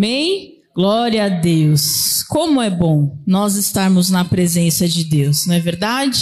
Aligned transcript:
Amém? 0.00 0.62
Glória 0.74 1.26
a 1.26 1.28
Deus. 1.28 2.22
Como 2.22 2.62
é 2.62 2.70
bom 2.70 3.18
nós 3.26 3.56
estarmos 3.56 4.08
na 4.08 4.24
presença 4.24 4.88
de 4.88 5.04
Deus, 5.04 5.44
não 5.46 5.54
é 5.54 5.60
verdade? 5.60 6.18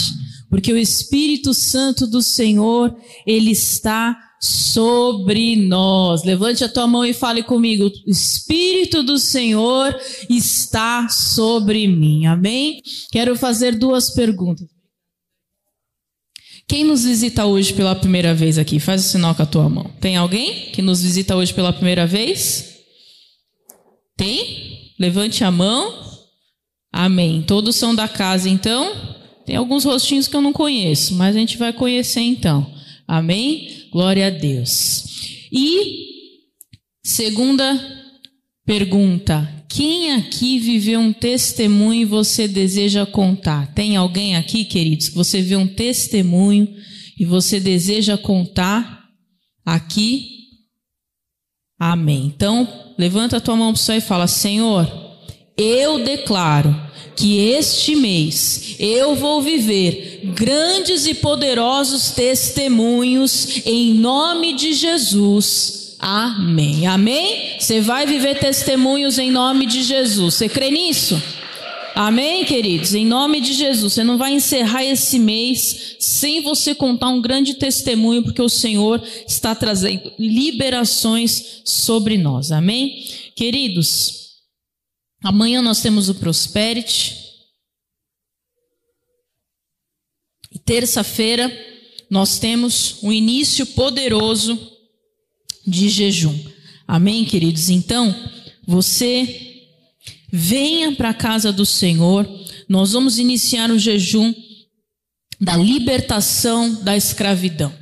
Porque 0.49 0.73
o 0.73 0.77
Espírito 0.77 1.53
Santo 1.53 2.05
do 2.05 2.21
Senhor, 2.21 2.93
ele 3.25 3.51
está 3.51 4.19
sobre 4.41 5.55
nós. 5.55 6.25
Levante 6.25 6.61
a 6.61 6.67
tua 6.67 6.87
mão 6.87 7.05
e 7.05 7.13
fale 7.13 7.41
comigo. 7.41 7.85
O 7.85 8.11
Espírito 8.11 9.01
do 9.01 9.17
Senhor 9.17 9.97
está 10.29 11.07
sobre 11.07 11.87
mim. 11.87 12.25
Amém? 12.25 12.81
Quero 13.13 13.33
fazer 13.37 13.77
duas 13.77 14.13
perguntas. 14.13 14.67
Quem 16.67 16.83
nos 16.83 17.05
visita 17.05 17.45
hoje 17.45 17.73
pela 17.73 17.95
primeira 17.95 18.33
vez 18.33 18.57
aqui? 18.57 18.77
Faz 18.77 19.05
o 19.05 19.07
sinal 19.07 19.33
com 19.33 19.43
a 19.43 19.45
tua 19.45 19.69
mão. 19.69 19.89
Tem 20.01 20.17
alguém 20.17 20.69
que 20.73 20.81
nos 20.81 21.01
visita 21.01 21.33
hoje 21.33 21.53
pela 21.53 21.71
primeira 21.71 22.05
vez? 22.05 22.68
Tem? 24.19 24.91
Levante 24.99 25.45
a 25.45 25.49
mão. 25.49 25.97
Amém. 26.91 27.41
Todos 27.41 27.77
são 27.77 27.95
da 27.95 28.05
casa, 28.05 28.49
então? 28.49 28.93
Tem 29.45 29.55
alguns 29.55 29.85
rostinhos 29.85 30.27
que 30.27 30.35
eu 30.35 30.41
não 30.41 30.51
conheço, 30.51 31.15
mas 31.15 31.37
a 31.37 31.39
gente 31.39 31.57
vai 31.57 31.71
conhecer 31.71 32.19
então. 32.19 32.69
Amém? 33.07 33.87
Glória 33.89 34.27
a 34.27 34.29
Deus. 34.29 35.05
E 35.49 36.05
segunda 37.01 37.79
pergunta: 38.65 39.65
quem 39.69 40.11
aqui 40.11 40.59
viveu 40.59 40.99
um 40.99 41.13
testemunho 41.13 42.01
e 42.01 42.05
você 42.05 42.45
deseja 42.45 43.05
contar? 43.05 43.73
Tem 43.73 43.95
alguém 43.95 44.35
aqui, 44.35 44.65
queridos, 44.65 45.07
que 45.07 45.15
você 45.15 45.41
vê 45.41 45.55
um 45.55 45.65
testemunho 45.65 46.67
e 47.17 47.23
você 47.23 47.57
deseja 47.57 48.17
contar 48.17 49.05
aqui? 49.65 50.27
Amém. 51.79 52.25
Então, 52.25 52.88
levanta 52.99 53.37
a 53.37 53.39
tua 53.39 53.55
mão 53.55 53.71
para 53.71 53.79
o 53.79 53.81
céu 53.81 53.95
e 53.95 54.01
fala: 54.01 54.27
Senhor, 54.27 54.85
eu 55.57 56.03
declaro 56.03 56.75
que 57.15 57.39
este 57.51 57.95
mês 57.95 58.75
eu 58.77 59.15
vou 59.15 59.41
viver 59.41 60.21
grandes 60.35 61.07
e 61.07 61.13
poderosos 61.13 62.11
testemunhos 62.11 63.65
em 63.65 63.93
nome 63.93 64.53
de 64.53 64.73
Jesus. 64.73 65.95
Amém. 65.97 66.87
Amém? 66.87 67.55
Você 67.57 67.79
vai 67.81 68.05
viver 68.05 68.37
testemunhos 68.37 69.17
em 69.17 69.31
nome 69.31 69.65
de 69.65 69.81
Jesus. 69.81 70.35
Você 70.35 70.49
crê 70.49 70.69
nisso? 70.69 71.21
Amém, 72.01 72.45
queridos? 72.45 72.93
Em 72.93 73.05
nome 73.05 73.41
de 73.41 73.51
Jesus, 73.51 73.91
você 73.91 74.05
não 74.05 74.17
vai 74.17 74.31
encerrar 74.31 74.85
esse 74.85 75.19
mês 75.19 75.97
sem 75.99 76.41
você 76.41 76.73
contar 76.73 77.09
um 77.09 77.21
grande 77.21 77.55
testemunho, 77.55 78.23
porque 78.23 78.41
o 78.41 78.47
Senhor 78.47 79.05
está 79.27 79.53
trazendo 79.53 80.09
liberações 80.17 81.61
sobre 81.65 82.17
nós. 82.17 82.53
Amém? 82.53 83.05
Queridos, 83.35 84.37
amanhã 85.21 85.61
nós 85.61 85.81
temos 85.81 86.07
o 86.07 86.15
Prosperity. 86.15 87.17
E 90.53 90.57
terça-feira 90.57 91.51
nós 92.09 92.39
temos 92.39 93.03
um 93.03 93.11
início 93.11 93.65
poderoso 93.65 94.57
de 95.67 95.89
jejum. 95.89 96.45
Amém, 96.87 97.25
queridos? 97.25 97.69
Então, 97.69 98.15
você 98.65 99.48
Venha 100.31 100.95
para 100.95 101.09
a 101.09 101.13
casa 101.13 101.51
do 101.51 101.65
Senhor. 101.65 102.27
Nós 102.67 102.91
vamos 102.91 103.17
iniciar 103.19 103.71
o 103.71 103.79
jejum 103.79 104.33
da 105.39 105.55
libertação 105.55 106.73
da 106.83 106.95
escravidão. 106.95 107.73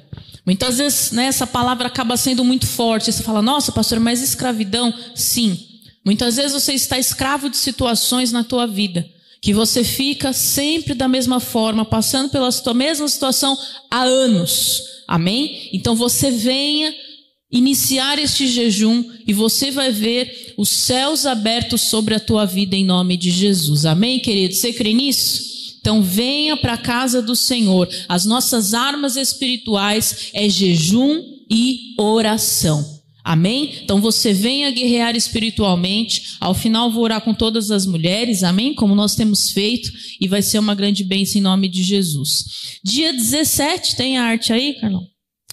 Muitas 0.45 0.77
vezes 0.77 1.11
né, 1.11 1.25
essa 1.25 1.45
palavra 1.45 1.87
acaba 1.87 2.15
sendo 2.15 2.43
muito 2.43 2.65
forte. 2.65 3.11
Você 3.11 3.23
fala, 3.23 3.41
nossa, 3.41 3.71
pastor, 3.71 3.99
mas 3.99 4.21
escravidão? 4.21 4.93
Sim. 5.13 5.59
Muitas 6.05 6.37
vezes 6.37 6.53
você 6.53 6.73
está 6.73 6.97
escravo 6.97 7.49
de 7.49 7.57
situações 7.57 8.31
na 8.31 8.43
tua 8.43 8.65
vida 8.65 9.05
que 9.41 9.53
você 9.53 9.83
fica 9.83 10.33
sempre 10.33 10.93
da 10.93 11.07
mesma 11.07 11.39
forma, 11.39 11.85
passando 11.85 12.29
pela 12.29 12.49
mesma 12.73 13.07
situação 13.07 13.57
há 13.89 14.01
anos. 14.01 14.81
Amém? 15.07 15.69
Então 15.71 15.95
você 15.95 16.31
venha 16.31 16.93
iniciar 17.51 18.19
este 18.19 18.47
jejum 18.47 19.03
e 19.25 19.33
você 19.33 19.71
vai 19.71 19.91
ver 19.91 20.53
os 20.57 20.69
céus 20.69 21.25
abertos 21.25 21.81
sobre 21.81 22.13
a 22.15 22.19
tua 22.19 22.45
vida 22.45 22.75
em 22.75 22.85
nome 22.85 23.15
de 23.15 23.31
Jesus. 23.31 23.85
Amém, 23.85 24.19
querido? 24.19 24.53
Você 24.53 24.73
crê 24.73 24.93
nisso? 24.93 25.47
Então 25.79 26.01
venha 26.01 26.57
para 26.57 26.73
a 26.73 26.77
casa 26.77 27.21
do 27.21 27.35
Senhor. 27.35 27.87
As 28.09 28.25
nossas 28.25 28.73
armas 28.73 29.15
espirituais 29.15 30.29
é 30.33 30.49
jejum 30.49 31.23
e 31.49 31.95
oração. 31.97 32.97
Amém? 33.23 33.81
Então 33.83 33.99
você 34.01 34.33
venha 34.33 34.71
guerrear 34.71 35.15
espiritualmente. 35.15 36.37
Ao 36.39 36.53
final 36.53 36.91
vou 36.91 37.03
orar 37.03 37.21
com 37.21 37.33
todas 37.33 37.71
as 37.71 37.85
mulheres, 37.85 38.43
amém? 38.43 38.73
Como 38.73 38.95
nós 38.95 39.15
temos 39.15 39.51
feito, 39.51 39.91
e 40.19 40.27
vai 40.27 40.41
ser 40.41 40.59
uma 40.59 40.73
grande 40.73 41.03
bênção 41.03 41.39
em 41.39 41.43
nome 41.43 41.67
de 41.67 41.83
Jesus. 41.83 42.79
Dia 42.83 43.11
17, 43.11 43.97
tem 43.97 44.17
a 44.17 44.23
arte 44.23 44.53
aí, 44.53 44.75
Carlão? 44.79 45.05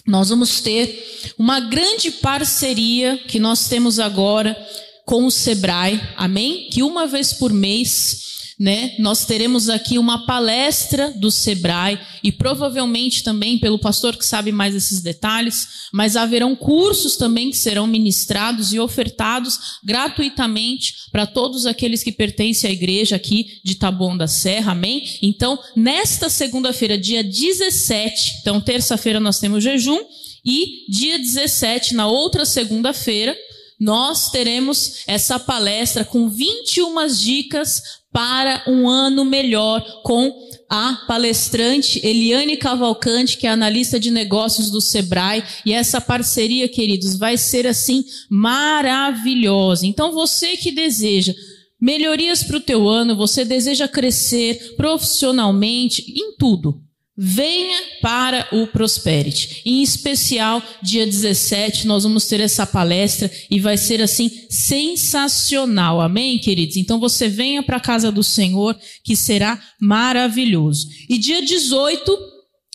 Nós 0.06 0.28
vamos 0.28 0.60
ter 0.60 1.34
uma 1.38 1.60
grande 1.60 2.10
parceria 2.10 3.16
que 3.26 3.38
nós 3.38 3.68
temos 3.68 3.98
agora 3.98 4.56
com 5.04 5.24
o 5.24 5.30
Sebrae, 5.30 6.00
amém? 6.16 6.68
Que 6.70 6.82
uma 6.82 7.06
vez 7.06 7.32
por 7.32 7.52
mês, 7.52 8.33
né, 8.58 8.94
nós 8.98 9.24
teremos 9.24 9.68
aqui 9.68 9.98
uma 9.98 10.26
palestra 10.26 11.10
do 11.16 11.30
Sebrae 11.30 11.98
e 12.22 12.30
provavelmente 12.30 13.22
também 13.22 13.58
pelo 13.58 13.78
pastor 13.78 14.16
que 14.16 14.24
sabe 14.24 14.52
mais 14.52 14.74
esses 14.74 15.02
detalhes, 15.02 15.88
mas 15.92 16.16
haverão 16.16 16.54
cursos 16.54 17.16
também 17.16 17.50
que 17.50 17.56
serão 17.56 17.86
ministrados 17.86 18.72
e 18.72 18.78
ofertados 18.78 19.78
gratuitamente 19.84 20.94
para 21.10 21.26
todos 21.26 21.66
aqueles 21.66 22.02
que 22.02 22.12
pertencem 22.12 22.70
à 22.70 22.72
igreja 22.72 23.16
aqui 23.16 23.60
de 23.64 23.74
Taboão 23.74 24.16
da 24.16 24.26
Serra, 24.26 24.72
amém? 24.72 25.04
Então, 25.20 25.58
nesta 25.74 26.28
segunda-feira, 26.28 26.96
dia 26.96 27.24
17, 27.24 28.38
então 28.40 28.60
terça-feira 28.60 29.18
nós 29.18 29.38
temos 29.38 29.64
jejum 29.64 29.98
e 30.44 30.84
dia 30.90 31.18
17, 31.18 31.94
na 31.94 32.06
outra 32.06 32.44
segunda-feira, 32.44 33.34
nós 33.80 34.30
teremos 34.30 35.02
essa 35.06 35.38
palestra 35.38 36.04
com 36.04 36.28
21 36.28 37.06
dicas 37.08 37.82
para 38.14 38.62
um 38.68 38.88
ano 38.88 39.24
melhor 39.24 39.84
com 40.04 40.32
a 40.70 41.04
palestrante 41.08 42.00
Eliane 42.06 42.56
Cavalcante, 42.56 43.36
que 43.36 43.44
é 43.44 43.50
analista 43.50 43.98
de 43.98 44.08
negócios 44.08 44.70
do 44.70 44.80
Sebrae, 44.80 45.42
e 45.66 45.72
essa 45.72 46.00
parceria, 46.00 46.68
queridos, 46.68 47.16
vai 47.16 47.36
ser 47.36 47.66
assim 47.66 48.04
maravilhosa. 48.30 49.84
Então 49.84 50.12
você 50.12 50.56
que 50.56 50.70
deseja 50.70 51.34
melhorias 51.80 52.44
para 52.44 52.58
o 52.58 52.60
teu 52.60 52.88
ano, 52.88 53.16
você 53.16 53.44
deseja 53.44 53.88
crescer 53.88 54.76
profissionalmente 54.76 56.04
em 56.16 56.36
tudo, 56.36 56.83
Venha 57.16 57.80
para 58.02 58.48
o 58.50 58.66
Prosperity. 58.66 59.62
Em 59.64 59.82
especial, 59.82 60.60
dia 60.82 61.06
17, 61.06 61.86
nós 61.86 62.02
vamos 62.02 62.26
ter 62.26 62.40
essa 62.40 62.66
palestra 62.66 63.30
e 63.48 63.60
vai 63.60 63.76
ser 63.76 64.02
assim 64.02 64.28
sensacional. 64.50 66.00
Amém, 66.00 66.38
queridos? 66.38 66.76
Então 66.76 66.98
você 66.98 67.28
venha 67.28 67.62
para 67.62 67.76
a 67.76 67.80
casa 67.80 68.10
do 68.10 68.24
Senhor, 68.24 68.76
que 69.04 69.14
será 69.14 69.62
maravilhoso. 69.80 70.88
E 71.08 71.16
dia 71.16 71.40
18, 71.40 72.18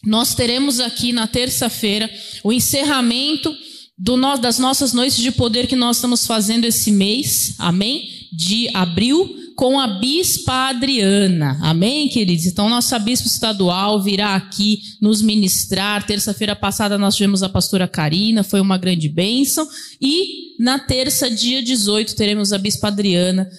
nós 0.06 0.34
teremos 0.34 0.80
aqui 0.80 1.12
na 1.12 1.28
terça-feira 1.28 2.10
o 2.42 2.54
encerramento 2.54 3.54
do, 3.98 4.16
das 4.38 4.58
nossas 4.58 4.94
noites 4.94 5.18
de 5.18 5.32
poder 5.32 5.68
que 5.68 5.76
nós 5.76 5.98
estamos 5.98 6.26
fazendo 6.26 6.64
esse 6.64 6.94
mês. 6.94 7.56
Amém? 7.60 8.08
De 8.32 8.70
abril 8.74 9.39
com 9.60 9.78
a 9.78 9.88
Bispa 9.88 10.70
Adriana. 10.70 11.60
Amém, 11.62 12.08
queridos? 12.08 12.46
Então, 12.46 12.70
nossa 12.70 12.98
Bispa 12.98 13.28
Estadual 13.28 14.02
virá 14.02 14.34
aqui 14.34 14.80
nos 15.02 15.22
ministrar. 15.22 16.08
Terça-feira 16.08 16.56
passada 16.56 16.98
nós 16.98 17.18
tivemos 17.18 17.44
a 17.44 17.50
pastora 17.50 17.86
Karina, 17.86 18.42
foi 18.42 18.62
uma 18.62 18.78
grande 18.78 19.10
bênção. 19.10 19.68
E 20.02 20.56
na 20.58 20.80
terça, 20.80 21.30
dia 21.30 21.62
18, 21.62 22.16
teremos 22.16 22.54
a 22.54 22.58
Bispa 22.58 22.88
Adriana. 22.88 23.50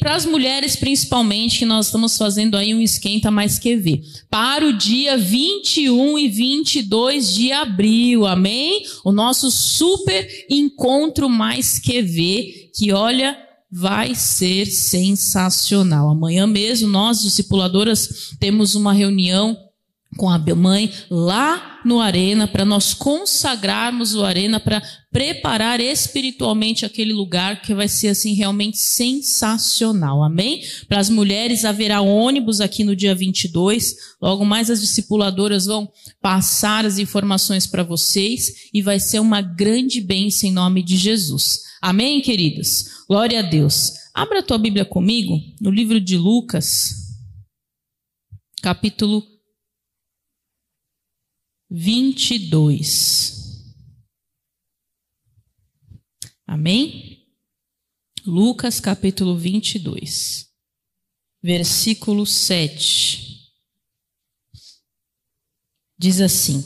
Para 0.00 0.14
as 0.14 0.24
mulheres, 0.24 0.74
principalmente, 0.74 1.58
que 1.58 1.66
nós 1.66 1.84
estamos 1.84 2.16
fazendo 2.16 2.56
aí 2.56 2.74
um 2.74 2.80
esquenta 2.80 3.30
mais 3.30 3.58
que 3.58 3.76
ver. 3.76 4.00
Para 4.30 4.66
o 4.66 4.72
dia 4.72 5.18
21 5.18 6.18
e 6.18 6.28
22 6.30 7.34
de 7.34 7.52
abril, 7.52 8.26
amém? 8.26 8.84
O 9.04 9.12
nosso 9.12 9.50
super 9.50 10.26
encontro 10.48 11.28
mais 11.28 11.78
que 11.78 12.00
ver, 12.00 12.70
que 12.74 12.90
olha, 12.90 13.36
vai 13.72 14.14
ser 14.14 14.66
sensacional. 14.66 16.10
Amanhã 16.10 16.46
mesmo, 16.46 16.86
nós, 16.88 17.22
discipuladoras, 17.22 18.34
temos 18.38 18.74
uma 18.74 18.92
reunião 18.92 19.56
com 20.18 20.28
a 20.28 20.38
mãe 20.54 20.92
lá 21.10 21.80
no 21.86 21.98
Arena, 21.98 22.46
para 22.46 22.66
nós 22.66 22.92
consagrarmos 22.92 24.14
o 24.14 24.22
Arena, 24.22 24.60
para 24.60 24.82
preparar 25.10 25.80
espiritualmente 25.80 26.84
aquele 26.84 27.14
lugar 27.14 27.62
que 27.62 27.74
vai 27.74 27.88
ser 27.88 28.08
assim 28.08 28.34
realmente 28.34 28.76
sensacional. 28.76 30.22
Amém? 30.22 30.62
Para 30.86 30.98
as 30.98 31.08
mulheres 31.08 31.64
haverá 31.64 32.02
ônibus 32.02 32.60
aqui 32.60 32.84
no 32.84 32.94
dia 32.94 33.14
22. 33.14 33.96
Logo 34.20 34.44
mais 34.44 34.68
as 34.68 34.82
discipuladoras 34.82 35.64
vão 35.64 35.90
passar 36.20 36.84
as 36.84 36.98
informações 36.98 37.66
para 37.66 37.82
vocês 37.82 38.68
e 38.72 38.82
vai 38.82 39.00
ser 39.00 39.18
uma 39.18 39.40
grande 39.40 40.00
bênção 40.00 40.48
em 40.48 40.52
nome 40.52 40.82
de 40.82 40.96
Jesus. 40.98 41.71
Amém, 41.84 42.22
queridos? 42.22 43.04
Glória 43.08 43.40
a 43.40 43.42
Deus. 43.42 43.94
Abra 44.14 44.38
a 44.38 44.42
tua 44.42 44.56
Bíblia 44.56 44.84
comigo 44.84 45.36
no 45.60 45.68
livro 45.68 46.00
de 46.00 46.16
Lucas, 46.16 47.18
capítulo 48.62 49.26
22. 51.68 53.74
Amém? 56.46 57.26
Lucas 58.24 58.78
capítulo 58.78 59.36
22, 59.36 60.54
versículo 61.42 62.24
7. 62.24 63.52
Diz 65.98 66.20
assim: 66.20 66.62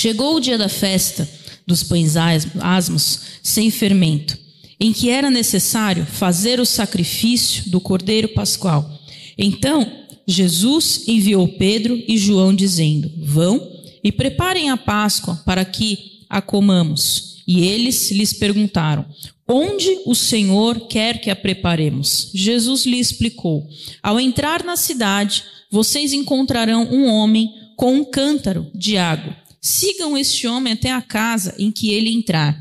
Chegou 0.00 0.36
o 0.36 0.40
dia 0.40 0.56
da 0.56 0.68
festa 0.68 1.28
dos 1.66 1.82
pães 1.82 2.14
asmos 2.16 3.20
sem 3.42 3.68
fermento, 3.68 4.38
em 4.78 4.92
que 4.92 5.10
era 5.10 5.28
necessário 5.28 6.06
fazer 6.06 6.60
o 6.60 6.64
sacrifício 6.64 7.68
do 7.68 7.80
cordeiro 7.80 8.28
pascual. 8.28 8.88
Então 9.36 9.90
Jesus 10.24 11.02
enviou 11.08 11.48
Pedro 11.48 12.00
e 12.06 12.16
João, 12.16 12.54
dizendo: 12.54 13.10
Vão 13.18 13.72
e 14.04 14.12
preparem 14.12 14.70
a 14.70 14.76
Páscoa 14.76 15.42
para 15.44 15.64
que 15.64 16.22
a 16.30 16.40
comamos. 16.40 17.42
E 17.44 17.66
eles 17.66 18.12
lhes 18.12 18.32
perguntaram: 18.32 19.04
Onde 19.48 19.98
o 20.06 20.14
Senhor 20.14 20.86
quer 20.86 21.20
que 21.20 21.28
a 21.28 21.34
preparemos? 21.34 22.30
Jesus 22.32 22.86
lhe 22.86 23.00
explicou: 23.00 23.68
Ao 24.00 24.20
entrar 24.20 24.62
na 24.62 24.76
cidade, 24.76 25.42
vocês 25.68 26.12
encontrarão 26.12 26.84
um 26.84 27.08
homem 27.08 27.52
com 27.76 27.94
um 27.94 28.04
cântaro 28.04 28.64
de 28.72 28.96
água. 28.96 29.47
Sigam 29.68 30.16
este 30.16 30.46
homem 30.46 30.72
até 30.72 30.90
a 30.90 31.02
casa 31.02 31.54
em 31.58 31.70
que 31.70 31.90
ele 31.90 32.10
entrar 32.12 32.58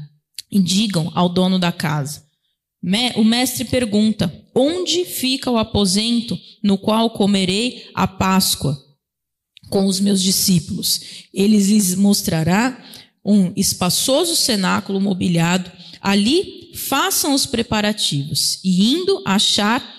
e 0.51 0.59
digam 0.59 1.11
ao 1.15 1.29
dono 1.29 1.57
da 1.57 1.71
casa: 1.71 2.23
O 3.15 3.23
mestre 3.23 3.65
pergunta: 3.65 4.33
Onde 4.53 5.05
fica 5.05 5.49
o 5.49 5.57
aposento 5.57 6.37
no 6.63 6.77
qual 6.77 7.09
comerei 7.09 7.89
a 7.93 8.07
Páscoa? 8.07 8.87
com 9.69 9.85
os 9.85 9.99
meus 9.99 10.21
discípulos. 10.21 11.01
Ele 11.33 11.57
lhes 11.57 11.95
mostrará 11.95 12.83
um 13.23 13.51
espaçoso 13.55 14.35
cenáculo 14.35 15.01
mobiliado. 15.01 15.71
Ali 16.01 16.71
façam 16.75 17.33
os 17.33 17.45
preparativos 17.45 18.59
e 18.63 18.91
indo 18.91 19.21
achar 19.25 19.96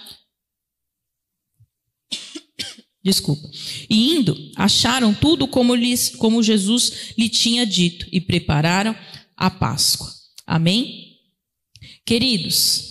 Desculpa. 3.03 3.49
E 3.89 4.17
indo, 4.17 4.37
acharam 4.57 5.15
tudo 5.15 5.47
como, 5.47 5.75
lhes, 5.75 6.11
como 6.17 6.43
Jesus 6.43 7.15
lhe 7.17 7.29
tinha 7.29 7.65
dito 7.65 8.07
e 8.13 8.21
prepararam 8.21 8.95
a 9.37 9.51
Páscoa. 9.51 10.13
Amém? 10.47 11.17
Queridos, 12.05 12.89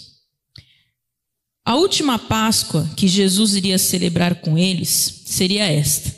a 1.66 1.76
última 1.76 2.18
Páscoa 2.18 2.90
que 2.96 3.08
Jesus 3.08 3.56
iria 3.56 3.78
celebrar 3.78 4.36
com 4.36 4.58
eles 4.58 5.24
seria 5.26 5.66
esta. 5.66 6.16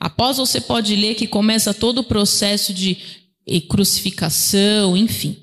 Após 0.00 0.38
você 0.38 0.60
pode 0.60 0.96
ler 0.96 1.14
que 1.14 1.26
começa 1.26 1.74
todo 1.74 1.98
o 1.98 2.04
processo 2.04 2.72
de 2.72 2.96
crucificação, 3.68 4.96
enfim. 4.96 5.36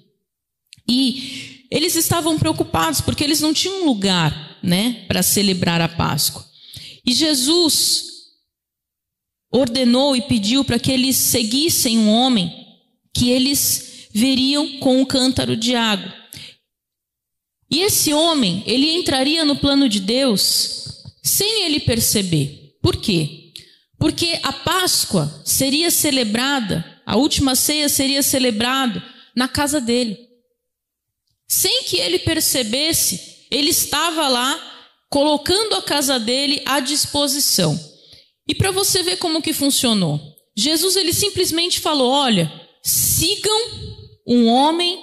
E 0.89 1.68
eles 1.69 1.96
estavam 1.96 2.38
preocupados 2.38 3.01
porque 3.01 3.24
eles 3.24 3.39
não 3.39 3.54
tinham 3.54 3.86
lugar, 3.86 4.57
né, 4.62 5.06
para 5.07 5.24
celebrar 5.24 5.81
a 5.81 5.88
Páscoa. 5.88 6.46
E 7.05 7.13
Jesus 7.13 8.13
ordenou 9.51 10.15
e 10.15 10.21
pediu 10.21 10.63
para 10.63 10.79
que 10.79 10.91
eles 10.91 11.15
seguissem 11.15 12.00
um 12.00 12.09
homem 12.09 12.51
que 13.13 13.29
eles 13.29 14.07
veriam 14.11 14.79
com 14.79 15.00
um 15.00 15.05
cântaro 15.05 15.55
de 15.55 15.75
água. 15.75 16.13
E 17.69 17.81
esse 17.81 18.13
homem, 18.13 18.63
ele 18.65 18.89
entraria 18.91 19.44
no 19.44 19.55
plano 19.55 19.89
de 19.89 20.00
Deus 20.00 21.03
sem 21.21 21.65
ele 21.65 21.79
perceber. 21.79 22.77
Por 22.81 22.97
quê? 22.97 23.53
Porque 23.97 24.39
a 24.44 24.51
Páscoa 24.51 25.41
seria 25.45 25.89
celebrada, 25.89 26.83
a 27.05 27.15
última 27.15 27.55
ceia 27.55 27.89
seria 27.89 28.21
celebrada 28.21 29.03
na 29.35 29.47
casa 29.47 29.79
dele. 29.79 30.17
Sem 31.47 31.83
que 31.83 31.97
ele 31.97 32.19
percebesse, 32.19 33.47
ele 33.50 33.69
estava 33.69 34.27
lá 34.27 34.73
colocando 35.13 35.75
a 35.75 35.81
casa 35.83 36.19
dele 36.19 36.63
à 36.65 36.80
disposição. 36.80 37.80
E 38.48 38.56
para 38.56 38.71
você 38.71 39.04
ver 39.04 39.18
como 39.18 39.44
que 39.44 39.54
funcionou, 39.54 40.19
Jesus 40.57 40.95
ele 40.95 41.13
simplesmente 41.13 41.80
falou: 41.80 42.12
"Olha, 42.12 42.51
sigam 42.81 43.60
um 44.27 44.48
homem 44.48 45.00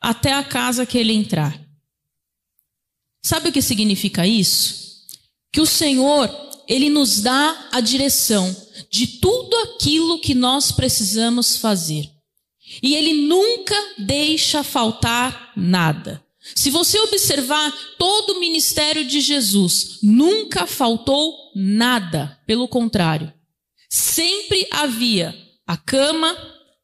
até 0.00 0.32
a 0.32 0.42
casa 0.42 0.86
que 0.86 0.96
ele 0.96 1.12
entrar". 1.12 1.60
Sabe 3.22 3.50
o 3.50 3.52
que 3.52 3.60
significa 3.60 4.26
isso? 4.26 5.04
Que 5.52 5.60
o 5.60 5.66
Senhor 5.66 6.34
ele 6.66 6.88
nos 6.88 7.20
dá 7.20 7.68
a 7.70 7.80
direção 7.80 8.56
de 8.90 9.18
tudo 9.18 9.54
aquilo 9.58 10.22
que 10.22 10.34
nós 10.34 10.72
precisamos 10.72 11.58
fazer. 11.58 12.08
E 12.82 12.94
ele 12.94 13.12
nunca 13.12 13.76
deixa 13.98 14.64
faltar 14.64 15.52
nada. 15.54 16.24
Se 16.54 16.70
você 16.70 16.98
observar 17.00 17.72
todo 17.98 18.30
o 18.30 18.40
ministério 18.40 19.04
de 19.04 19.20
Jesus, 19.20 19.98
nunca 20.02 20.66
faltou 20.66 21.34
nada. 21.54 22.38
Pelo 22.46 22.66
contrário, 22.66 23.32
sempre 23.88 24.66
havia 24.70 25.36
a 25.66 25.76
cama, 25.76 26.36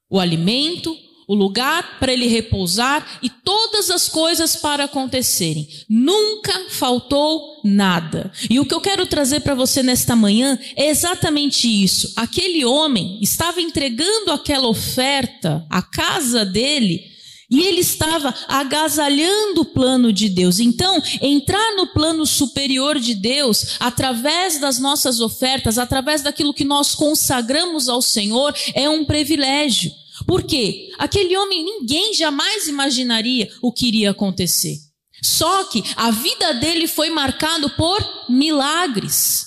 o 0.08 0.20
alimento, 0.20 0.97
o 1.26 1.35
lugar 1.35 1.99
para 1.99 2.12
ele 2.12 2.26
repousar 2.26 3.19
e 3.23 3.29
todas 3.29 3.91
as 3.91 4.08
coisas 4.08 4.56
para 4.56 4.85
acontecerem. 4.85 5.69
Nunca 5.88 6.67
faltou 6.70 7.61
nada. 7.64 8.31
E 8.49 8.61
o 8.61 8.64
que 8.64 8.75
eu 8.75 8.81
quero 8.81 9.06
trazer 9.06 9.41
para 9.41 9.55
você 9.55 9.82
nesta 9.82 10.14
manhã 10.14 10.59
é 10.76 10.88
exatamente 10.88 11.67
isso. 11.67 12.12
Aquele 12.14 12.64
homem 12.64 13.19
estava 13.20 13.61
entregando 13.61 14.31
aquela 14.31 14.69
oferta 14.69 15.67
à 15.69 15.82
casa 15.82 16.44
dele. 16.44 17.15
E 17.48 17.60
ele 17.60 17.81
estava 17.81 18.34
agasalhando 18.48 19.60
o 19.60 19.64
plano 19.66 20.12
de 20.12 20.28
Deus. 20.28 20.58
Então, 20.58 21.00
entrar 21.20 21.76
no 21.76 21.87
plano 21.88 22.26
superior 22.26 22.98
de 22.98 23.14
Deus, 23.14 23.76
através 23.78 24.58
das 24.58 24.81
nossas 24.81 25.20
ofertas, 25.20 25.78
através 25.78 26.22
daquilo 26.22 26.54
que 26.54 26.64
nós 26.64 26.94
consagramos 26.94 27.88
ao 27.88 28.02
Senhor, 28.02 28.54
é 28.75 28.88
um 28.88 29.04
privilégio. 29.04 29.93
Por 30.26 30.43
quê? 30.43 30.90
Aquele 30.98 31.37
homem, 31.37 31.64
ninguém 31.64 32.14
jamais 32.14 32.66
imaginaria 32.66 33.49
o 33.62 33.72
que 33.72 33.87
iria 33.87 34.11
acontecer. 34.11 34.78
Só 35.23 35.64
que 35.64 35.82
a 35.97 36.11
vida 36.11 36.54
dele 36.54 36.88
foi 36.88 37.11
marcada 37.11 37.68
por 37.71 37.99
milagres. 38.28 39.47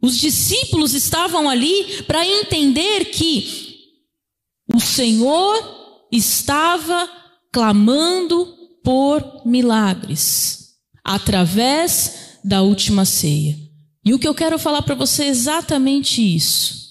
Os 0.00 0.16
discípulos 0.16 0.94
estavam 0.94 1.48
ali 1.48 2.02
para 2.04 2.24
entender 2.24 3.06
que 3.06 3.76
o 4.72 4.78
Senhor 4.78 5.77
estava 6.10 7.08
clamando 7.52 8.56
por 8.82 9.42
milagres 9.44 10.74
através 11.04 12.38
da 12.44 12.62
última 12.62 13.04
ceia. 13.04 13.56
E 14.04 14.14
o 14.14 14.18
que 14.18 14.26
eu 14.26 14.34
quero 14.34 14.58
falar 14.58 14.82
para 14.82 14.94
você 14.94 15.24
é 15.24 15.28
exatamente 15.28 16.22
isso. 16.22 16.88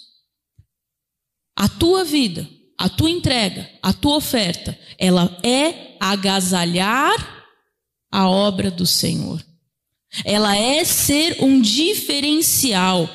A 1.56 1.68
tua 1.68 2.04
vida, 2.04 2.48
a 2.78 2.88
tua 2.88 3.10
entrega, 3.10 3.68
a 3.82 3.92
tua 3.92 4.18
oferta, 4.18 4.78
ela 5.00 5.36
é 5.44 5.96
agasalhar 6.00 7.46
a 8.12 8.30
obra 8.30 8.70
do 8.70 8.86
Senhor. 8.86 9.44
Ela 10.24 10.56
é 10.56 10.84
ser 10.84 11.38
um 11.42 11.60
diferencial. 11.60 13.10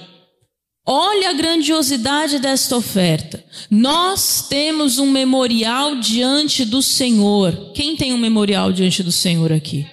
Olha 0.85 1.31
a 1.31 1.33
grandiosidade 1.33 2.41
desta 2.41 2.77
oferta. 2.77 3.45
Nós 3.71 4.47
temos 4.49 4.99
um 4.99 5.11
memorial 5.11 5.97
diante 5.97 6.65
do 6.65 6.83
Senhor. 6.83 7.71
Quem 7.73 7.97
tem 7.97 8.13
um 8.13 8.19
memorial 8.19 8.73
diante 8.73 9.01
do 9.03 9.13
Senhor 9.13 9.53
aqui? 9.53 9.87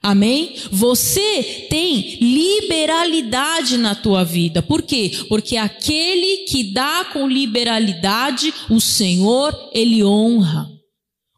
Amém? 0.00 0.54
Você 0.70 1.66
tem 1.68 2.16
liberalidade 2.20 3.76
na 3.76 3.92
tua 3.96 4.22
vida. 4.22 4.62
Por 4.62 4.82
quê? 4.82 5.10
Porque 5.28 5.56
aquele 5.56 6.44
que 6.44 6.72
dá 6.72 7.06
com 7.12 7.26
liberalidade, 7.26 8.54
o 8.70 8.80
Senhor, 8.80 9.52
ele 9.72 10.04
honra. 10.04 10.75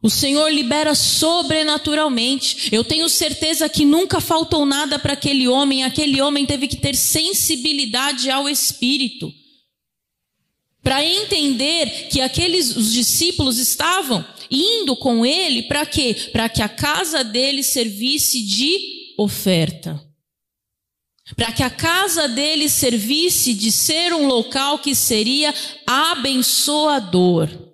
O 0.01 0.09
Senhor 0.09 0.49
libera 0.49 0.95
sobrenaturalmente. 0.95 2.69
Eu 2.71 2.83
tenho 2.83 3.09
certeza 3.09 3.67
que 3.67 3.83
nunca 3.83 4.21
faltou 4.21 4.65
nada 4.65 4.97
para 4.97 5.13
aquele 5.13 5.47
homem. 5.47 5.83
Aquele 5.83 6.21
homem 6.21 6.45
teve 6.45 6.67
que 6.67 6.77
ter 6.77 6.95
sensibilidade 6.95 8.29
ao 8.29 8.47
Espírito 8.47 9.31
para 10.81 11.03
entender 11.03 12.07
que 12.09 12.21
aqueles 12.21 12.75
os 12.75 12.93
discípulos 12.93 13.57
estavam 13.59 14.25
indo 14.49 14.95
com 14.95 15.25
ele 15.25 15.63
para 15.63 15.85
quê? 15.85 16.15
Para 16.31 16.47
que 16.49 16.61
a 16.61 16.69
casa 16.69 17.23
dele 17.23 17.61
servisse 17.61 18.41
de 18.41 19.13
oferta. 19.17 20.01
Para 21.35 21.51
que 21.51 21.61
a 21.61 21.69
casa 21.69 22.27
dele 22.27 22.67
servisse 22.69 23.53
de 23.53 23.71
ser 23.71 24.13
um 24.13 24.25
local 24.25 24.79
que 24.79 24.95
seria 24.95 25.53
abençoador. 25.85 27.68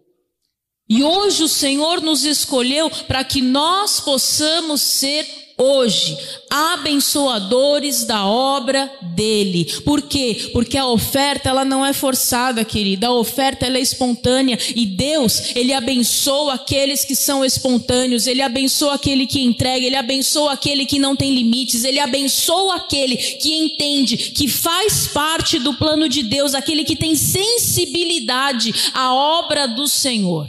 E 0.87 1.03
hoje 1.03 1.43
o 1.43 1.47
Senhor 1.47 1.99
nos 1.99 2.23
escolheu 2.25 2.91
para 3.07 3.23
que 3.23 3.41
nós 3.41 3.99
possamos 3.99 4.83
ser 4.83 5.25
hoje 5.57 6.15
abençoadores 6.49 8.03
da 8.03 8.25
obra 8.27 8.91
dele. 9.15 9.65
Por 9.83 10.03
quê? 10.03 10.51
Porque 10.53 10.77
a 10.77 10.85
oferta 10.85 11.49
ela 11.49 11.65
não 11.65 11.83
é 11.83 11.91
forçada, 11.91 12.63
querida. 12.63 13.07
A 13.07 13.13
oferta 13.13 13.65
ela 13.65 13.77
é 13.77 13.81
espontânea 13.81 14.59
e 14.75 14.85
Deus, 14.85 15.55
ele 15.55 15.73
abençoa 15.73 16.53
aqueles 16.53 17.03
que 17.03 17.15
são 17.15 17.43
espontâneos, 17.43 18.27
ele 18.27 18.43
abençoa 18.43 18.93
aquele 18.93 19.25
que 19.25 19.41
entrega, 19.41 19.87
ele 19.87 19.95
abençoa 19.95 20.53
aquele 20.53 20.85
que 20.85 20.99
não 20.99 21.15
tem 21.15 21.33
limites, 21.33 21.83
ele 21.83 21.99
abençoa 21.99 22.75
aquele 22.75 23.15
que 23.15 23.55
entende 23.55 24.17
que 24.17 24.47
faz 24.47 25.07
parte 25.07 25.57
do 25.57 25.73
plano 25.73 26.07
de 26.07 26.21
Deus, 26.21 26.53
aquele 26.53 26.83
que 26.83 26.95
tem 26.95 27.15
sensibilidade 27.15 28.91
à 28.93 29.13
obra 29.13 29.67
do 29.67 29.87
Senhor. 29.87 30.47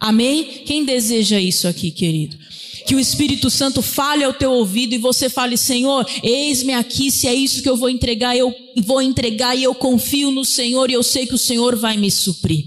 Amém? 0.00 0.62
Quem 0.64 0.84
deseja 0.84 1.40
isso 1.40 1.66
aqui, 1.66 1.90
querido? 1.90 2.36
que 2.88 2.94
o 2.94 3.00
Espírito 3.00 3.50
Santo 3.50 3.82
fale 3.82 4.24
ao 4.24 4.32
teu 4.32 4.50
ouvido 4.50 4.94
e 4.94 4.98
você 4.98 5.28
fale, 5.28 5.58
Senhor, 5.58 6.08
eis-me 6.22 6.72
aqui, 6.72 7.10
se 7.10 7.26
é 7.26 7.34
isso 7.34 7.62
que 7.62 7.68
eu 7.68 7.76
vou 7.76 7.90
entregar, 7.90 8.34
eu 8.34 8.50
vou 8.78 9.02
entregar 9.02 9.54
e 9.54 9.62
eu 9.62 9.74
confio 9.74 10.30
no 10.30 10.42
Senhor 10.42 10.88
e 10.88 10.94
eu 10.94 11.02
sei 11.02 11.26
que 11.26 11.34
o 11.34 11.38
Senhor 11.38 11.76
vai 11.76 11.98
me 11.98 12.10
suprir. 12.10 12.64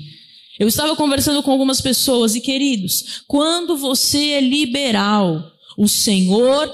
Eu 0.60 0.68
estava 0.68 0.96
conversando 0.96 1.42
com 1.42 1.50
algumas 1.50 1.82
pessoas 1.82 2.36
e 2.36 2.40
queridos, 2.40 3.24
quando 3.28 3.76
você 3.76 4.34
é 4.34 4.42
liberal, 4.42 5.44
o 5.76 5.88
Senhor 5.88 6.72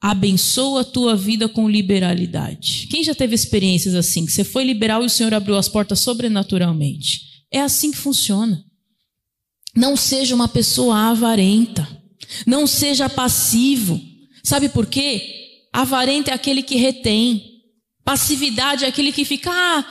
abençoa 0.00 0.80
a 0.80 0.84
tua 0.84 1.14
vida 1.14 1.50
com 1.50 1.68
liberalidade. 1.68 2.88
Quem 2.90 3.04
já 3.04 3.14
teve 3.14 3.34
experiências 3.34 3.94
assim, 3.94 4.24
que 4.24 4.32
você 4.32 4.44
foi 4.44 4.64
liberal 4.64 5.02
e 5.02 5.06
o 5.06 5.10
Senhor 5.10 5.34
abriu 5.34 5.58
as 5.58 5.68
portas 5.68 6.00
sobrenaturalmente? 6.00 7.20
É 7.52 7.60
assim 7.60 7.90
que 7.90 7.98
funciona. 7.98 8.64
Não 9.74 9.96
seja 9.96 10.34
uma 10.34 10.48
pessoa 10.48 11.10
avarenta. 11.10 11.86
Não 12.46 12.66
seja 12.66 13.08
passivo. 13.08 14.00
Sabe 14.42 14.68
por 14.68 14.86
quê? 14.86 15.60
Avarento 15.72 16.30
é 16.30 16.34
aquele 16.34 16.62
que 16.62 16.76
retém. 16.76 17.62
Passividade 18.04 18.84
é 18.84 18.88
aquele 18.88 19.12
que 19.12 19.24
fica, 19.24 19.50
ah, 19.50 19.84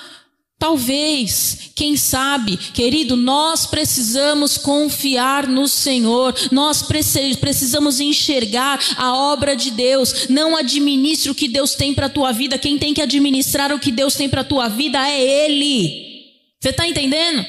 Talvez, 0.61 1.71
quem 1.73 1.97
sabe, 1.97 2.55
querido, 2.55 3.17
nós 3.17 3.65
precisamos 3.65 4.59
confiar 4.59 5.47
no 5.47 5.67
Senhor, 5.67 6.35
nós 6.51 6.83
precisamos 6.83 7.99
enxergar 7.99 8.79
a 8.95 9.11
obra 9.11 9.55
de 9.55 9.71
Deus. 9.71 10.27
Não 10.29 10.55
administre 10.55 11.31
o 11.31 11.35
que 11.35 11.47
Deus 11.47 11.73
tem 11.73 11.95
para 11.95 12.05
a 12.05 12.09
tua 12.09 12.31
vida, 12.31 12.59
quem 12.59 12.77
tem 12.77 12.93
que 12.93 13.01
administrar 13.01 13.73
o 13.73 13.79
que 13.79 13.91
Deus 13.91 14.13
tem 14.13 14.29
para 14.29 14.41
a 14.41 14.43
tua 14.43 14.67
vida 14.67 14.99
é 14.99 15.19
Ele. 15.19 16.29
Você 16.59 16.69
está 16.69 16.87
entendendo? 16.87 17.43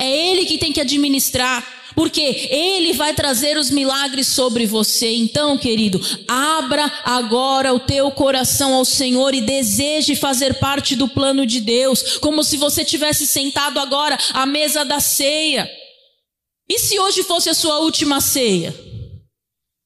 É 0.00 0.30
Ele 0.30 0.46
que 0.46 0.56
tem 0.56 0.72
que 0.72 0.80
administrar 0.80 1.80
porque 1.94 2.48
Ele 2.50 2.94
vai 2.94 3.12
trazer 3.12 3.58
os 3.58 3.70
milagres 3.70 4.26
sobre 4.26 4.66
você. 4.66 5.14
Então, 5.14 5.58
querido, 5.58 6.00
abra 6.26 6.90
agora 7.04 7.74
o 7.74 7.80
teu 7.80 8.10
coração 8.10 8.74
ao 8.74 8.84
Senhor 8.84 9.34
e 9.34 9.40
deseje 9.40 10.16
fazer 10.16 10.54
parte 10.54 10.96
do 10.96 11.08
plano 11.08 11.44
de 11.44 11.60
Deus, 11.60 12.16
como 12.18 12.42
se 12.42 12.56
você 12.56 12.84
tivesse 12.84 13.26
sentado 13.26 13.78
agora 13.78 14.16
à 14.32 14.46
mesa 14.46 14.84
da 14.84 14.98
ceia. 14.98 15.70
E 16.68 16.78
se 16.78 16.98
hoje 16.98 17.22
fosse 17.22 17.50
a 17.50 17.54
sua 17.54 17.80
última 17.80 18.20
ceia? 18.20 18.74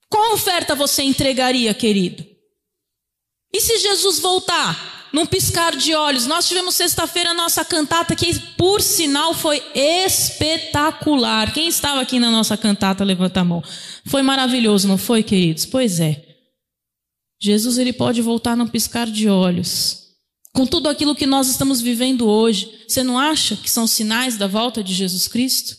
Qual 0.09 0.35
oferta 0.35 0.75
você 0.75 1.03
entregaria, 1.03 1.75
querido? 1.75 2.25
E 3.53 3.61
se 3.61 3.79
Jesus 3.79 4.21
voltar? 4.21 5.04
Num 5.15 5.25
piscar 5.25 5.77
de 5.77 5.95
olhos. 5.95 6.27
Nós 6.27 6.49
tivemos 6.49 6.75
sexta-feira 6.75 7.31
a 7.31 7.35
nossa 7.35 7.65
cantata, 7.65 8.17
que 8.17 8.37
por 8.57 8.83
sinal 8.83 9.33
foi 9.33 9.63
espetacular. 9.73 11.55
Quem 11.55 11.69
estava 11.69 12.01
aqui 12.01 12.19
na 12.19 12.33
nossa 12.33 12.57
cantata, 12.57 13.05
levanta 13.05 13.41
a 13.41 13.45
mão. 13.45 13.63
Foi 14.05 14.23
maravilhoso, 14.23 14.89
não 14.89 14.99
foi, 14.99 15.23
queridos? 15.23 15.65
Pois 15.67 16.01
é. 16.01 16.21
Jesus 17.41 17.79
ele 17.79 17.93
pode 17.93 18.21
voltar 18.21 18.57
num 18.57 18.67
piscar 18.67 19.07
de 19.07 19.29
olhos. 19.29 20.03
Com 20.53 20.67
tudo 20.67 20.89
aquilo 20.89 21.15
que 21.15 21.27
nós 21.27 21.49
estamos 21.49 21.81
vivendo 21.81 22.27
hoje, 22.27 22.85
você 22.89 23.05
não 23.05 23.17
acha 23.17 23.55
que 23.55 23.71
são 23.71 23.87
sinais 23.87 24.37
da 24.37 24.49
volta 24.49 24.83
de 24.83 24.93
Jesus 24.93 25.29
Cristo? 25.29 25.77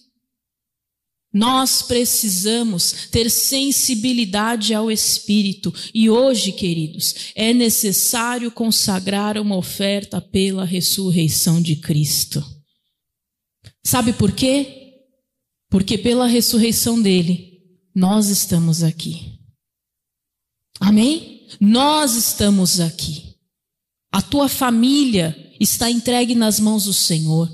Nós 1.36 1.82
precisamos 1.82 3.10
ter 3.12 3.30
sensibilidade 3.30 4.74
ao 4.74 4.89
Espírito. 4.89 5.74
E 5.94 6.10
hoje, 6.10 6.54
queridos, 6.54 7.34
é 7.36 7.54
necessário 7.54 8.50
consagrar 8.50 9.38
uma 9.38 9.58
oferta 9.58 10.22
pela 10.22 10.63
ressurreição 10.63 11.62
de 11.62 11.75
Cristo. 11.75 12.42
Sabe 13.84 14.13
por 14.13 14.32
quê? 14.32 14.94
Porque 15.70 15.98
pela 15.98 16.25
ressurreição 16.25 17.01
dele, 17.01 17.60
nós 17.94 18.30
estamos 18.30 18.82
aqui. 18.82 19.38
Amém? 20.80 21.50
Nós 21.60 22.15
estamos 22.15 22.80
aqui. 22.80 23.36
A 24.10 24.22
tua 24.22 24.48
família 24.48 25.54
está 25.60 25.92
entregue 25.92 26.34
nas 26.34 26.62
mãos 26.62 26.86
do 26.86 26.94
Senhor. 26.94 27.51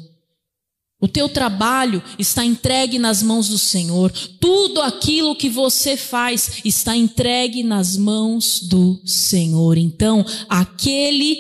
O 1.02 1.08
teu 1.08 1.28
trabalho 1.28 2.02
está 2.20 2.46
entregue 2.46 3.00
nas 3.00 3.24
mãos 3.24 3.50
do 3.50 3.58
Senhor. 3.58 4.12
Tudo 4.40 4.82
aquilo 4.82 5.36
que 5.36 5.50
você 5.50 5.98
faz 5.98 6.62
está 6.64 6.96
entregue 6.96 7.64
nas 7.64 7.98
mãos 7.98 8.62
do 8.62 9.02
Senhor. 9.04 9.80
Então, 9.80 10.24
aquele 10.48 11.36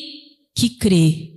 que 0.55 0.71
crê 0.71 1.30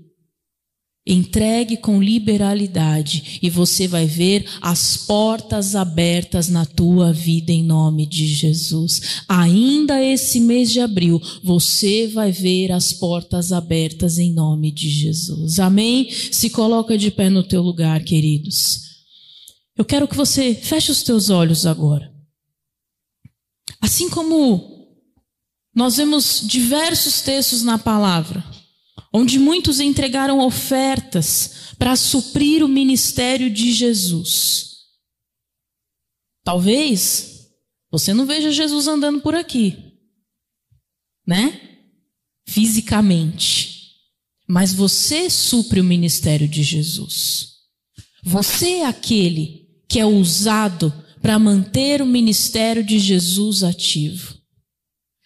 Entregue 1.07 1.77
com 1.77 2.03
liberalidade 2.03 3.39
e 3.43 3.51
você 3.51 3.87
vai 3.87 4.07
ver 4.07 4.49
as 4.63 4.97
portas 4.97 5.77
abertas 5.77 6.49
na 6.49 6.65
tua 6.65 7.13
vida 7.13 7.53
em 7.53 7.63
nome 7.63 8.07
de 8.07 8.27
Jesus. 8.27 9.23
Ainda 9.29 10.03
esse 10.03 10.41
mês 10.41 10.73
de 10.73 10.81
abril, 10.81 11.21
você 11.43 12.07
vai 12.07 12.33
ver 12.33 12.73
as 12.73 12.95
portas 12.95 13.53
abertas 13.53 14.19
em 14.19 14.33
nome 14.33 14.73
de 14.73 14.89
Jesus. 14.89 15.61
Amém? 15.61 16.11
Se 16.11 16.49
coloca 16.49 16.97
de 16.97 17.11
pé 17.11 17.29
no 17.29 17.43
teu 17.43 17.61
lugar, 17.61 18.03
queridos. 18.03 18.81
Eu 19.77 19.85
quero 19.85 20.09
que 20.09 20.17
você 20.17 20.55
feche 20.55 20.91
os 20.91 21.03
teus 21.03 21.29
olhos 21.29 21.67
agora. 21.67 22.11
Assim 23.79 24.09
como 24.09 24.89
nós 25.75 25.99
vemos 25.99 26.41
diversos 26.47 27.21
textos 27.21 27.63
na 27.63 27.77
palavra, 27.77 28.43
onde 29.17 29.39
muitos 29.39 29.79
entregaram 29.79 30.41
ofertas 30.41 31.73
para 31.79 31.95
suprir 31.95 32.65
o 32.65 32.69
ministério 32.69 33.49
de 33.49 33.73
Jesus. 33.73 34.73
Talvez 36.43 37.49
você 37.93 38.13
não 38.13 38.27
veja 38.27 38.51
Jesus 38.51 38.89
andando 38.89 39.21
por 39.21 39.37
aqui, 39.37 39.77
né? 41.25 41.79
Fisicamente. 42.45 43.73
Mas 44.49 44.75
você 44.75 45.31
supre 45.31 45.81
o 45.81 45.85
ministério 45.85 46.49
de 46.49 46.65
Jesus. 46.65 47.53
Você 48.25 48.79
é 48.79 48.87
aquele 48.87 49.69
que 49.89 50.01
é 50.01 50.05
usado 50.05 50.93
para 51.23 51.39
manter 51.39 52.03
o 52.03 52.07
ministério 52.07 52.85
de 52.85 52.99
Jesus 52.99 53.63
ativo, 53.63 54.37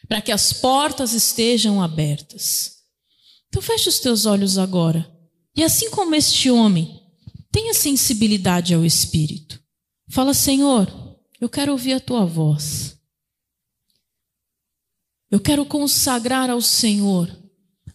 para 0.07 0.21
que 0.21 0.31
as 0.31 0.53
portas 0.53 1.15
estejam 1.15 1.83
abertas. 1.83 2.78
Então 3.49 3.63
feche 3.63 3.89
os 3.89 3.99
teus 3.99 4.27
olhos 4.27 4.59
agora. 4.59 5.11
E 5.57 5.65
assim 5.65 5.91
como 5.91 6.15
este 6.15 6.51
homem, 6.51 7.03
tenha 7.51 7.75
sensibilidade 7.75 8.75
ao 8.75 8.85
Espírito. 8.85 9.61
Fala, 10.09 10.33
Senhor, 10.33 10.89
eu 11.41 11.49
quero 11.49 11.73
ouvir 11.73 11.95
a 11.95 12.01
tua 12.01 12.25
voz. 12.25 12.97
Eu 15.31 15.41
quero 15.41 15.65
consagrar 15.67 16.49
ao 16.49 16.63
Senhor 16.63 17.31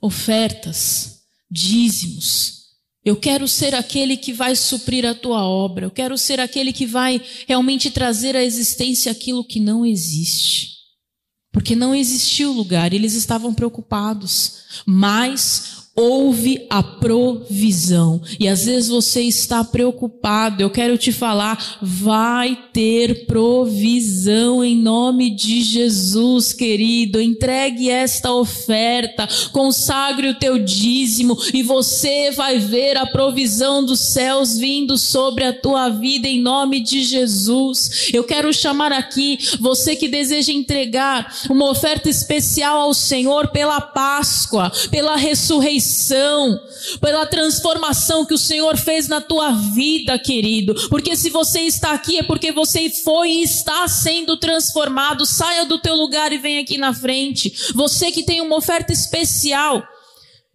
ofertas, 0.01 1.21
dízimos. 1.49 2.63
Eu 3.03 3.15
quero 3.15 3.47
ser 3.47 3.73
aquele 3.73 4.15
que 4.17 4.31
vai 4.31 4.55
suprir 4.55 5.05
a 5.05 5.15
tua 5.15 5.45
obra. 5.47 5.85
Eu 5.85 5.91
quero 5.91 6.17
ser 6.17 6.39
aquele 6.39 6.71
que 6.71 6.85
vai 6.85 7.21
realmente 7.47 7.89
trazer 7.91 8.35
à 8.35 8.43
existência 8.43 9.11
aquilo 9.11 9.43
que 9.43 9.59
não 9.59 9.85
existe. 9.85 10.82
Porque 11.53 11.75
não 11.75 11.93
existiu 11.93 12.51
lugar, 12.51 12.93
eles 12.93 13.13
estavam 13.13 13.53
preocupados. 13.53 14.83
Mas 14.87 15.82
houve 15.95 16.65
a 16.69 16.81
provisão. 16.81 18.19
E 18.39 18.47
às 18.47 18.65
vezes 18.65 18.89
você 18.89 19.21
está 19.21 19.63
preocupado. 19.63 20.61
Eu 20.61 20.69
quero 20.69 20.97
te 20.97 21.11
falar, 21.11 21.77
vai 21.81 22.57
ter 22.73 23.27
provisão 23.27 24.63
em 24.63 24.75
nome 24.75 25.29
de 25.29 25.61
Jesus, 25.61 26.51
querido. 26.51 27.21
Entregue 27.21 27.91
esta 27.91 28.33
oferta, 28.33 29.27
consagre 29.51 30.29
o 30.29 30.33
teu 30.33 30.57
dízimo 30.57 31.37
e 31.53 31.61
você 31.61 32.31
vai 32.31 32.57
ver 32.57 32.97
a 32.97 33.05
provisão 33.05 33.85
dos 33.85 33.99
céus 33.99 34.57
vindo 34.57 34.97
sobre 34.97 35.43
a 35.43 35.53
tua 35.53 35.89
vida 35.89 36.27
em 36.27 36.41
nome 36.41 36.79
de 36.79 37.03
Jesus. 37.03 38.09
Eu 38.11 38.23
quero 38.23 38.51
chamar 38.51 38.91
aqui 38.91 39.37
você 39.59 39.95
que 39.95 40.07
deseja 40.07 40.51
entregar 40.51 41.35
uma 41.49 41.69
oferta 41.69 42.09
especial 42.09 42.79
ao 42.79 42.93
Senhor 42.95 43.49
pela 43.49 43.79
Páscoa, 43.79 44.71
pela 44.89 45.15
ressurreição 45.15 45.82
pela 46.99 47.25
transformação 47.25 48.25
que 48.25 48.33
o 48.33 48.37
Senhor 48.37 48.77
fez 48.77 49.07
na 49.07 49.21
tua 49.21 49.51
vida, 49.51 50.17
querido. 50.17 50.73
Porque 50.89 51.15
se 51.15 51.29
você 51.29 51.61
está 51.61 51.91
aqui 51.91 52.19
é 52.19 52.23
porque 52.23 52.51
você 52.51 52.89
foi 52.89 53.29
e 53.29 53.43
está 53.43 53.87
sendo 53.87 54.37
transformado. 54.37 55.25
Saia 55.25 55.65
do 55.65 55.79
teu 55.79 55.95
lugar 55.95 56.31
e 56.31 56.37
vem 56.37 56.59
aqui 56.59 56.77
na 56.77 56.93
frente. 56.93 57.53
Você 57.73 58.11
que 58.11 58.23
tem 58.23 58.41
uma 58.41 58.55
oferta 58.55 58.91
especial, 58.93 59.83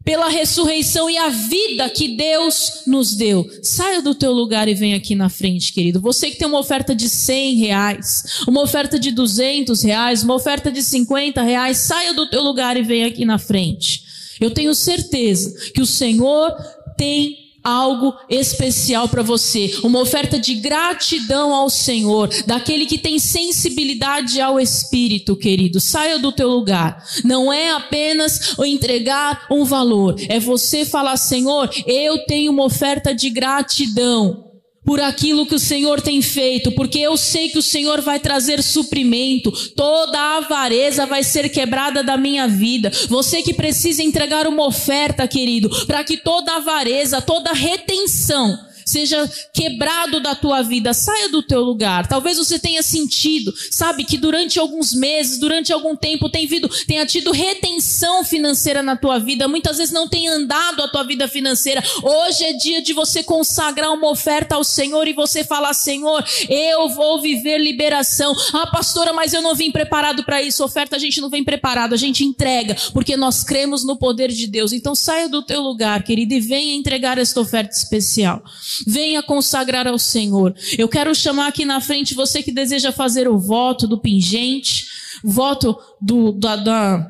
pela 0.09 0.31
ressurreição 0.31 1.11
e 1.11 1.19
a 1.19 1.29
vida 1.29 1.87
que 1.91 2.17
Deus 2.17 2.85
nos 2.87 3.15
deu. 3.15 3.47
Saia 3.63 4.01
do 4.01 4.15
teu 4.15 4.33
lugar 4.33 4.67
e 4.67 4.73
vem 4.73 4.95
aqui 4.95 5.15
na 5.15 5.29
frente, 5.29 5.71
querido. 5.71 6.01
Você 6.01 6.31
que 6.31 6.39
tem 6.39 6.49
uma 6.49 6.59
oferta 6.59 6.95
de 6.95 7.11
100 7.11 7.57
reais, 7.57 8.23
uma 8.49 8.63
oferta 8.63 8.99
de 8.99 9.11
200 9.11 9.83
reais, 9.83 10.23
uma 10.23 10.35
oferta 10.35 10.73
de 10.73 10.83
50 10.83 11.43
reais, 11.43 11.77
saia 11.77 12.15
do 12.15 12.27
teu 12.27 12.41
lugar 12.43 12.75
e 12.79 12.83
vem 12.83 13.05
aqui 13.05 13.27
na 13.27 13.37
frente. 13.37 14.08
Eu 14.41 14.51
tenho 14.51 14.75
certeza 14.75 15.73
que 15.73 15.81
o 15.81 15.87
Senhor 15.87 16.53
tem 16.97 17.49
algo 17.63 18.15
especial 18.31 19.09
para 19.09 19.23
você, 19.23 19.79
uma 19.83 20.01
oferta 20.01 20.39
de 20.39 20.55
gratidão 20.55 21.53
ao 21.53 21.69
Senhor, 21.69 22.31
daquele 22.47 22.87
que 22.87 22.97
tem 22.97 23.19
sensibilidade 23.19 24.41
ao 24.41 24.59
Espírito, 24.59 25.37
querido. 25.37 25.81
Saia 25.81 26.19
do 26.19 26.33
teu 26.33 26.49
lugar. 26.49 27.05
Não 27.25 27.53
é 27.53 27.71
apenas 27.71 28.57
entregar 28.61 29.47
um 29.51 29.65
valor, 29.65 30.17
é 30.29 30.41
você 30.41 30.85
falar, 30.85 31.17
Senhor, 31.17 31.69
eu 31.87 32.25
tenho 32.25 32.53
uma 32.53 32.65
oferta 32.65 33.15
de 33.15 33.29
gratidão 33.29 34.48
por 34.85 35.01
aquilo 35.01 35.47
que 35.47 35.55
o 35.55 35.59
Senhor 35.59 36.01
tem 36.01 36.23
feito, 36.23 36.73
porque 36.73 36.99
eu 36.99 37.17
sei 37.17 37.49
que 37.51 37.59
o 37.59 37.63
Senhor 37.63 38.01
vai 38.01 38.19
trazer 38.19 38.63
suprimento, 38.63 39.53
toda 39.75 40.19
a 40.19 40.37
avareza 40.39 41.05
vai 41.05 41.23
ser 41.23 41.49
quebrada 41.51 42.03
da 42.03 42.17
minha 42.17 42.49
vida. 42.49 42.91
Você 43.09 43.43
que 43.43 43.53
precisa 43.53 44.03
entregar 44.03 44.47
uma 44.47 44.67
oferta, 44.67 45.29
querido, 45.29 45.69
para 45.87 46.03
que 46.05 46.17
toda 46.17 46.57
avareza, 46.57 47.21
toda 47.21 47.53
retenção 47.53 48.68
seja 48.89 49.31
quebrado 49.53 50.21
da 50.21 50.35
tua 50.35 50.63
vida, 50.63 50.95
saia 50.95 51.29
do 51.29 51.43
teu 51.43 51.61
lugar. 51.61 52.07
Talvez 52.07 52.39
você 52.39 52.59
tenha 52.59 52.83
sentido, 52.83 53.53
sabe, 53.71 54.05
que 54.05 54.17
durante 54.17 54.59
alguns 54.59 54.95
meses, 54.95 55.39
durante 55.39 55.73
algum 55.73 55.95
tempo, 55.95 56.31
tem 56.31 56.47
vindo, 56.47 56.69
tenha 56.87 57.05
tido 57.05 57.31
retenção 57.31 58.25
financeira 58.25 58.83
na 58.83 58.97
tua 58.97 59.19
vida, 59.19 59.47
muitas 59.47 59.79
vezes 59.79 59.93
não 59.93 60.09
tem 60.09 60.29
andado 60.29 60.83
a 60.83 60.89
tua 60.89 61.03
vida 61.03 61.29
financeira. 61.29 61.83
Hoje 62.03 62.45
é 62.45 62.53
dia 62.55 62.81
de 62.81 62.93
você 62.93 63.23
consagrar 63.23 63.93
uma 63.93 64.09
oferta 64.09 64.55
ao 64.55 64.65
Senhor 64.65 65.07
e 65.07 65.13
você 65.13 65.45
falar: 65.45 65.75
Senhor, 65.75 66.25
eu 66.49 66.89
vou 66.89 67.21
viver 67.21 67.59
liberação. 67.59 68.35
Ah, 68.53 68.67
pastora, 68.67 69.13
mas 69.13 69.33
eu 69.33 69.43
não 69.43 69.55
vim 69.55 69.71
preparado 69.71 70.25
para 70.25 70.43
isso. 70.43 70.65
Oferta 70.65 70.97
a 70.97 70.99
gente 70.99 71.21
não 71.21 71.29
vem 71.29 71.45
preparado, 71.45 71.93
a 71.93 71.97
gente 71.97 72.25
entrega, 72.25 72.77
porque 72.93 73.17
nós 73.17 73.45
cremos 73.45 73.85
no 73.85 73.97
poder 73.97 74.29
de 74.29 74.47
Deus. 74.47 74.73
Então 74.73 74.95
saia 74.95 75.29
do 75.29 75.43
teu 75.43 75.61
lugar, 75.61 76.03
querido, 76.03 76.35
e 76.35 76.41
venha 76.41 76.75
entregar 76.75 77.19
esta 77.19 77.41
oferta 77.41 77.75
especial. 77.75 78.43
Venha 78.87 79.23
consagrar 79.23 79.87
ao 79.87 79.99
Senhor. 79.99 80.55
Eu 80.77 80.89
quero 80.89 81.15
chamar 81.15 81.49
aqui 81.49 81.65
na 81.65 81.81
frente 81.81 82.15
você 82.15 82.43
que 82.43 82.53
deseja 82.53 82.93
fazer 82.93 83.29
o 83.29 83.39
voto 83.39 83.87
do 83.87 84.01
pingente, 84.01 84.87
voto 85.23 85.77
do, 86.01 86.33
da, 86.33 86.57
da, 86.57 87.07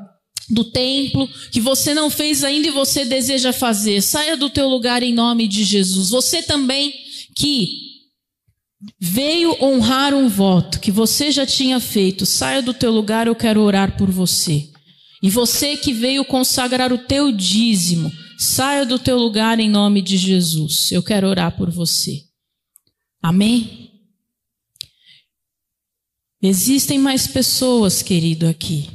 do 0.51 0.65
templo, 0.65 1.29
que 1.51 1.61
você 1.61 1.95
não 1.95 2.11
fez 2.11 2.43
ainda 2.45 2.69
e 2.69 2.73
você 2.73 3.05
deseja 3.05 3.53
fazer. 3.53 4.01
Saia 4.03 4.37
do 4.37 4.49
teu 4.49 4.69
lugar 4.69 5.03
em 5.03 5.13
nome 5.13 5.47
de 5.47 5.65
Jesus. 5.65 6.11
Você 6.11 6.43
também 6.43 6.93
que 7.37 7.89
veio 9.01 9.57
honrar 9.61 10.15
um 10.15 10.29
voto 10.29 10.81
que 10.81 10.91
você 10.91 11.31
já 11.31 11.45
tinha 11.45 11.81
feito, 11.81 12.25
saia 12.25 12.63
do 12.63 12.73
teu 12.73 12.93
lugar, 12.93 13.27
eu 13.27 13.35
quero 13.35 13.61
orar 13.61 13.97
por 13.97 14.11
você. 14.11 14.69
E 15.23 15.29
você 15.29 15.77
que 15.77 15.93
veio 15.93 16.25
consagrar 16.25 16.93
o 16.93 16.99
teu 16.99 17.33
dízimo, 17.33 18.11
Saia 18.41 18.87
do 18.87 19.01
teu 19.01 19.19
lugar 19.19 19.59
em 19.59 19.69
nome 19.69 20.01
de 20.01 20.17
Jesus. 20.17 20.93
Eu 20.93 21.03
quero 21.03 21.27
orar 21.27 21.57
por 21.57 21.73
você. 21.73 22.23
Amém? 23.21 23.91
Existem 26.41 27.01
mais 27.01 27.27
pessoas, 27.27 28.01
querido, 28.01 28.47
aqui, 28.47 28.89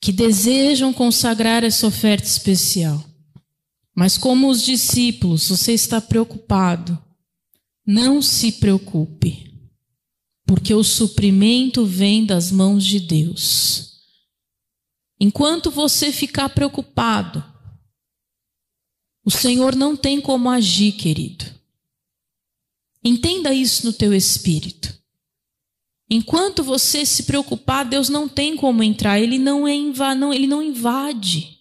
que 0.00 0.12
desejam 0.12 0.92
consagrar 0.92 1.64
essa 1.64 1.88
oferta 1.88 2.24
especial. 2.24 3.04
Mas, 3.92 4.16
como 4.16 4.48
os 4.48 4.62
discípulos, 4.62 5.48
você 5.48 5.72
está 5.72 6.00
preocupado. 6.00 6.96
Não 7.84 8.22
se 8.22 8.52
preocupe, 8.52 9.58
porque 10.46 10.72
o 10.72 10.84
suprimento 10.84 11.84
vem 11.84 12.24
das 12.24 12.52
mãos 12.52 12.86
de 12.86 13.00
Deus. 13.00 14.02
Enquanto 15.18 15.68
você 15.68 16.12
ficar 16.12 16.50
preocupado, 16.50 17.55
o 19.26 19.30
Senhor 19.30 19.74
não 19.74 19.96
tem 19.96 20.20
como 20.20 20.48
agir, 20.48 20.92
querido. 20.92 21.44
Entenda 23.04 23.52
isso 23.52 23.84
no 23.84 23.92
teu 23.92 24.14
espírito. 24.14 24.96
Enquanto 26.08 26.62
você 26.62 27.04
se 27.04 27.24
preocupar, 27.24 27.84
Deus 27.84 28.08
não 28.08 28.28
tem 28.28 28.56
como 28.56 28.84
entrar, 28.84 29.18
ele 29.18 29.36
não, 29.36 29.66
é 29.66 29.74
não, 30.14 30.32
ele 30.32 30.46
não 30.46 30.62
invade. 30.62 31.58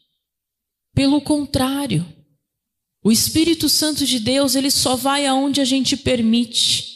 Pelo 0.93 1.19
contrário, 1.19 2.05
o 3.03 3.11
Espírito 3.11 3.67
Santo 3.67 4.05
de 4.05 4.19
Deus, 4.19 4.53
ele 4.53 4.69
só 4.69 4.95
vai 4.95 5.25
aonde 5.25 5.59
a 5.59 5.65
gente 5.65 5.97
permite. 5.97 6.93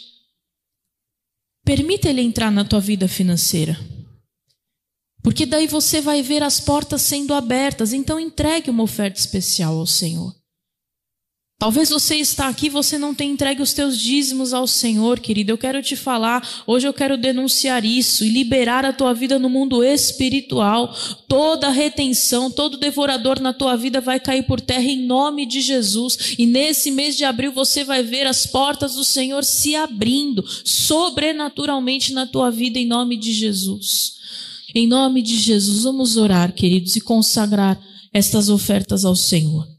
Permita 1.65 2.09
ele 2.09 2.21
entrar 2.21 2.51
na 2.51 2.63
tua 2.63 2.79
vida 2.79 3.07
financeira. 3.07 3.75
Porque 5.23 5.47
daí 5.47 5.65
você 5.65 5.99
vai 5.99 6.21
ver 6.21 6.43
as 6.43 6.59
portas 6.59 7.01
sendo 7.01 7.33
abertas. 7.33 7.91
Então 7.91 8.19
entregue 8.19 8.69
uma 8.69 8.83
oferta 8.83 9.19
especial 9.19 9.75
ao 9.77 9.87
Senhor. 9.87 10.38
Talvez 11.59 11.89
você 11.89 12.15
está 12.15 12.47
aqui 12.47 12.69
você 12.69 12.97
não 12.97 13.13
tenha 13.13 13.33
entregue 13.33 13.61
os 13.61 13.73
teus 13.73 13.99
dízimos 13.99 14.53
ao 14.53 14.65
Senhor, 14.65 15.19
querido. 15.19 15.51
Eu 15.51 15.57
quero 15.57 15.83
te 15.83 15.93
falar, 15.93 16.63
hoje 16.65 16.87
eu 16.87 16.93
quero 16.93 17.17
denunciar 17.17 17.83
isso 17.83 18.23
e 18.23 18.29
liberar 18.29 18.85
a 18.85 18.93
tua 18.93 19.13
vida 19.13 19.37
no 19.37 19.49
mundo 19.49 19.83
espiritual. 19.83 20.95
Toda 21.27 21.69
retenção, 21.69 22.49
todo 22.49 22.77
devorador 22.77 23.41
na 23.41 23.51
tua 23.51 23.75
vida 23.75 23.99
vai 23.99 24.21
cair 24.21 24.43
por 24.43 24.61
terra 24.61 24.85
em 24.85 25.05
nome 25.05 25.45
de 25.45 25.59
Jesus. 25.59 26.35
E 26.39 26.45
nesse 26.45 26.91
mês 26.91 27.17
de 27.17 27.25
abril 27.25 27.51
você 27.51 27.83
vai 27.83 28.03
ver 28.03 28.25
as 28.25 28.45
portas 28.45 28.95
do 28.95 29.03
Senhor 29.03 29.43
se 29.43 29.75
abrindo 29.75 30.45
sobrenaturalmente 30.63 32.13
na 32.13 32.25
tua 32.25 32.49
vida 32.49 32.79
em 32.79 32.87
nome 32.87 33.17
de 33.17 33.33
Jesus. 33.33 34.13
Em 34.73 34.87
nome 34.87 35.21
de 35.21 35.35
Jesus, 35.35 35.83
vamos 35.83 36.15
orar, 36.15 36.53
queridos, 36.53 36.95
e 36.95 37.01
consagrar 37.01 37.77
estas 38.13 38.47
ofertas 38.47 39.03
ao 39.03 39.13
Senhor. 39.15 39.78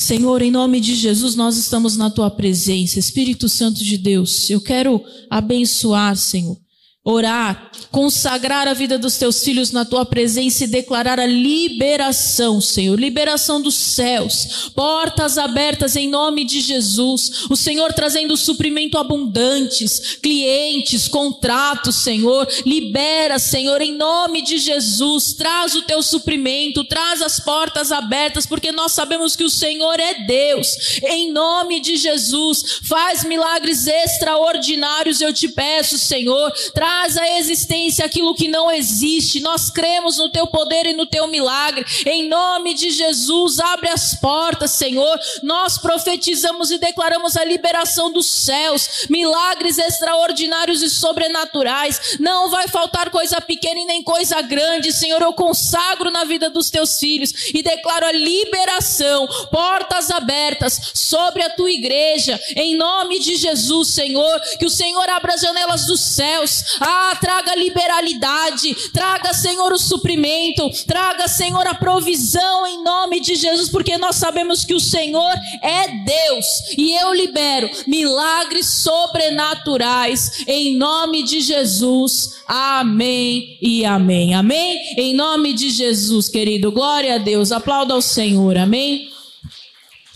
Senhor, 0.00 0.40
em 0.40 0.50
nome 0.50 0.80
de 0.80 0.94
Jesus, 0.94 1.36
nós 1.36 1.58
estamos 1.58 1.94
na 1.94 2.08
tua 2.08 2.30
presença. 2.30 2.98
Espírito 2.98 3.50
Santo 3.50 3.84
de 3.84 3.98
Deus, 3.98 4.48
eu 4.48 4.58
quero 4.58 5.04
abençoar, 5.28 6.16
Senhor, 6.16 6.56
orar, 7.02 7.70
consagrar 7.90 8.68
a 8.68 8.74
vida 8.74 8.98
dos 8.98 9.16
teus 9.16 9.42
filhos 9.42 9.72
na 9.72 9.86
tua 9.86 10.04
presença 10.04 10.64
e 10.64 10.66
declarar 10.66 11.18
a 11.18 11.24
liberação, 11.24 12.60
Senhor, 12.60 13.00
liberação 13.00 13.62
dos 13.62 13.74
céus, 13.74 14.70
portas 14.74 15.38
abertas 15.38 15.96
em 15.96 16.10
nome 16.10 16.44
de 16.44 16.60
Jesus, 16.60 17.46
o 17.48 17.56
Senhor 17.56 17.94
trazendo 17.94 18.36
suprimento 18.36 18.98
abundantes, 18.98 20.18
clientes, 20.22 21.08
contratos, 21.08 21.96
Senhor, 21.96 22.46
libera, 22.66 23.38
Senhor, 23.38 23.80
em 23.80 23.96
nome 23.96 24.42
de 24.42 24.58
Jesus, 24.58 25.32
traz 25.32 25.74
o 25.74 25.82
teu 25.82 26.02
suprimento, 26.02 26.84
traz 26.84 27.22
as 27.22 27.40
portas 27.40 27.90
abertas, 27.92 28.44
porque 28.44 28.72
nós 28.72 28.92
sabemos 28.92 29.34
que 29.34 29.44
o 29.44 29.50
Senhor 29.50 29.98
é 29.98 30.26
Deus, 30.26 31.00
em 31.02 31.32
nome 31.32 31.80
de 31.80 31.96
Jesus, 31.96 32.80
faz 32.84 33.24
milagres 33.24 33.86
extraordinários, 33.86 35.22
eu 35.22 35.32
te 35.32 35.48
peço, 35.48 35.96
Senhor, 35.96 36.52
traz 36.74 36.89
a 37.16 37.38
existência 37.38 37.60
existência 37.60 38.04
aquilo 38.04 38.34
que 38.34 38.48
não 38.48 38.70
existe. 38.70 39.40
Nós 39.40 39.70
cremos 39.70 40.18
no 40.18 40.30
teu 40.30 40.46
poder 40.46 40.86
e 40.86 40.94
no 40.94 41.06
teu 41.06 41.26
milagre. 41.26 41.84
Em 42.06 42.28
nome 42.28 42.74
de 42.74 42.90
Jesus, 42.90 43.58
abre 43.58 43.88
as 43.88 44.14
portas, 44.14 44.72
Senhor. 44.72 45.18
Nós 45.42 45.78
profetizamos 45.78 46.70
e 46.70 46.78
declaramos 46.78 47.36
a 47.36 47.44
liberação 47.44 48.10
dos 48.12 48.26
céus, 48.26 49.06
milagres 49.08 49.78
extraordinários 49.78 50.82
e 50.82 50.90
sobrenaturais. 50.90 52.16
Não 52.18 52.50
vai 52.50 52.68
faltar 52.68 53.10
coisa 53.10 53.40
pequena 53.40 53.80
e 53.80 53.84
nem 53.84 54.02
coisa 54.02 54.40
grande, 54.42 54.92
Senhor. 54.92 55.20
Eu 55.20 55.32
consagro 55.32 56.10
na 56.10 56.24
vida 56.24 56.48
dos 56.48 56.70
teus 56.70 56.98
filhos 56.98 57.32
e 57.54 57.62
declaro 57.62 58.06
a 58.06 58.12
liberação, 58.12 59.26
portas 59.50 60.10
abertas 60.10 60.92
sobre 60.94 61.42
a 61.42 61.50
tua 61.50 61.70
igreja. 61.70 62.40
Em 62.56 62.76
nome 62.76 63.18
de 63.18 63.36
Jesus, 63.36 63.88
Senhor, 63.88 64.40
que 64.58 64.66
o 64.66 64.70
Senhor 64.70 65.08
abra 65.08 65.34
as 65.34 65.40
janelas 65.40 65.86
dos 65.86 66.00
céus, 66.00 66.78
Ah, 66.80 67.16
traga 67.20 67.54
liberalidade, 67.54 68.74
traga, 68.90 69.34
Senhor, 69.34 69.70
o 69.72 69.78
suprimento, 69.78 70.68
traga, 70.86 71.28
Senhor, 71.28 71.66
a 71.66 71.74
provisão 71.74 72.66
em 72.66 72.82
nome 72.82 73.20
de 73.20 73.34
Jesus, 73.34 73.68
porque 73.68 73.98
nós 73.98 74.16
sabemos 74.16 74.64
que 74.64 74.74
o 74.74 74.80
Senhor 74.80 75.34
é 75.62 75.88
Deus 75.88 76.46
e 76.76 76.92
eu 76.94 77.12
libero 77.12 77.68
milagres 77.86 78.66
sobrenaturais 78.66 80.44
em 80.46 80.76
nome 80.76 81.22
de 81.22 81.40
Jesus. 81.40 82.40
Amém 82.48 83.58
e 83.60 83.84
amém. 83.84 84.34
Amém? 84.34 84.94
Em 84.96 85.14
nome 85.14 85.52
de 85.52 85.70
Jesus, 85.70 86.28
querido. 86.28 86.72
Glória 86.72 87.16
a 87.16 87.18
Deus. 87.18 87.52
Aplauda 87.52 87.94
ao 87.94 88.02
Senhor. 88.02 88.56
Amém? 88.56 89.10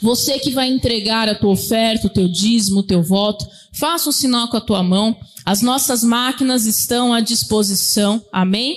Você 0.01 0.39
que 0.39 0.51
vai 0.51 0.69
entregar 0.69 1.29
a 1.29 1.35
tua 1.35 1.53
oferta, 1.53 2.07
o 2.07 2.11
teu 2.11 2.29
dízimo, 2.29 2.81
o 2.81 2.83
teu 2.83 3.03
voto, 3.03 3.47
faça 3.73 4.09
um 4.09 4.13
sinal 4.13 4.49
com 4.49 4.57
a 4.57 4.61
tua 4.61 4.83
mão. 4.83 5.17
As 5.45 5.61
nossas 5.61 6.03
máquinas 6.03 6.67
estão 6.67 7.13
à 7.13 7.21
disposição. 7.21 8.25
Amém? 8.33 8.77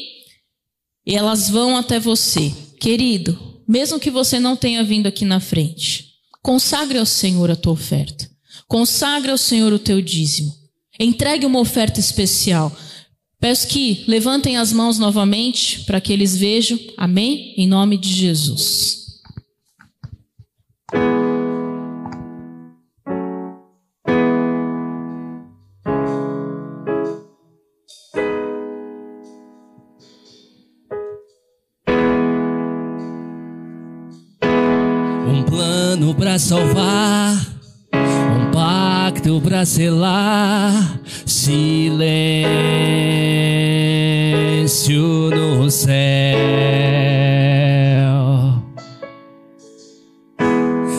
E 1.06 1.16
elas 1.16 1.50
vão 1.50 1.78
até 1.78 2.00
você. 2.00 2.54
Querido, 2.80 3.38
mesmo 3.68 4.00
que 4.00 4.12
você 4.12 4.40
não 4.40 4.56
tenha 4.56 4.84
vindo 4.84 5.08
aqui 5.08 5.24
na 5.24 5.40
frente, 5.40 6.14
consagre 6.42 6.98
ao 6.98 7.06
Senhor 7.06 7.50
a 7.50 7.56
tua 7.56 7.74
oferta. 7.74 8.30
Consagre 8.68 9.32
ao 9.32 9.38
Senhor 9.38 9.72
o 9.72 9.80
teu 9.80 10.02
dízimo. 10.02 10.54
Entregue 11.00 11.46
uma 11.46 11.60
oferta 11.60 12.00
especial. 12.00 12.76
Peço 13.40 13.68
que 13.68 14.04
levantem 14.08 14.58
as 14.58 14.74
mãos 14.74 15.00
novamente 15.00 15.82
para 15.86 16.02
que 16.02 16.12
eles 16.12 16.36
vejam. 16.36 16.78
Amém? 16.98 17.54
Em 17.56 17.68
nome 17.68 17.98
de 17.98 18.12
Jesus. 18.12 19.07
Um 35.28 35.44
plano 35.44 36.16
para 36.16 36.40
salvar, 36.40 37.36
um 37.94 38.52
pacto 38.52 39.42
para 39.42 39.66
selar, 39.66 41.00
silêncio 41.26 42.12
no 45.30 45.70
céu. 45.70 45.98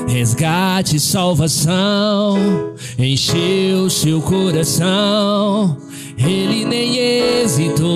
Resgate 0.06 0.96
e 0.96 1.00
salvação 1.00 2.68
encheu 2.98 3.88
seu 3.88 4.20
coração, 4.20 5.76
ele 6.18 6.64
nem 6.64 6.98
hesitou. 6.98 7.88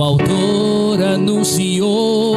O 0.00 0.02
autor 0.02 1.02
anunciou 1.02 2.29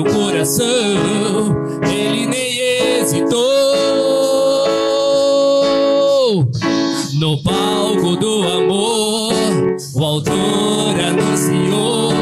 seu 0.00 0.04
coração, 0.04 0.64
ele 1.84 2.26
nem 2.26 2.58
hesitou. 3.00 3.40
No 7.18 7.42
palco 7.42 8.16
do 8.16 8.42
amor, 8.48 9.34
o 9.94 10.04
autor 10.04 10.94
anunciou 11.00 12.12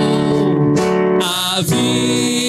a 1.23 1.61
vida 1.61 2.48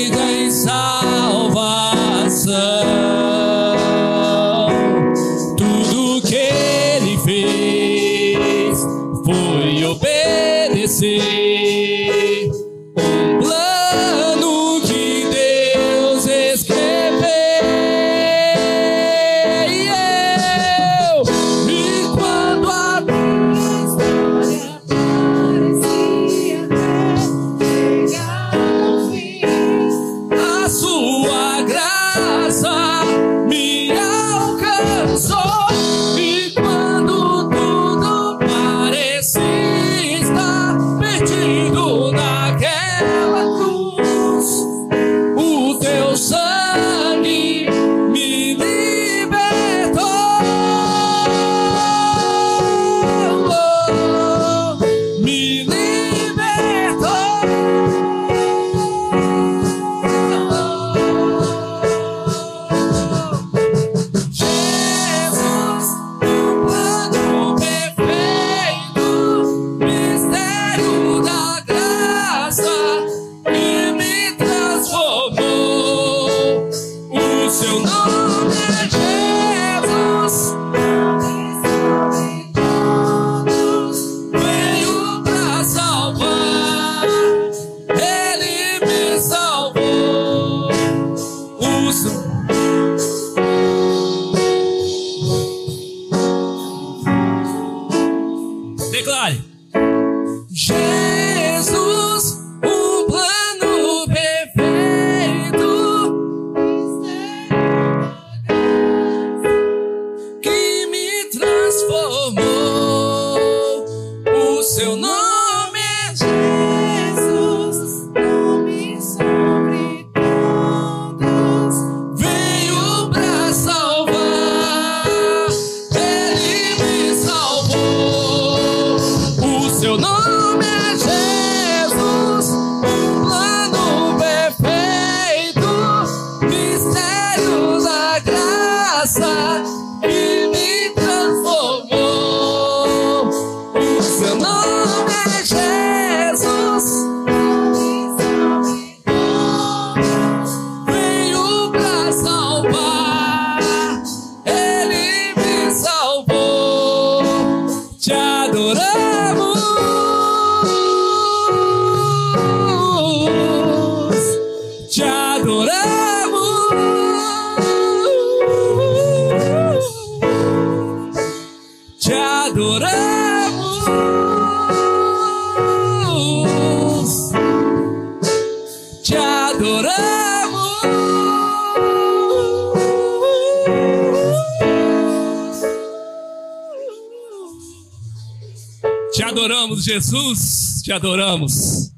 Jesus, 189.92 190.84
te 190.84 190.92
adoramos. 190.92 191.92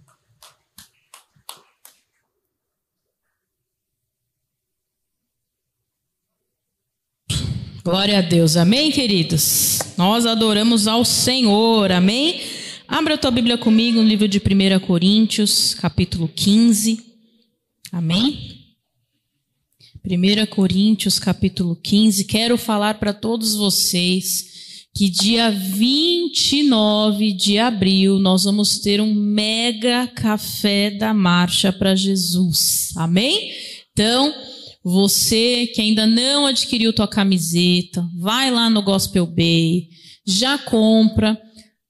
Glória 7.84 8.19
a 8.19 8.21
Deus. 8.21 8.56
Amém, 8.56 8.93
queridos? 8.93 9.80
Nós 9.97 10.25
adoramos 10.25 10.88
ao 10.88 11.04
Senhor. 11.04 11.91
Amém? 11.91 12.39
Abra 12.88 13.15
a 13.15 13.17
tua 13.17 13.30
Bíblia 13.30 13.58
comigo 13.58 14.01
no 14.01 14.08
livro 14.08 14.25
de 14.25 14.38
1 14.38 14.80
Coríntios, 14.88 15.73
capítulo 15.73 16.30
15. 16.30 16.97
Amém? 17.91 18.73
1 20.01 20.45
Coríntios, 20.45 21.19
capítulo 21.19 21.75
15. 21.75 22.23
Quero 22.23 22.58
falar 22.58 22.99
para 22.99 23.12
todos 23.12 23.54
vocês 23.54 24.61
que 24.93 25.10
dia 25.10 25.49
29 25.49 27.32
de 27.32 27.58
abril 27.58 28.19
nós 28.19 28.43
vamos 28.43 28.80
ter 28.80 28.99
um 28.99 29.13
mega 29.13 30.08
café 30.08 30.91
da 30.91 31.13
marcha 31.13 31.71
para 31.71 31.95
Jesus. 31.95 32.89
Amém? 32.97 33.51
Então, 33.93 34.34
você 34.84 35.67
que 35.67 35.82
ainda 35.82 36.06
não 36.06 36.45
adquiriu 36.45 36.91
tua 36.91 37.08
camiseta, 37.08 38.06
vai 38.19 38.51
lá 38.51 38.69
no 38.69 38.82
Gospel 38.82 39.25
Bay, 39.25 39.88
já 40.25 40.58
compra. 40.58 41.39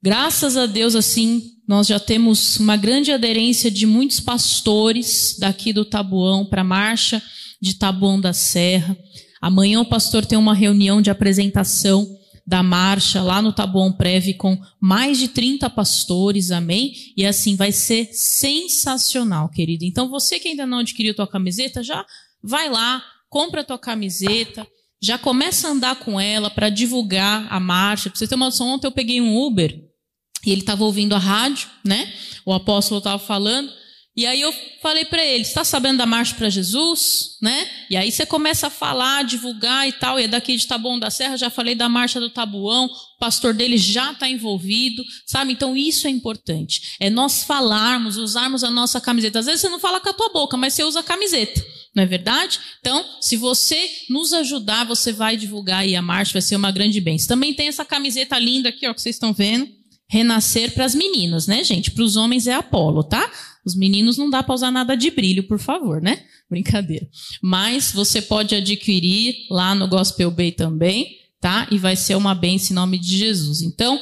Graças 0.03 0.55
a 0.55 0.65
Deus, 0.65 0.95
assim, 0.95 1.41
nós 1.67 1.87
já 1.87 1.99
temos 1.99 2.57
uma 2.57 2.77
grande 2.77 3.11
aderência 3.11 3.71
de 3.71 3.85
muitos 3.85 4.19
pastores 4.19 5.37
daqui 5.39 5.73
do 5.73 5.85
Tabuão 5.85 6.45
para 6.45 6.61
a 6.61 6.65
marcha 6.65 7.21
de 7.59 7.75
Tabuão 7.75 8.19
da 8.19 8.33
Serra. 8.33 8.95
Amanhã 9.41 9.81
o 9.81 9.85
pastor 9.85 10.25
tem 10.25 10.37
uma 10.37 10.53
reunião 10.53 11.01
de 11.01 11.09
apresentação 11.09 12.07
da 12.45 12.63
marcha 12.63 13.21
lá 13.21 13.41
no 13.41 13.53
Tabuão 13.53 13.91
Preve 13.91 14.33
com 14.33 14.57
mais 14.79 15.17
de 15.17 15.27
30 15.27 15.69
pastores, 15.69 16.51
amém? 16.51 16.93
E 17.15 17.25
assim 17.25 17.55
vai 17.55 17.71
ser 17.71 18.09
sensacional, 18.11 19.49
querido. 19.49 19.85
Então 19.85 20.09
você 20.09 20.39
que 20.39 20.49
ainda 20.49 20.65
não 20.65 20.79
adquiriu 20.79 21.15
tua 21.15 21.27
camiseta, 21.27 21.83
já 21.83 22.05
vai 22.43 22.69
lá, 22.69 23.03
compra 23.29 23.63
tua 23.63 23.79
camiseta, 23.79 24.67
já 25.01 25.17
começa 25.17 25.67
a 25.67 25.71
andar 25.71 25.95
com 25.95 26.19
ela 26.19 26.49
para 26.49 26.69
divulgar 26.69 27.47
a 27.49 27.59
marcha. 27.59 28.09
Pra 28.09 28.17
você 28.17 28.27
ter 28.27 28.35
uma 28.35 28.47
noção, 28.47 28.67
ontem 28.67 28.87
eu 28.87 28.91
peguei 28.91 29.19
um 29.19 29.37
Uber 29.37 29.79
e 30.45 30.51
ele 30.51 30.61
estava 30.61 30.83
ouvindo 30.83 31.15
a 31.15 31.19
rádio, 31.19 31.69
né? 31.83 32.11
O 32.45 32.53
apóstolo 32.53 32.99
estava 32.99 33.19
falando. 33.19 33.71
E 34.13 34.25
aí 34.25 34.41
eu 34.41 34.53
falei 34.81 35.05
para 35.05 35.23
ele, 35.23 35.43
está 35.43 35.63
sabendo 35.63 35.99
da 35.99 36.05
marcha 36.05 36.35
para 36.35 36.49
Jesus, 36.49 37.37
né? 37.41 37.65
E 37.89 37.95
aí 37.95 38.11
você 38.11 38.25
começa 38.25 38.67
a 38.67 38.69
falar, 38.69 39.23
divulgar 39.23 39.87
e 39.87 39.93
tal. 39.93 40.19
E 40.19 40.23
é 40.23 40.27
daqui 40.27 40.57
de 40.57 40.67
Taboão 40.67 40.99
da 40.99 41.09
Serra, 41.09 41.37
já 41.37 41.49
falei 41.49 41.75
da 41.75 41.87
marcha 41.87 42.19
do 42.19 42.29
Tabuão, 42.29 42.87
o 42.87 43.19
pastor 43.19 43.53
dele 43.53 43.77
já 43.77 44.11
está 44.11 44.27
envolvido, 44.27 45.01
sabe? 45.25 45.53
Então 45.53 45.77
isso 45.77 46.07
é 46.07 46.09
importante. 46.09 46.97
É 46.99 47.09
nós 47.09 47.43
falarmos, 47.43 48.17
usarmos 48.17 48.65
a 48.65 48.69
nossa 48.69 48.99
camiseta. 48.99 49.39
Às 49.39 49.45
vezes 49.45 49.61
você 49.61 49.69
não 49.69 49.79
fala 49.79 50.01
com 50.01 50.09
a 50.09 50.13
tua 50.13 50.29
boca, 50.33 50.57
mas 50.57 50.73
você 50.73 50.83
usa 50.83 50.99
a 50.99 51.03
camiseta. 51.03 51.65
Não 51.95 52.03
é 52.03 52.05
verdade? 52.05 52.59
Então, 52.79 53.05
se 53.21 53.37
você 53.37 53.89
nos 54.09 54.33
ajudar, 54.33 54.85
você 54.85 55.13
vai 55.13 55.37
divulgar 55.37 55.81
aí 55.81 55.95
a 55.95 56.01
marcha, 56.01 56.33
vai 56.33 56.41
ser 56.41 56.57
uma 56.57 56.71
grande 56.71 56.99
bênção. 56.99 57.29
Também 57.29 57.53
tem 57.53 57.69
essa 57.69 57.85
camiseta 57.85 58.37
linda 58.37 58.69
aqui, 58.69 58.85
ó, 58.87 58.93
que 58.93 59.01
vocês 59.01 59.15
estão 59.15 59.33
vendo. 59.33 59.69
Renascer 60.09 60.73
para 60.73 60.83
as 60.83 60.93
meninas, 60.93 61.47
né, 61.47 61.63
gente? 61.63 61.91
Para 61.91 62.03
os 62.03 62.17
homens 62.17 62.45
é 62.45 62.53
Apolo, 62.53 63.01
tá? 63.01 63.31
Os 63.65 63.75
meninos 63.75 64.17
não 64.17 64.29
dá 64.29 64.41
para 64.41 64.55
usar 64.55 64.71
nada 64.71 64.95
de 64.95 65.11
brilho, 65.11 65.43
por 65.43 65.59
favor, 65.59 66.01
né? 66.01 66.23
Brincadeira. 66.49 67.07
Mas 67.41 67.91
você 67.91 68.21
pode 68.21 68.55
adquirir 68.55 69.35
lá 69.49 69.75
no 69.75 69.87
Gospel 69.87 70.31
Bay 70.31 70.51
também, 70.51 71.17
tá? 71.39 71.67
E 71.71 71.77
vai 71.77 71.95
ser 71.95 72.15
uma 72.15 72.33
bênção 72.33 72.73
em 72.73 72.75
nome 72.75 72.97
de 72.97 73.17
Jesus. 73.17 73.61
Então, 73.61 73.99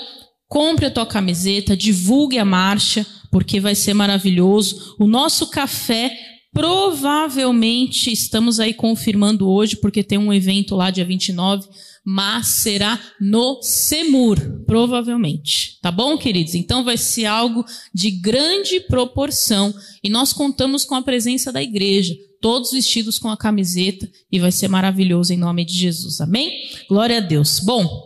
compre 0.47 0.85
a 0.85 0.91
tua 0.91 1.05
camiseta, 1.05 1.77
divulgue 1.77 2.39
a 2.39 2.45
marcha, 2.45 3.05
porque 3.31 3.59
vai 3.59 3.75
ser 3.75 3.93
maravilhoso. 3.93 4.95
O 4.99 5.05
nosso 5.05 5.47
café 5.47 6.17
provavelmente 6.51 8.11
estamos 8.11 8.59
aí 8.59 8.73
confirmando 8.73 9.47
hoje, 9.47 9.75
porque 9.75 10.03
tem 10.03 10.17
um 10.17 10.33
evento 10.33 10.75
lá 10.75 10.89
dia 10.89 11.05
29, 11.05 11.67
mas 12.05 12.47
será 12.47 12.99
no 13.19 13.61
Semur, 13.61 14.63
provavelmente. 14.65 15.77
Tá 15.81 15.91
bom, 15.91 16.17
queridos? 16.17 16.55
Então 16.55 16.83
vai 16.83 16.97
ser 16.97 17.25
algo 17.25 17.65
de 17.93 18.11
grande 18.11 18.79
proporção 18.81 19.73
e 20.03 20.09
nós 20.09 20.33
contamos 20.33 20.85
com 20.85 20.95
a 20.95 21.01
presença 21.01 21.51
da 21.51 21.61
igreja, 21.61 22.15
todos 22.41 22.71
vestidos 22.71 23.19
com 23.19 23.29
a 23.29 23.37
camiseta 23.37 24.09
e 24.31 24.39
vai 24.39 24.51
ser 24.51 24.67
maravilhoso 24.67 25.33
em 25.33 25.37
nome 25.37 25.65
de 25.65 25.73
Jesus. 25.73 26.21
Amém? 26.21 26.51
Glória 26.87 27.17
a 27.17 27.21
Deus. 27.21 27.59
Bom, 27.59 28.03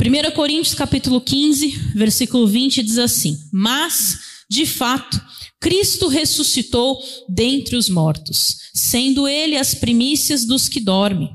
1 0.00 0.34
Coríntios 0.34 0.74
capítulo 0.74 1.20
15, 1.20 1.68
versículo 1.94 2.46
20 2.46 2.82
diz 2.82 2.98
assim: 2.98 3.38
"Mas 3.52 4.18
de 4.48 4.64
fato, 4.64 5.20
Cristo 5.60 6.06
ressuscitou 6.06 6.98
dentre 7.28 7.76
os 7.76 7.88
mortos, 7.88 8.70
sendo 8.72 9.26
ele 9.26 9.56
as 9.56 9.74
primícias 9.74 10.44
dos 10.44 10.68
que 10.68 10.80
dormem. 10.80 11.30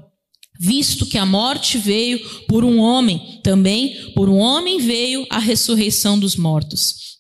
Visto 0.64 1.08
que 1.08 1.18
a 1.18 1.26
morte 1.26 1.80
veio 1.80 2.20
por 2.48 2.64
um 2.64 2.78
homem, 2.78 3.40
também 3.44 4.12
por 4.14 4.30
um 4.30 4.38
homem 4.38 4.78
veio 4.78 5.26
a 5.28 5.40
ressurreição 5.40 6.20
dos 6.20 6.36
mortos. 6.36 7.18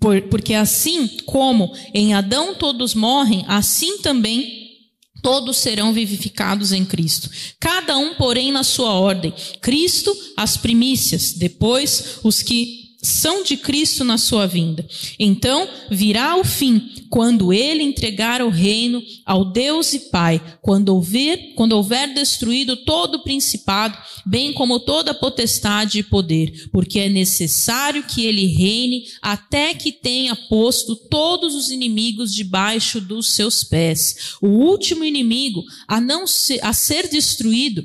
Por, 0.00 0.22
porque 0.28 0.54
assim 0.54 1.08
como 1.26 1.74
em 1.92 2.14
Adão 2.14 2.54
todos 2.54 2.94
morrem, 2.94 3.44
assim 3.48 3.98
também 3.98 4.68
todos 5.24 5.56
serão 5.56 5.92
vivificados 5.92 6.70
em 6.70 6.84
Cristo. 6.84 7.28
Cada 7.58 7.98
um, 7.98 8.14
porém, 8.14 8.52
na 8.52 8.62
sua 8.62 8.92
ordem. 8.92 9.34
Cristo, 9.60 10.16
as 10.36 10.56
primícias, 10.56 11.32
depois 11.32 12.20
os 12.22 12.42
que 12.42 12.87
são 13.00 13.44
de 13.44 13.56
Cristo 13.56 14.02
na 14.04 14.18
sua 14.18 14.46
vinda. 14.46 14.86
Então 15.18 15.68
virá 15.90 16.36
o 16.36 16.44
fim, 16.44 16.90
quando 17.08 17.52
ele 17.52 17.82
entregar 17.82 18.42
o 18.42 18.48
reino 18.48 19.02
ao 19.24 19.44
Deus 19.44 19.92
e 19.92 20.10
Pai, 20.10 20.40
quando 20.60 20.88
houver, 20.90 21.54
quando 21.54 21.72
houver 21.72 22.12
destruído 22.12 22.76
todo 22.76 23.16
o 23.16 23.22
principado, 23.22 23.96
bem 24.26 24.52
como 24.52 24.80
toda 24.80 25.14
potestade 25.14 26.00
e 26.00 26.02
poder, 26.02 26.68
porque 26.72 26.98
é 26.98 27.08
necessário 27.08 28.02
que 28.02 28.26
ele 28.26 28.46
reine 28.46 29.04
até 29.22 29.74
que 29.74 29.92
tenha 29.92 30.34
posto 30.48 30.96
todos 30.96 31.54
os 31.54 31.70
inimigos 31.70 32.34
debaixo 32.34 33.00
dos 33.00 33.32
seus 33.32 33.62
pés. 33.62 34.36
O 34.42 34.48
último 34.48 35.04
inimigo 35.04 35.62
a 35.86 36.00
não 36.00 36.26
ser, 36.26 36.58
a 36.64 36.72
ser 36.72 37.08
destruído 37.08 37.84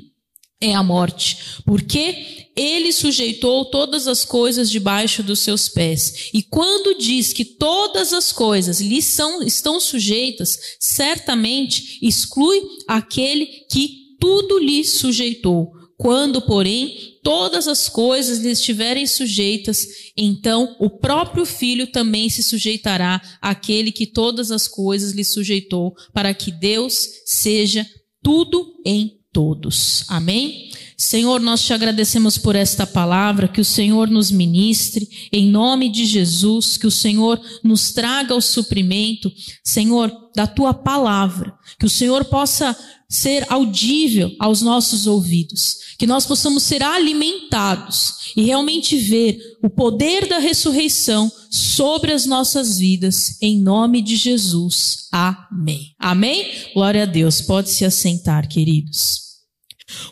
é 0.70 0.74
a 0.74 0.82
morte, 0.82 1.60
porque 1.64 2.44
ele 2.56 2.92
sujeitou 2.92 3.64
todas 3.64 4.06
as 4.06 4.24
coisas 4.24 4.70
debaixo 4.70 5.22
dos 5.22 5.40
seus 5.40 5.68
pés. 5.68 6.30
E 6.32 6.42
quando 6.42 6.96
diz 6.96 7.32
que 7.32 7.44
todas 7.44 8.12
as 8.12 8.32
coisas 8.32 8.80
lhe 8.80 9.02
são, 9.02 9.42
estão 9.42 9.80
sujeitas, 9.80 10.58
certamente 10.78 11.98
exclui 12.00 12.62
aquele 12.86 13.46
que 13.70 14.16
tudo 14.20 14.58
lhe 14.58 14.84
sujeitou. 14.84 15.72
Quando, 15.96 16.42
porém, 16.42 17.18
todas 17.22 17.68
as 17.68 17.88
coisas 17.88 18.40
lhe 18.40 18.50
estiverem 18.50 19.06
sujeitas, 19.06 19.86
então 20.16 20.76
o 20.80 20.90
próprio 20.90 21.46
filho 21.46 21.86
também 21.86 22.28
se 22.28 22.42
sujeitará 22.42 23.20
àquele 23.40 23.92
que 23.92 24.06
todas 24.06 24.50
as 24.50 24.66
coisas 24.66 25.12
lhe 25.12 25.24
sujeitou, 25.24 25.94
para 26.12 26.34
que 26.34 26.50
Deus 26.50 27.08
seja 27.24 27.86
tudo 28.22 28.74
em 28.84 29.23
todos. 29.34 30.04
Amém? 30.08 30.70
Senhor, 30.96 31.40
nós 31.40 31.62
te 31.62 31.72
agradecemos 31.72 32.38
por 32.38 32.54
esta 32.54 32.86
palavra, 32.86 33.48
que 33.48 33.60
o 33.60 33.64
Senhor 33.64 34.08
nos 34.08 34.30
ministre, 34.30 35.08
em 35.32 35.50
nome 35.50 35.90
de 35.90 36.06
Jesus, 36.06 36.76
que 36.76 36.86
o 36.86 36.90
Senhor 36.90 37.40
nos 37.64 37.92
traga 37.92 38.34
o 38.34 38.40
suprimento, 38.40 39.30
Senhor, 39.62 40.10
da 40.34 40.46
tua 40.46 40.72
palavra, 40.72 41.52
que 41.78 41.86
o 41.86 41.90
Senhor 41.90 42.24
possa 42.26 42.76
ser 43.08 43.44
audível 43.48 44.34
aos 44.38 44.62
nossos 44.62 45.06
ouvidos, 45.06 45.78
que 45.98 46.06
nós 46.06 46.26
possamos 46.26 46.62
ser 46.62 46.82
alimentados 46.82 48.32
e 48.36 48.42
realmente 48.42 48.96
ver 48.96 49.38
o 49.62 49.68
poder 49.68 50.28
da 50.28 50.38
ressurreição 50.38 51.30
sobre 51.50 52.12
as 52.12 52.24
nossas 52.24 52.78
vidas, 52.78 53.36
em 53.42 53.60
nome 53.60 54.00
de 54.00 54.16
Jesus. 54.16 55.08
Amém. 55.12 55.92
Amém? 55.98 56.50
Glória 56.72 57.02
a 57.02 57.06
Deus. 57.06 57.40
Pode 57.40 57.70
se 57.70 57.84
assentar, 57.84 58.48
queridos. 58.48 59.23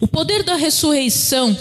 O 0.00 0.08
poder 0.08 0.42
da 0.42 0.56
ressurreição 0.56 1.56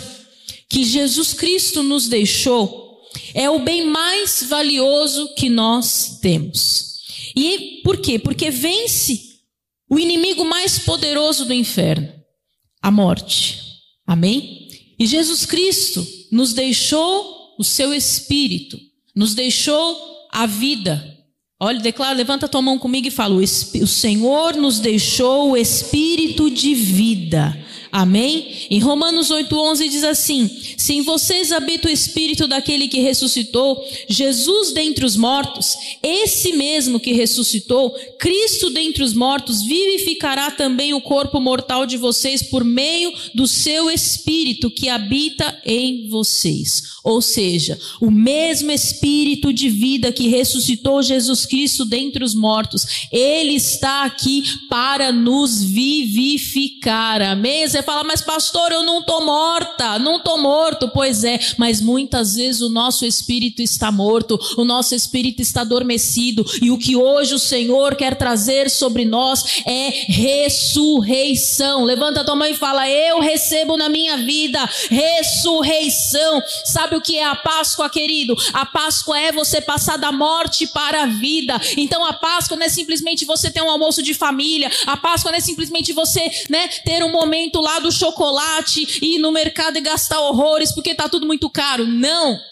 que 0.67 0.84
Jesus 0.84 1.34
Cristo 1.34 1.84
nos 1.84 2.07
deixou 2.07 3.01
é 3.34 3.49
o 3.49 3.60
bem 3.60 3.86
mais 3.86 4.43
valioso 4.43 5.34
que 5.36 5.49
nós 5.49 6.19
temos. 6.21 7.01
E 7.36 7.81
por 7.84 7.97
quê? 7.97 8.17
Porque 8.17 8.49
vence 8.49 9.31
o 9.89 9.99
inimigo 9.99 10.45
mais 10.45 10.79
poderoso 10.79 11.45
do 11.45 11.53
inferno, 11.53 12.10
a 12.81 12.89
morte. 12.89 13.60
Amém? 14.07 14.69
E 14.97 15.05
Jesus 15.05 15.45
Cristo 15.45 16.05
nos 16.31 16.53
deixou 16.53 17.55
o 17.60 17.63
seu 17.63 17.93
espírito, 17.93 18.79
nos 19.15 19.36
deixou 19.36 20.27
a 20.31 20.45
vida. 20.45 21.17
Olha, 21.60 21.79
declara, 21.79 22.15
levanta 22.15 22.47
tua 22.47 22.62
mão 22.62 22.79
comigo 22.79 23.07
e 23.07 23.12
fala: 23.12 23.36
O 23.36 23.88
Senhor 23.88 24.55
nos 24.55 24.79
deixou 24.79 25.51
o 25.51 25.57
espírito 25.57 26.49
de 26.49 26.73
vida 26.73 27.57
Amém? 27.91 28.67
Em 28.69 28.80
Romanos 28.80 29.30
8,11 29.30 29.89
diz 29.89 30.04
assim: 30.04 30.49
Se 30.77 30.93
em 30.93 31.01
vocês 31.01 31.51
habita 31.51 31.88
o 31.88 31.91
espírito 31.91 32.47
daquele 32.47 32.88
que 32.88 32.99
ressuscitou, 32.99 33.84
Jesus 34.08 34.71
dentre 34.73 35.06
os 35.06 35.15
mortos, 35.17 35.75
esse 36.01 36.54
mesmo 36.54 36.99
que 36.99 37.13
ressuscitou, 37.13 37.91
Cristo 38.17 38.69
dentre 38.69 39.04
os 39.04 39.13
mortos, 39.13 39.63
vivificará 39.63 40.51
também 40.51 40.93
o 40.93 41.01
corpo 41.01 41.39
mortal 41.39 41.86
de 41.86 41.97
vocês 41.97 42.41
por 42.41 42.63
meio 42.63 43.12
do 43.34 43.45
seu 43.47 43.89
espírito 43.89 44.71
que 44.71 44.88
habita 44.88 45.60
em 45.65 46.08
vocês. 46.08 46.84
Ou 47.04 47.21
seja, 47.21 47.77
o 47.99 48.12
mesmo 48.12 48.71
espírito 48.71 49.51
de 49.51 49.69
vida 49.69 50.12
que 50.12 50.27
ressuscitou 50.27 51.01
Jesus 51.01 51.45
Cristo 51.45 51.84
dentre 51.84 52.23
os 52.23 52.36
mortos, 52.36 53.08
ele 53.12 53.56
está 53.56 54.06
aqui 54.06 54.43
para 54.69 55.12
nos 55.12 55.63
vivificar. 55.63 57.21
Amém? 57.21 57.51
Você 57.81 57.85
fala, 57.85 58.03
mas 58.03 58.21
pastor, 58.21 58.71
eu 58.71 58.83
não 58.83 58.99
estou 58.99 59.25
morta, 59.25 59.97
não 59.97 60.17
estou 60.17 60.37
morto. 60.37 60.87
Pois 60.89 61.23
é, 61.23 61.39
mas 61.57 61.81
muitas 61.81 62.35
vezes 62.35 62.61
o 62.61 62.69
nosso 62.69 63.03
espírito 63.05 63.59
está 63.59 63.91
morto, 63.91 64.39
o 64.55 64.63
nosso 64.63 64.93
espírito 64.93 65.41
está 65.41 65.61
adormecido, 65.61 66.45
e 66.61 66.69
o 66.69 66.77
que 66.77 66.95
hoje 66.95 67.33
o 67.33 67.39
Senhor 67.39 67.95
quer 67.95 68.15
trazer 68.15 68.69
sobre 68.69 69.03
nós 69.03 69.63
é 69.65 69.89
ressurreição. 70.09 71.83
Levanta 71.83 72.21
a 72.21 72.23
tua 72.23 72.35
mão 72.35 72.47
e 72.47 72.53
fala: 72.53 72.87
Eu 72.87 73.19
recebo 73.19 73.75
na 73.75 73.89
minha 73.89 74.15
vida 74.17 74.59
ressurreição. 74.87 76.39
Sabe 76.63 76.97
o 76.97 77.01
que 77.01 77.17
é 77.17 77.25
a 77.25 77.35
Páscoa, 77.35 77.89
querido? 77.89 78.35
A 78.53 78.63
Páscoa 78.63 79.19
é 79.19 79.31
você 79.31 79.59
passar 79.59 79.97
da 79.97 80.11
morte 80.11 80.67
para 80.67 81.01
a 81.01 81.07
vida. 81.07 81.59
Então 81.75 82.05
a 82.05 82.13
Páscoa 82.13 82.55
não 82.55 82.65
é 82.67 82.69
simplesmente 82.69 83.25
você 83.25 83.49
ter 83.49 83.63
um 83.63 83.71
almoço 83.71 84.03
de 84.03 84.13
família, 84.13 84.69
a 84.85 84.95
Páscoa 84.95 85.31
não 85.31 85.39
é 85.39 85.41
simplesmente 85.41 85.93
você, 85.93 86.29
né, 86.47 86.67
ter 86.85 87.03
um 87.03 87.11
momento 87.11 87.59
lá 87.59 87.70
do 87.79 87.91
chocolate 87.91 88.99
e 89.01 89.15
ir 89.15 89.19
no 89.19 89.31
mercado 89.31 89.77
e 89.77 89.81
gastar 89.81 90.19
horrores 90.21 90.71
porque 90.71 90.91
está 90.91 91.07
tudo 91.10 91.25
muito 91.25 91.49
caro. 91.49 91.86
Não. 91.86 92.50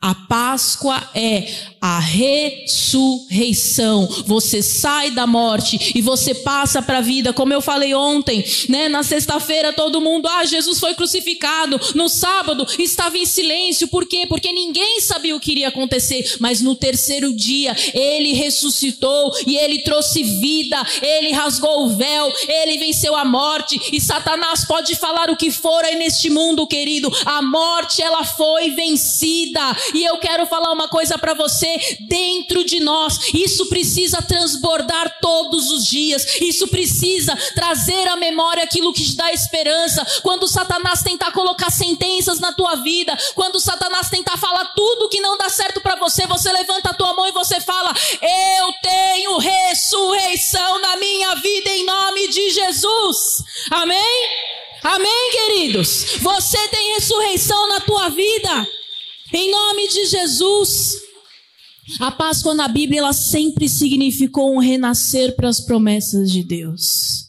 A 0.00 0.14
Páscoa 0.14 1.10
é 1.12 1.52
a 1.80 1.98
ressurreição. 1.98 4.06
Você 4.26 4.62
sai 4.62 5.10
da 5.10 5.26
morte 5.26 5.90
e 5.92 6.00
você 6.00 6.36
passa 6.36 6.80
para 6.80 6.98
a 6.98 7.00
vida, 7.00 7.32
como 7.32 7.52
eu 7.52 7.60
falei 7.60 7.92
ontem, 7.94 8.44
né? 8.68 8.88
Na 8.88 9.02
sexta-feira 9.02 9.72
todo 9.72 10.00
mundo, 10.00 10.28
ah, 10.28 10.44
Jesus 10.44 10.78
foi 10.78 10.94
crucificado. 10.94 11.80
No 11.96 12.08
sábado 12.08 12.64
estava 12.78 13.18
em 13.18 13.26
silêncio, 13.26 13.88
por 13.88 14.06
quê? 14.06 14.24
Porque 14.28 14.52
ninguém 14.52 15.00
sabia 15.00 15.34
o 15.34 15.40
que 15.40 15.50
iria 15.50 15.66
acontecer, 15.66 16.36
mas 16.38 16.60
no 16.60 16.76
terceiro 16.76 17.34
dia 17.34 17.76
ele 17.92 18.34
ressuscitou 18.34 19.32
e 19.48 19.56
ele 19.56 19.80
trouxe 19.80 20.22
vida, 20.22 20.80
ele 21.02 21.32
rasgou 21.32 21.86
o 21.86 21.96
véu, 21.96 22.32
ele 22.46 22.78
venceu 22.78 23.16
a 23.16 23.24
morte 23.24 23.80
e 23.92 24.00
Satanás 24.00 24.64
pode 24.64 24.94
falar 24.94 25.28
o 25.28 25.36
que 25.36 25.50
for 25.50 25.84
aí 25.84 25.96
neste 25.96 26.30
mundo, 26.30 26.68
querido. 26.68 27.12
A 27.24 27.42
morte 27.42 28.00
ela 28.00 28.24
foi 28.24 28.70
vencida 28.70 29.76
e 29.94 30.04
eu 30.04 30.18
quero 30.18 30.46
falar 30.46 30.72
uma 30.72 30.88
coisa 30.88 31.18
para 31.18 31.34
você: 31.34 31.98
dentro 32.00 32.64
de 32.64 32.80
nós, 32.80 33.18
isso 33.34 33.66
precisa 33.66 34.22
transbordar 34.22 35.18
todos 35.20 35.70
os 35.70 35.86
dias, 35.86 36.40
isso 36.40 36.68
precisa 36.68 37.36
trazer 37.54 38.08
à 38.08 38.16
memória 38.16 38.62
aquilo 38.62 38.92
que 38.92 39.04
te 39.04 39.16
dá 39.16 39.32
esperança. 39.32 40.04
Quando 40.22 40.46
Satanás 40.46 41.02
tentar 41.02 41.32
colocar 41.32 41.70
sentenças 41.70 42.40
na 42.40 42.52
tua 42.52 42.76
vida, 42.76 43.16
quando 43.34 43.60
Satanás 43.60 44.08
tentar 44.08 44.36
falar 44.36 44.66
tudo 44.74 45.08
que 45.08 45.20
não 45.20 45.36
dá 45.36 45.48
certo 45.48 45.80
para 45.80 45.96
você, 45.96 46.26
você 46.26 46.50
levanta 46.52 46.90
a 46.90 46.94
tua 46.94 47.14
mão 47.14 47.26
e 47.26 47.32
você 47.32 47.60
fala: 47.60 47.92
Eu 48.22 48.72
tenho 48.82 49.38
ressurreição 49.38 50.80
na 50.80 50.96
minha 50.96 51.34
vida 51.36 51.70
em 51.70 51.84
nome 51.84 52.28
de 52.28 52.50
Jesus. 52.50 53.44
Amém? 53.70 54.28
Amém, 54.82 55.30
queridos? 55.30 56.16
Você 56.20 56.68
tem 56.68 56.94
ressurreição 56.94 57.68
na 57.68 57.80
tua 57.80 58.08
vida. 58.10 58.68
Em 59.32 59.50
nome 59.50 59.88
de 59.88 60.06
Jesus. 60.06 60.94
A 62.00 62.10
Páscoa 62.10 62.54
na 62.54 62.68
Bíblia 62.68 63.00
ela 63.00 63.12
sempre 63.12 63.68
significou 63.68 64.54
um 64.54 64.58
renascer 64.58 65.34
para 65.34 65.48
as 65.48 65.60
promessas 65.60 66.30
de 66.30 66.42
Deus. 66.42 67.28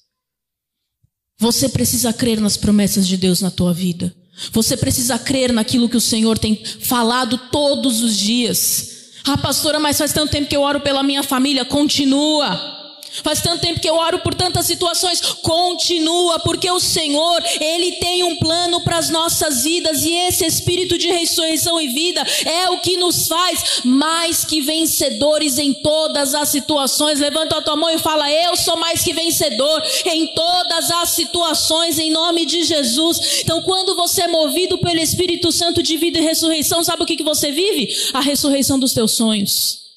Você 1.40 1.70
precisa 1.70 2.12
crer 2.12 2.42
nas 2.42 2.58
promessas 2.58 3.08
de 3.08 3.16
Deus 3.16 3.42
na 3.42 3.50
tua 3.50 3.74
vida. 3.74 4.14
Você 4.52 4.76
precisa 4.76 5.18
crer 5.18 5.54
naquilo 5.54 5.90
que 5.90 5.98
o 5.98 6.02
Senhor 6.02 6.38
tem 6.38 6.64
falado 6.82 7.38
todos 7.52 8.02
os 8.02 8.18
dias. 8.18 8.90
Ah, 9.26 9.38
pastora, 9.38 9.80
mas 9.80 9.98
faz 9.98 10.14
tanto 10.14 10.32
tempo 10.32 10.50
que 10.50 10.56
eu 10.56 10.62
oro 10.62 10.82
pela 10.82 11.04
minha 11.04 11.24
família. 11.24 11.66
Continua. 11.66 12.79
Faz 13.24 13.42
tanto 13.42 13.62
tempo 13.62 13.80
que 13.80 13.90
eu 13.90 13.96
oro 13.96 14.20
por 14.20 14.34
tantas 14.34 14.66
situações. 14.66 15.22
Continua, 15.42 16.40
porque 16.40 16.70
o 16.70 16.80
Senhor, 16.80 17.44
Ele 17.60 17.94
tem 17.94 18.24
um 18.24 18.36
plano 18.38 18.82
para 18.82 18.98
as 18.98 19.10
nossas 19.10 19.64
vidas 19.64 20.04
e 20.04 20.14
esse 20.14 20.46
espírito 20.46 20.98
de 20.98 21.08
ressurreição 21.08 21.80
e 21.80 21.88
vida 21.88 22.26
é 22.46 22.70
o 22.70 22.80
que 22.80 22.98
nos 22.98 23.28
faz 23.28 23.82
mais 23.84 24.46
que 24.46 24.62
vencedores 24.62 25.58
em 25.58 25.74
todas 25.74 26.34
as 26.36 26.50
situações. 26.50 27.20
Levanta 27.20 27.58
a 27.58 27.62
tua 27.62 27.76
mão 27.76 27.90
e 27.90 28.00
fala: 28.00 28.32
Eu 28.32 28.56
sou 28.56 28.78
mais 28.78 29.04
que 29.04 29.14
vencedor 29.14 29.82
em 30.06 30.28
todas 30.34 30.92
as 30.92 31.10
situações, 31.10 32.00
em 32.00 32.12
nome 32.12 32.46
de 32.46 32.64
Jesus. 32.64 33.42
Então, 33.42 33.62
quando 33.62 33.96
você 33.96 34.24
é 34.24 34.28
movido 34.28 34.78
pelo 34.78 35.00
Espírito 35.00 35.52
Santo 35.52 35.82
de 35.82 35.98
vida 35.98 36.20
e 36.20 36.24
ressurreição, 36.24 36.84
sabe 36.84 37.04
o 37.04 37.06
que, 37.06 37.18
que 37.18 37.24
você 37.24 37.52
vive? 37.52 37.88
A 38.14 38.22
ressurreição 38.22 38.80
dos 38.80 38.94
teus 38.94 39.12
sonhos. 39.12 39.90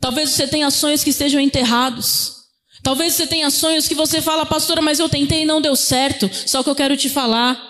Talvez 0.00 0.30
você 0.30 0.48
tenha 0.48 0.70
sonhos 0.70 1.04
que 1.04 1.10
estejam 1.10 1.40
enterrados. 1.40 2.39
Talvez 2.82 3.14
você 3.14 3.26
tenha 3.26 3.50
sonhos 3.50 3.86
que 3.86 3.94
você 3.94 4.22
fala, 4.22 4.46
pastora, 4.46 4.80
mas 4.80 4.98
eu 4.98 5.08
tentei 5.08 5.42
e 5.42 5.46
não 5.46 5.60
deu 5.60 5.76
certo. 5.76 6.30
Só 6.32 6.62
que 6.62 6.70
eu 6.70 6.74
quero 6.74 6.96
te 6.96 7.08
falar. 7.08 7.60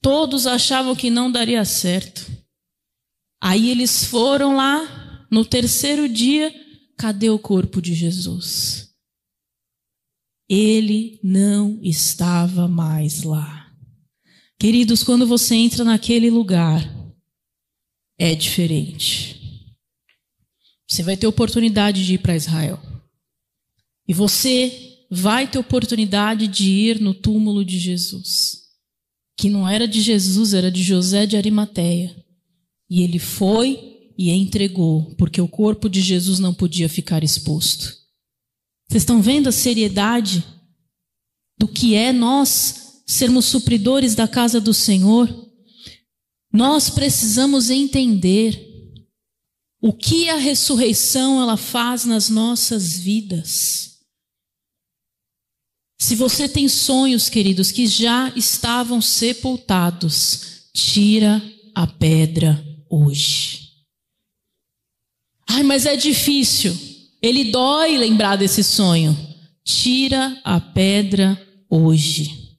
Todos 0.00 0.46
achavam 0.46 0.94
que 0.96 1.10
não 1.10 1.30
daria 1.30 1.64
certo. 1.64 2.24
Aí 3.42 3.70
eles 3.70 4.04
foram 4.04 4.56
lá, 4.56 5.26
no 5.30 5.44
terceiro 5.44 6.08
dia, 6.08 6.54
cadê 6.96 7.28
o 7.28 7.38
corpo 7.38 7.82
de 7.82 7.94
Jesus? 7.94 8.94
Ele 10.48 11.20
não 11.22 11.78
estava 11.82 12.66
mais 12.68 13.22
lá. 13.22 13.70
Queridos, 14.58 15.02
quando 15.02 15.26
você 15.26 15.54
entra 15.54 15.84
naquele 15.84 16.30
lugar, 16.30 16.82
é 18.18 18.34
diferente. 18.34 19.76
Você 20.88 21.02
vai 21.02 21.16
ter 21.16 21.26
oportunidade 21.26 22.06
de 22.06 22.14
ir 22.14 22.18
para 22.18 22.36
Israel. 22.36 22.80
E 24.08 24.14
você 24.14 25.06
vai 25.10 25.46
ter 25.48 25.58
oportunidade 25.58 26.46
de 26.48 26.70
ir 26.70 27.00
no 27.00 27.14
túmulo 27.14 27.64
de 27.64 27.78
Jesus, 27.78 28.62
que 29.36 29.48
não 29.48 29.68
era 29.68 29.86
de 29.86 30.00
Jesus, 30.00 30.54
era 30.54 30.70
de 30.70 30.82
José 30.82 31.26
de 31.26 31.36
Arimateia. 31.36 32.14
E 32.88 33.02
ele 33.02 33.18
foi 33.18 34.12
e 34.18 34.30
entregou, 34.30 35.14
porque 35.16 35.40
o 35.40 35.48
corpo 35.48 35.88
de 35.88 36.00
Jesus 36.00 36.38
não 36.38 36.54
podia 36.54 36.88
ficar 36.88 37.22
exposto. 37.22 37.94
Vocês 38.88 39.02
estão 39.02 39.20
vendo 39.20 39.48
a 39.48 39.52
seriedade 39.52 40.44
do 41.58 41.66
que 41.66 41.94
é 41.94 42.12
nós 42.12 43.02
sermos 43.06 43.46
supridores 43.46 44.14
da 44.14 44.28
casa 44.28 44.60
do 44.60 44.72
Senhor? 44.72 45.28
Nós 46.52 46.88
precisamos 46.88 47.68
entender 47.68 48.64
o 49.80 49.92
que 49.92 50.28
a 50.28 50.36
ressurreição 50.36 51.40
ela 51.40 51.56
faz 51.56 52.04
nas 52.04 52.28
nossas 52.28 52.96
vidas. 52.96 53.95
Se 55.98 56.14
você 56.14 56.48
tem 56.48 56.68
sonhos, 56.68 57.28
queridos, 57.28 57.72
que 57.72 57.86
já 57.86 58.32
estavam 58.36 59.00
sepultados, 59.00 60.68
tira 60.72 61.42
a 61.74 61.86
pedra 61.86 62.62
hoje. 62.90 63.70
Ai, 65.48 65.62
mas 65.62 65.86
é 65.86 65.96
difícil. 65.96 66.76
Ele 67.22 67.50
dói 67.50 67.96
lembrar 67.96 68.36
desse 68.36 68.62
sonho. 68.62 69.16
Tira 69.64 70.38
a 70.44 70.60
pedra 70.60 71.40
hoje. 71.68 72.56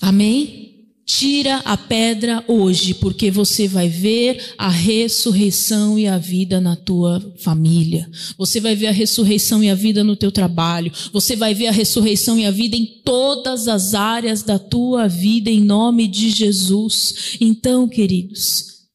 Amém? 0.00 0.75
Tira 1.08 1.58
a 1.58 1.76
pedra 1.76 2.44
hoje, 2.48 2.92
porque 2.92 3.30
você 3.30 3.68
vai 3.68 3.88
ver 3.88 4.54
a 4.58 4.68
ressurreição 4.68 5.96
e 5.96 6.08
a 6.08 6.18
vida 6.18 6.60
na 6.60 6.74
tua 6.74 7.20
família. 7.38 8.10
Você 8.36 8.60
vai 8.60 8.74
ver 8.74 8.88
a 8.88 8.90
ressurreição 8.90 9.62
e 9.62 9.70
a 9.70 9.74
vida 9.76 10.02
no 10.02 10.16
teu 10.16 10.32
trabalho. 10.32 10.92
Você 11.12 11.36
vai 11.36 11.54
ver 11.54 11.68
a 11.68 11.70
ressurreição 11.70 12.36
e 12.40 12.44
a 12.44 12.50
vida 12.50 12.74
em 12.74 12.84
todas 13.04 13.68
as 13.68 13.94
áreas 13.94 14.42
da 14.42 14.58
tua 14.58 15.06
vida, 15.06 15.48
em 15.48 15.60
nome 15.60 16.08
de 16.08 16.28
Jesus. 16.28 17.36
Então, 17.40 17.88
queridos, 17.88 18.88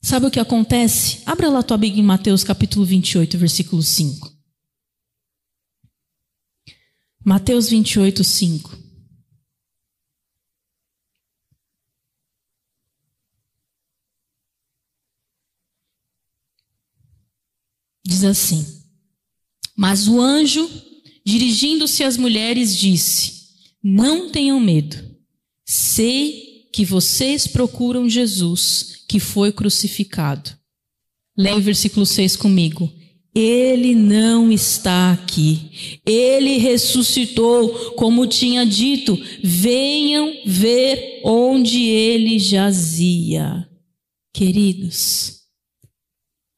sabe 0.00 0.26
o 0.26 0.30
que 0.30 0.38
acontece? 0.38 1.18
Abra 1.26 1.48
lá 1.48 1.64
tua 1.64 1.78
Bíblia 1.78 2.00
em 2.00 2.06
Mateus 2.06 2.44
capítulo 2.44 2.84
28, 2.84 3.36
versículo 3.36 3.82
5. 3.82 4.32
Mateus 7.24 7.70
28, 7.70 8.22
5. 8.22 8.87
Diz 18.08 18.24
assim: 18.24 18.64
Mas 19.76 20.08
o 20.08 20.18
anjo, 20.18 20.66
dirigindo-se 21.26 22.02
às 22.02 22.16
mulheres, 22.16 22.74
disse: 22.74 23.50
Não 23.84 24.30
tenham 24.30 24.58
medo. 24.58 24.96
Sei 25.62 26.70
que 26.72 26.86
vocês 26.86 27.46
procuram 27.46 28.08
Jesus, 28.08 29.04
que 29.06 29.20
foi 29.20 29.52
crucificado. 29.52 30.52
Leia 31.36 31.58
o 31.58 31.60
versículo 31.60 32.06
6 32.06 32.34
comigo. 32.34 32.90
Ele 33.34 33.94
não 33.94 34.50
está 34.50 35.12
aqui. 35.12 36.00
Ele 36.06 36.56
ressuscitou, 36.56 37.92
como 37.92 38.26
tinha 38.26 38.64
dito. 38.64 39.22
Venham 39.44 40.32
ver 40.46 41.20
onde 41.22 41.84
ele 41.84 42.38
jazia. 42.38 43.68
Queridos, 44.32 45.37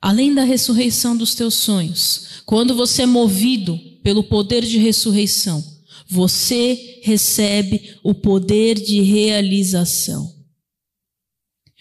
além 0.01 0.35
da 0.35 0.45
ressurreição 0.45 1.17
dos 1.17 1.35
teus 1.35 1.55
sonhos, 1.55 2.43
quando 2.47 2.75
você 2.75 3.03
é 3.03 3.07
movido 3.07 3.79
pelo 4.03 4.25
poder 4.25 4.65
de 4.65 4.79
ressurreição, 4.79 5.63
você 6.09 7.01
recebe 7.03 7.97
o 8.03 8.15
poder 8.15 8.75
de 8.75 9.01
realização. 9.03 10.35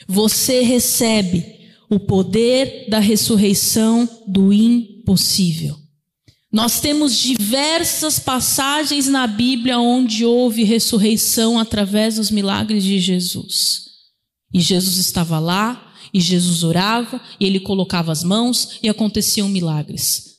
Você 0.07 0.61
recebe 0.61 1.59
o 1.89 1.99
poder 1.99 2.87
da 2.89 2.99
ressurreição 2.99 4.07
do 4.27 4.53
impossível. 4.53 5.77
Nós 6.51 6.79
temos 6.79 7.15
diversas 7.15 8.19
passagens 8.19 9.07
na 9.07 9.27
Bíblia 9.27 9.79
onde 9.79 10.25
houve 10.25 10.63
ressurreição 10.63 11.59
através 11.59 12.15
dos 12.15 12.31
milagres 12.31 12.83
de 12.83 12.99
Jesus. 12.99 13.85
E 14.51 14.59
Jesus 14.59 14.97
estava 14.97 15.37
lá, 15.37 15.88
e 16.13 16.19
Jesus 16.19 16.63
orava, 16.63 17.21
e 17.39 17.45
ele 17.45 17.59
colocava 17.59 18.11
as 18.11 18.23
mãos 18.23 18.79
e 18.81 18.89
aconteciam 18.89 19.49
milagres. 19.49 20.37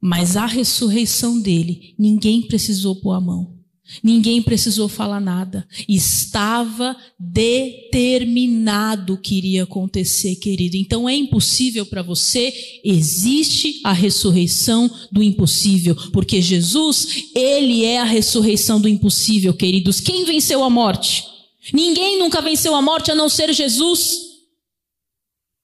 Mas 0.00 0.36
a 0.36 0.46
ressurreição 0.46 1.40
dele, 1.40 1.94
ninguém 1.98 2.42
precisou 2.42 2.96
pôr 2.96 3.12
a 3.12 3.20
mão. 3.20 3.60
Ninguém 4.02 4.40
precisou 4.40 4.88
falar 4.88 5.20
nada. 5.20 5.66
Estava 5.88 6.96
determinado 7.18 9.18
que 9.18 9.34
iria 9.34 9.64
acontecer, 9.64 10.36
querido. 10.36 10.76
Então 10.76 11.08
é 11.08 11.14
impossível 11.14 11.84
para 11.84 12.02
você. 12.02 12.52
Existe 12.84 13.80
a 13.82 13.92
ressurreição 13.92 14.88
do 15.10 15.22
impossível. 15.22 15.96
Porque 16.12 16.40
Jesus, 16.40 17.30
Ele 17.34 17.84
é 17.84 17.98
a 17.98 18.04
ressurreição 18.04 18.80
do 18.80 18.88
impossível, 18.88 19.52
queridos. 19.52 19.98
Quem 19.98 20.24
venceu 20.24 20.62
a 20.62 20.70
morte? 20.70 21.24
Ninguém 21.72 22.18
nunca 22.18 22.40
venceu 22.40 22.74
a 22.76 22.82
morte 22.82 23.10
a 23.10 23.14
não 23.14 23.28
ser 23.28 23.52
Jesus. 23.52 24.29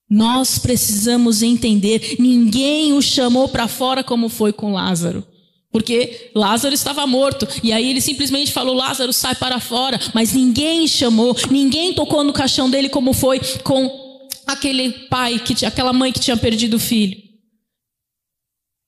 Nós 0.08 0.58
precisamos 0.58 1.42
entender, 1.42 2.16
ninguém 2.18 2.92
o 2.92 3.02
chamou 3.02 3.48
para 3.48 3.66
fora 3.66 4.04
como 4.04 4.28
foi 4.28 4.52
com 4.52 4.72
Lázaro. 4.72 5.26
Porque 5.70 6.30
Lázaro 6.34 6.74
estava 6.74 7.06
morto, 7.06 7.46
e 7.62 7.70
aí 7.72 7.90
ele 7.90 8.00
simplesmente 8.00 8.50
falou: 8.50 8.74
Lázaro, 8.74 9.12
sai 9.12 9.34
para 9.34 9.60
fora. 9.60 10.00
Mas 10.14 10.32
ninguém 10.32 10.88
chamou, 10.88 11.36
ninguém 11.50 11.92
tocou 11.92 12.24
no 12.24 12.32
caixão 12.32 12.70
dele 12.70 12.88
como 12.88 13.12
foi 13.12 13.40
com 13.62 14.18
aquele 14.46 14.90
pai, 15.10 15.38
que, 15.38 15.66
aquela 15.66 15.92
mãe 15.92 16.12
que 16.12 16.20
tinha 16.20 16.36
perdido 16.36 16.76
o 16.76 16.80
filho. 16.80 17.18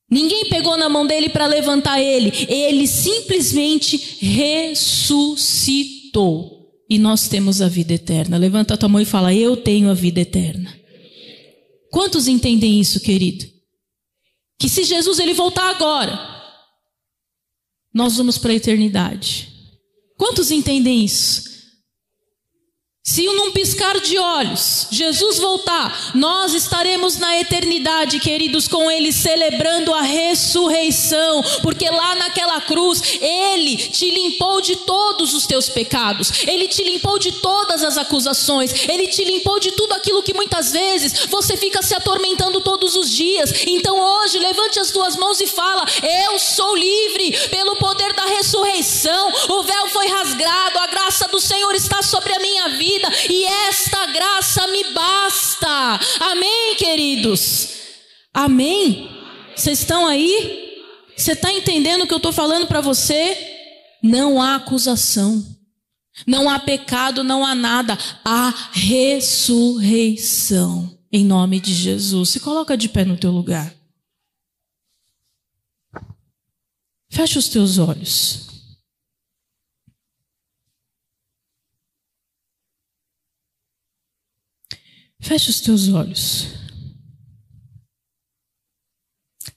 Ninguém 0.09 0.45
pegou 0.45 0.75
na 0.77 0.89
mão 0.89 1.05
dele 1.05 1.29
para 1.29 1.45
levantar 1.45 2.01
ele, 2.01 2.33
ele 2.47 2.87
simplesmente 2.87 4.17
ressuscitou. 4.25 5.67
E 6.89 6.97
nós 6.97 7.27
temos 7.27 7.61
a 7.61 7.67
vida 7.67 7.93
eterna. 7.93 8.35
Levanta 8.35 8.73
a 8.73 8.77
tua 8.77 8.89
mão 8.89 8.99
e 8.99 9.05
fala: 9.05 9.31
Eu 9.31 9.55
tenho 9.55 9.91
a 9.91 9.93
vida 9.93 10.21
eterna. 10.21 10.78
Quantos 11.91 12.27
entendem 12.27 12.79
isso, 12.79 12.99
querido? 12.99 13.45
Que 14.57 14.69
se 14.69 14.83
Jesus 14.83 15.19
ele 15.19 15.33
voltar 15.33 15.69
agora, 15.69 16.17
nós 17.93 18.17
vamos 18.17 18.37
para 18.37 18.51
a 18.51 18.55
eternidade. 18.55 19.47
Quantos 20.17 20.51
entendem 20.51 21.03
isso? 21.03 21.49
Se 23.01 23.25
num 23.25 23.51
piscar 23.51 23.97
de 24.01 24.17
olhos 24.17 24.87
Jesus 24.91 25.39
voltar, 25.39 26.11
nós 26.13 26.53
estaremos 26.53 27.17
na 27.17 27.39
eternidade, 27.39 28.19
queridos, 28.19 28.67
com 28.67 28.91
Ele 28.91 29.13
celebrando 29.13 29.93
a 29.93 30.01
ressurreição, 30.01 31.41
porque 31.61 31.89
lá 31.89 32.15
naquela 32.15 32.59
cruz 32.61 33.01
Ele 33.21 33.77
te 33.77 34.11
limpou 34.11 34.61
de 34.61 34.75
todos 34.75 35.33
os 35.33 35.47
teus 35.47 35.69
pecados, 35.69 36.45
Ele 36.45 36.67
te 36.67 36.83
limpou 36.83 37.17
de 37.17 37.31
todas 37.31 37.83
as 37.83 37.97
acusações, 37.97 38.73
Ele 38.89 39.07
te 39.07 39.23
limpou 39.23 39.61
de 39.61 39.71
tudo 39.71 39.93
aquilo 39.93 40.21
que 40.21 40.33
muitas 40.33 40.71
vezes 40.71 41.25
você 41.27 41.55
fica 41.55 41.81
se 41.81 41.95
atormentando 41.95 42.59
todos 42.59 42.97
os 42.97 43.09
dias. 43.09 43.63
Então 43.65 43.97
hoje 43.97 44.39
levante 44.39 44.77
as 44.77 44.91
tuas 44.91 45.15
mãos 45.15 45.39
e 45.39 45.47
fala: 45.47 45.85
Eu 46.27 46.37
sou 46.37 46.75
livre 46.75 47.31
pelo 47.49 47.77
poder 47.77 48.11
da 48.13 48.25
ressurreição. 48.25 49.31
O 49.47 49.63
véu 49.63 49.87
foi 49.87 50.07
rasgado, 50.09 50.79
a 50.79 50.87
graça 50.87 51.29
do 51.29 51.39
Senhor 51.39 51.73
está 51.75 52.03
sobre 52.03 52.33
a 52.33 52.39
minha 52.39 52.69
vida 52.69 52.88
vida 52.89 53.07
e 53.29 53.45
esta 53.45 54.07
graça 54.07 54.65
me 54.67 54.83
basta. 54.91 55.99
Amém, 56.19 56.75
queridos? 56.75 57.69
Amém? 58.33 59.07
Vocês 59.55 59.79
estão 59.79 60.05
aí? 60.07 60.81
Você 61.15 61.31
está 61.33 61.53
entendendo 61.53 62.01
o 62.03 62.07
que 62.07 62.13
eu 62.13 62.17
estou 62.17 62.31
falando 62.31 62.65
para 62.65 62.81
você? 62.81 63.37
Não 64.01 64.41
há 64.41 64.55
acusação, 64.55 65.45
não 66.25 66.49
há 66.49 66.57
pecado, 66.57 67.23
não 67.23 67.45
há 67.45 67.53
nada. 67.53 67.95
Há 68.25 68.51
ressurreição. 68.71 70.97
Em 71.11 71.25
nome 71.25 71.59
de 71.59 71.73
Jesus. 71.73 72.29
Se 72.29 72.39
coloca 72.39 72.77
de 72.77 72.87
pé 72.87 73.03
no 73.03 73.17
teu 73.17 73.31
lugar. 73.31 73.73
Fecha 77.09 77.39
os 77.39 77.49
teus 77.49 77.79
olhos. 77.79 78.48
Feche 85.21 85.49
os 85.49 85.59
teus 85.59 85.89
olhos. 85.89 86.47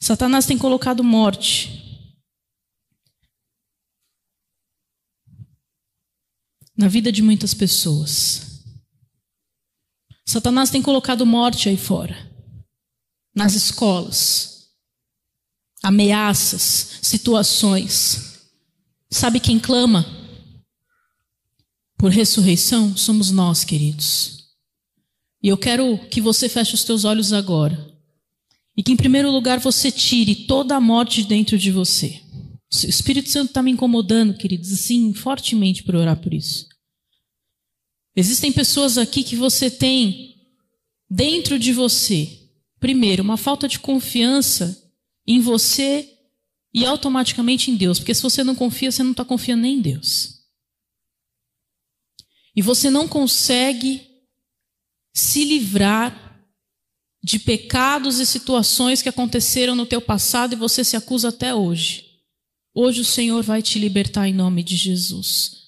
Satanás 0.01 0.45
tem 0.45 0.59
colocado 0.59 1.05
morte. 1.05 1.81
Na 6.77 6.89
vida 6.89 7.13
de 7.13 7.23
muitas 7.23 7.55
pessoas. 7.55 8.65
Satanás 10.27 10.71
tem 10.71 10.83
colocado 10.83 11.25
morte 11.25 11.69
aí 11.69 11.77
fora. 11.77 12.17
Nas 13.35 13.55
escolas. 13.55 14.73
Ameaças, 15.83 16.99
situações. 17.03 18.41
Sabe 19.11 19.39
quem 19.39 19.61
clama 19.61 20.05
por 21.97 22.11
ressurreição? 22.11 22.97
Somos 22.97 23.31
nós, 23.31 23.63
queridos. 23.63 24.42
E 25.43 25.49
eu 25.49 25.59
quero 25.59 25.99
que 26.09 26.21
você 26.21 26.49
feche 26.49 26.75
os 26.75 26.85
teus 26.85 27.05
olhos 27.05 27.33
agora. 27.33 27.91
E 28.77 28.83
que, 28.83 28.93
em 28.93 28.97
primeiro 28.97 29.31
lugar, 29.31 29.59
você 29.59 29.91
tire 29.91 30.47
toda 30.47 30.77
a 30.77 30.81
morte 30.81 31.25
dentro 31.25 31.59
de 31.59 31.71
você. 31.71 32.21
O 32.73 32.87
Espírito 32.89 33.29
Santo 33.29 33.49
está 33.49 33.63
me 33.63 33.71
incomodando, 33.71 34.35
queridos, 34.35 34.73
assim, 34.73 35.13
fortemente 35.13 35.83
por 35.83 35.95
orar 35.95 36.17
por 36.17 36.33
isso. 36.33 36.67
Existem 38.15 38.53
pessoas 38.53 38.97
aqui 38.97 39.23
que 39.23 39.37
você 39.37 39.71
tem 39.71 40.37
dentro 41.11 41.59
de 41.59 41.73
você, 41.73 42.49
primeiro, 42.79 43.23
uma 43.23 43.37
falta 43.37 43.67
de 43.67 43.79
confiança 43.79 44.91
em 45.27 45.41
você 45.41 46.09
e 46.73 46.87
automaticamente 46.87 47.71
em 47.71 47.77
Deus, 47.77 47.99
porque 47.99 48.15
se 48.15 48.23
você 48.23 48.43
não 48.43 48.55
confia, 48.55 48.91
você 48.91 49.03
não 49.03 49.11
está 49.11 49.25
confiando 49.25 49.63
nem 49.63 49.77
em 49.77 49.81
Deus. 49.81 50.41
E 52.57 52.63
você 52.63 52.89
não 52.89 53.07
consegue 53.09 54.12
se 55.13 55.45
livrar 55.45 56.41
de 57.23 57.39
pecados 57.39 58.19
e 58.19 58.27
situações 58.27 59.01
que 59.01 59.09
aconteceram 59.09 59.75
no 59.75 59.87
teu 59.87 60.01
passado 60.01 60.55
e 60.55 60.57
você 60.57 60.83
se 60.83 60.97
acusa 60.97 61.29
até 61.29 61.55
hoje. 61.55 62.05
Hoje 62.75 63.03
o 63.03 63.05
Senhor 63.05 63.43
vai 63.43 63.63
te 63.63 63.79
libertar 63.79 64.29
em 64.29 64.35
nome 64.35 64.63
de 64.63 64.77
Jesus. 64.77 65.63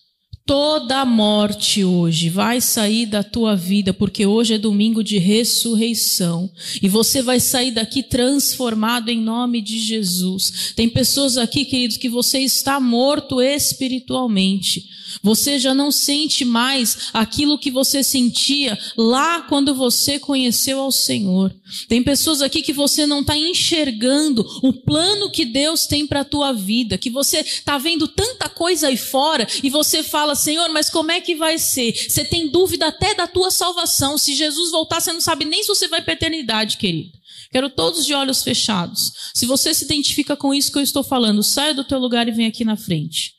Toda 0.47 1.01
a 1.01 1.07
morte 1.07 1.83
hoje 1.85 2.29
vai 2.29 2.61
sair 2.61 3.07
da 3.07 3.23
tua 3.23 3.57
vida, 3.57 3.95
porque 3.95 4.27
hoje 4.27 4.53
é 4.53 4.59
domingo 4.59 5.03
de 5.03 5.17
ressurreição. 5.17 6.51
E 6.83 6.89
você 6.89 7.23
vai 7.23 7.41
sair 7.41 7.71
daqui 7.71 8.03
transformado 8.03 9.09
em 9.09 9.19
nome 9.19 9.63
de 9.63 9.79
Jesus. 9.79 10.73
Tem 10.77 10.87
pessoas 10.87 11.39
aqui, 11.39 11.65
queridos, 11.65 11.97
que 11.97 12.11
você 12.11 12.41
está 12.41 12.79
morto 12.79 13.41
espiritualmente. 13.41 14.85
Você 15.23 15.59
já 15.59 15.75
não 15.75 15.91
sente 15.91 16.45
mais 16.45 17.09
aquilo 17.13 17.59
que 17.59 17.71
você 17.71 18.03
sentia 18.03 18.79
lá 18.97 19.43
quando 19.43 19.75
você 19.75 20.19
conheceu 20.19 20.81
ao 20.81 20.93
Senhor. 20.93 21.55
Tem 21.89 22.03
pessoas 22.03 22.43
aqui 22.43 22.63
que 22.63 22.73
você 22.73 23.07
não 23.07 23.21
está 23.21 23.37
enxergando 23.37 24.45
o 24.63 24.73
plano 24.73 25.31
que 25.31 25.45
Deus 25.45 25.87
tem 25.87 26.07
para 26.07 26.21
a 26.21 26.25
tua 26.25 26.53
vida, 26.53 26.99
que 26.99 27.11
você 27.11 27.41
está 27.41 27.79
vendo 27.79 28.09
tanta 28.09 28.49
coisa 28.49 28.89
aí 28.89 28.97
fora 28.97 29.47
e 29.63 29.71
você 29.71 30.03
fala, 30.03 30.35
Senhor, 30.35 30.69
mas 30.71 30.91
como 30.91 31.11
é 31.11 31.21
que 31.21 31.35
vai 31.35 31.59
ser? 31.59 31.93
Você 31.93 32.25
tem 32.25 32.49
dúvida 32.49 32.89
até 32.89 33.15
da 33.15 33.27
tua 33.27 33.51
salvação. 33.51 34.19
Se 34.19 34.35
Jesus 34.35 34.71
voltar, 34.71 35.01
você 35.01 35.13
não 35.13 35.21
sabe 35.21 35.45
nem 35.45 35.63
se 35.63 35.69
você 35.69 35.89
vai 35.89 36.03
para 36.03 36.13
a 36.13 36.17
eternidade, 36.17 36.77
querido. 36.77 37.13
Quero 37.51 37.71
todos 37.71 38.05
de 38.05 38.13
olhos 38.13 38.43
fechados. 38.43 39.13
Se 39.33 39.47
você 39.47 39.73
se 39.73 39.85
identifica 39.85 40.37
com 40.37 40.53
isso 40.53 40.73
que 40.73 40.79
eu 40.79 40.83
estou 40.83 41.05
falando, 41.05 41.43
saia 41.43 41.73
do 41.73 41.85
teu 41.85 41.99
lugar 41.99 42.29
e 42.29 42.33
vem 42.33 42.47
aqui 42.47 42.65
na 42.65 42.77
frente. 42.77 43.33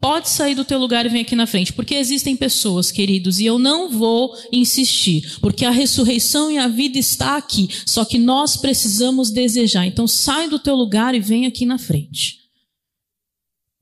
Pode 0.00 0.28
sair 0.28 0.54
do 0.54 0.64
teu 0.64 0.78
lugar 0.78 1.06
e 1.06 1.08
vir 1.08 1.20
aqui 1.20 1.34
na 1.34 1.46
frente, 1.46 1.72
porque 1.72 1.94
existem 1.94 2.36
pessoas, 2.36 2.90
queridos, 2.90 3.40
e 3.40 3.46
eu 3.46 3.58
não 3.58 3.88
vou 3.88 4.36
insistir, 4.52 5.38
porque 5.40 5.64
a 5.64 5.70
ressurreição 5.70 6.50
e 6.50 6.58
a 6.58 6.68
vida 6.68 6.98
está 6.98 7.36
aqui, 7.36 7.68
só 7.86 8.04
que 8.04 8.18
nós 8.18 8.56
precisamos 8.56 9.30
desejar. 9.30 9.86
Então 9.86 10.06
sai 10.06 10.48
do 10.48 10.58
teu 10.58 10.76
lugar 10.76 11.14
e 11.14 11.20
vem 11.20 11.46
aqui 11.46 11.64
na 11.64 11.78
frente. 11.78 12.46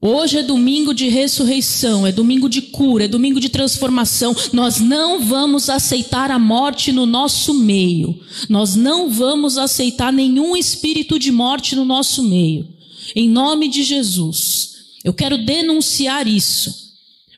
Hoje 0.06 0.36
é 0.36 0.42
domingo 0.42 0.92
de 0.92 1.08
ressurreição, 1.08 2.06
é 2.06 2.12
domingo 2.12 2.46
de 2.46 2.60
cura, 2.60 3.06
é 3.06 3.08
domingo 3.08 3.40
de 3.40 3.48
transformação. 3.48 4.36
Nós 4.52 4.78
não 4.78 5.18
vamos 5.18 5.70
aceitar 5.70 6.30
a 6.30 6.38
morte 6.38 6.92
no 6.92 7.06
nosso 7.06 7.54
meio. 7.54 8.20
Nós 8.46 8.76
não 8.76 9.08
vamos 9.08 9.56
aceitar 9.56 10.12
nenhum 10.12 10.54
espírito 10.54 11.18
de 11.18 11.32
morte 11.32 11.74
no 11.74 11.86
nosso 11.86 12.22
meio. 12.22 12.68
Em 13.16 13.30
nome 13.30 13.66
de 13.66 13.82
Jesus. 13.82 14.73
Eu 15.04 15.12
quero 15.12 15.38
denunciar 15.38 16.26
isso. 16.26 16.82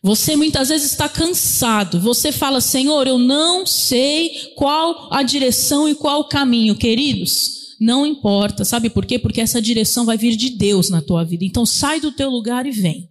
Você 0.02 0.36
muitas 0.36 0.68
vezes 0.68 0.92
está 0.92 1.08
cansado. 1.08 1.98
Você 2.00 2.30
fala, 2.30 2.60
Senhor, 2.60 3.08
eu 3.08 3.18
não 3.18 3.66
sei 3.66 4.52
qual 4.54 5.08
a 5.12 5.24
direção 5.24 5.88
e 5.88 5.94
qual 5.96 6.20
o 6.20 6.28
caminho, 6.28 6.76
queridos. 6.76 7.74
Não 7.80 8.06
importa, 8.06 8.64
sabe 8.64 8.88
por 8.88 9.04
quê? 9.04 9.18
Porque 9.18 9.40
essa 9.40 9.60
direção 9.60 10.06
vai 10.06 10.16
vir 10.16 10.36
de 10.36 10.50
Deus 10.50 10.88
na 10.88 11.02
tua 11.02 11.24
vida. 11.24 11.44
Então 11.44 11.66
sai 11.66 12.00
do 12.00 12.12
teu 12.12 12.30
lugar 12.30 12.66
e 12.66 12.70
vem. 12.70 13.10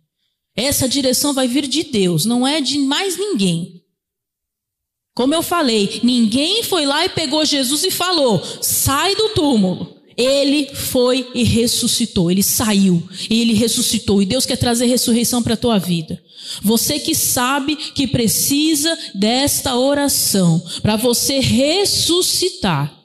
Essa 0.55 0.87
direção 0.87 1.33
vai 1.33 1.47
vir 1.47 1.67
de 1.67 1.83
Deus, 1.83 2.25
não 2.25 2.47
é 2.47 2.61
de 2.61 2.79
mais 2.79 3.17
ninguém. 3.17 3.83
Como 5.13 5.33
eu 5.33 5.43
falei, 5.43 5.99
ninguém 6.01 6.63
foi 6.63 6.85
lá 6.85 7.05
e 7.05 7.09
pegou 7.09 7.45
Jesus 7.45 7.83
e 7.83 7.91
falou: 7.91 8.41
sai 8.61 9.15
do 9.15 9.29
túmulo. 9.29 9.94
Ele 10.17 10.73
foi 10.73 11.29
e 11.33 11.43
ressuscitou, 11.43 12.31
ele 12.31 12.43
saiu 12.43 13.07
e 13.29 13.41
ele 13.41 13.53
ressuscitou. 13.53 14.21
E 14.21 14.25
Deus 14.25 14.45
quer 14.45 14.57
trazer 14.57 14.85
ressurreição 14.85 15.43
para 15.43 15.55
a 15.55 15.57
tua 15.57 15.77
vida. 15.77 16.21
Você 16.61 16.99
que 16.99 17.13
sabe 17.13 17.75
que 17.75 18.07
precisa 18.07 18.97
desta 19.13 19.75
oração 19.75 20.63
para 20.81 20.95
você 20.95 21.39
ressuscitar. 21.39 22.97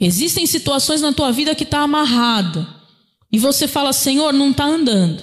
Existem 0.00 0.46
situações 0.46 1.00
na 1.00 1.12
tua 1.12 1.30
vida 1.30 1.54
que 1.54 1.62
está 1.62 1.80
amarrada 1.80 2.66
e 3.30 3.38
você 3.38 3.68
fala, 3.68 3.92
Senhor, 3.92 4.32
não 4.32 4.50
está 4.50 4.64
andando. 4.64 5.22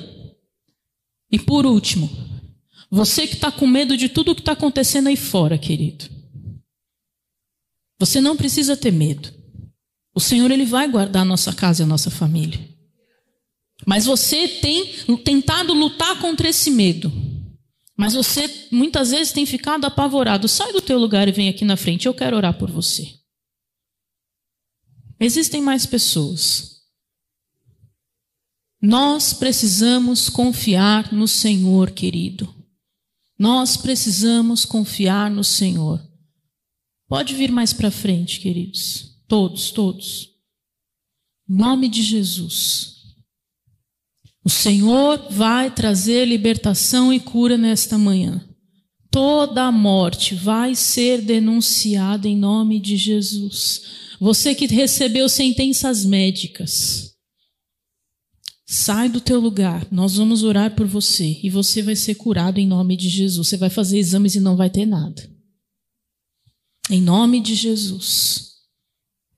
E 1.29 1.37
por 1.37 1.65
último, 1.65 2.09
você 2.89 3.27
que 3.27 3.35
está 3.35 3.51
com 3.51 3.67
medo 3.67 3.97
de 3.97 4.07
tudo 4.07 4.31
o 4.31 4.35
que 4.35 4.41
está 4.41 4.53
acontecendo 4.53 5.07
aí 5.07 5.17
fora, 5.17 5.57
querido. 5.57 6.18
Você 7.99 8.21
não 8.21 8.37
precisa 8.37 8.77
ter 8.77 8.91
medo. 8.91 9.31
O 10.15 10.19
Senhor 10.19 10.49
ele 10.49 10.65
vai 10.65 10.89
guardar 10.89 11.21
a 11.23 11.25
nossa 11.25 11.53
casa 11.53 11.83
e 11.83 11.85
a 11.85 11.87
nossa 11.87 12.09
família. 12.09 12.59
Mas 13.85 14.05
você 14.05 14.47
tem 14.47 15.17
tentado 15.17 15.73
lutar 15.73 16.19
contra 16.19 16.47
esse 16.47 16.71
medo. 16.71 17.11
Mas 17.97 18.13
você 18.13 18.67
muitas 18.71 19.11
vezes 19.11 19.33
tem 19.33 19.45
ficado 19.45 19.85
apavorado. 19.85 20.47
Sai 20.47 20.71
do 20.71 20.81
teu 20.81 20.97
lugar 20.97 21.27
e 21.27 21.31
vem 21.31 21.49
aqui 21.49 21.65
na 21.65 21.77
frente. 21.77 22.05
Eu 22.05 22.13
quero 22.13 22.37
orar 22.37 22.57
por 22.57 22.71
você. 22.71 23.13
Existem 25.19 25.61
mais 25.61 25.85
pessoas. 25.85 26.79
Nós 28.81 29.33
precisamos 29.33 30.29
confiar 30.29 31.11
no 31.11 31.27
Senhor, 31.27 31.91
querido. 31.91 32.55
Nós 33.37 33.75
precisamos 33.75 34.63
confiar 34.63 35.29
no 35.29 35.43
Senhor. 35.43 36.08
Pode 37.09 37.33
vir 37.33 37.51
mais 37.51 37.73
para 37.73 37.89
frente, 37.89 38.39
queridos. 38.39 39.17
Todos, 39.27 39.71
todos. 39.71 40.29
Em 41.49 41.55
nome 41.57 41.89
de 41.89 42.03
Jesus. 42.03 42.99
O 44.45 44.49
Senhor 44.49 45.27
vai 45.31 45.73
trazer 45.73 46.25
libertação 46.25 47.11
e 47.11 47.19
cura 47.19 47.57
nesta 47.57 47.97
manhã. 47.97 48.47
Toda 49.09 49.63
a 49.63 49.71
morte 49.71 50.35
vai 50.35 50.75
ser 50.75 51.23
denunciada 51.23 52.27
em 52.27 52.37
nome 52.37 52.79
de 52.79 52.95
Jesus. 52.95 53.81
Você 54.19 54.53
que 54.53 54.67
recebeu 54.67 55.27
sentenças 55.27 56.05
médicas, 56.05 57.15
sai 58.67 59.09
do 59.09 59.19
teu 59.19 59.39
lugar. 59.39 59.87
Nós 59.91 60.15
vamos 60.15 60.43
orar 60.43 60.75
por 60.75 60.85
você 60.85 61.39
e 61.41 61.49
você 61.49 61.81
vai 61.81 61.95
ser 61.95 62.15
curado 62.15 62.59
em 62.59 62.67
nome 62.67 62.95
de 62.95 63.09
Jesus. 63.09 63.47
Você 63.47 63.57
vai 63.57 63.71
fazer 63.71 63.97
exames 63.97 64.35
e 64.35 64.39
não 64.39 64.55
vai 64.55 64.69
ter 64.69 64.85
nada. 64.85 65.38
Em 66.89 67.01
nome 67.01 67.39
de 67.39 67.53
Jesus. 67.53 68.48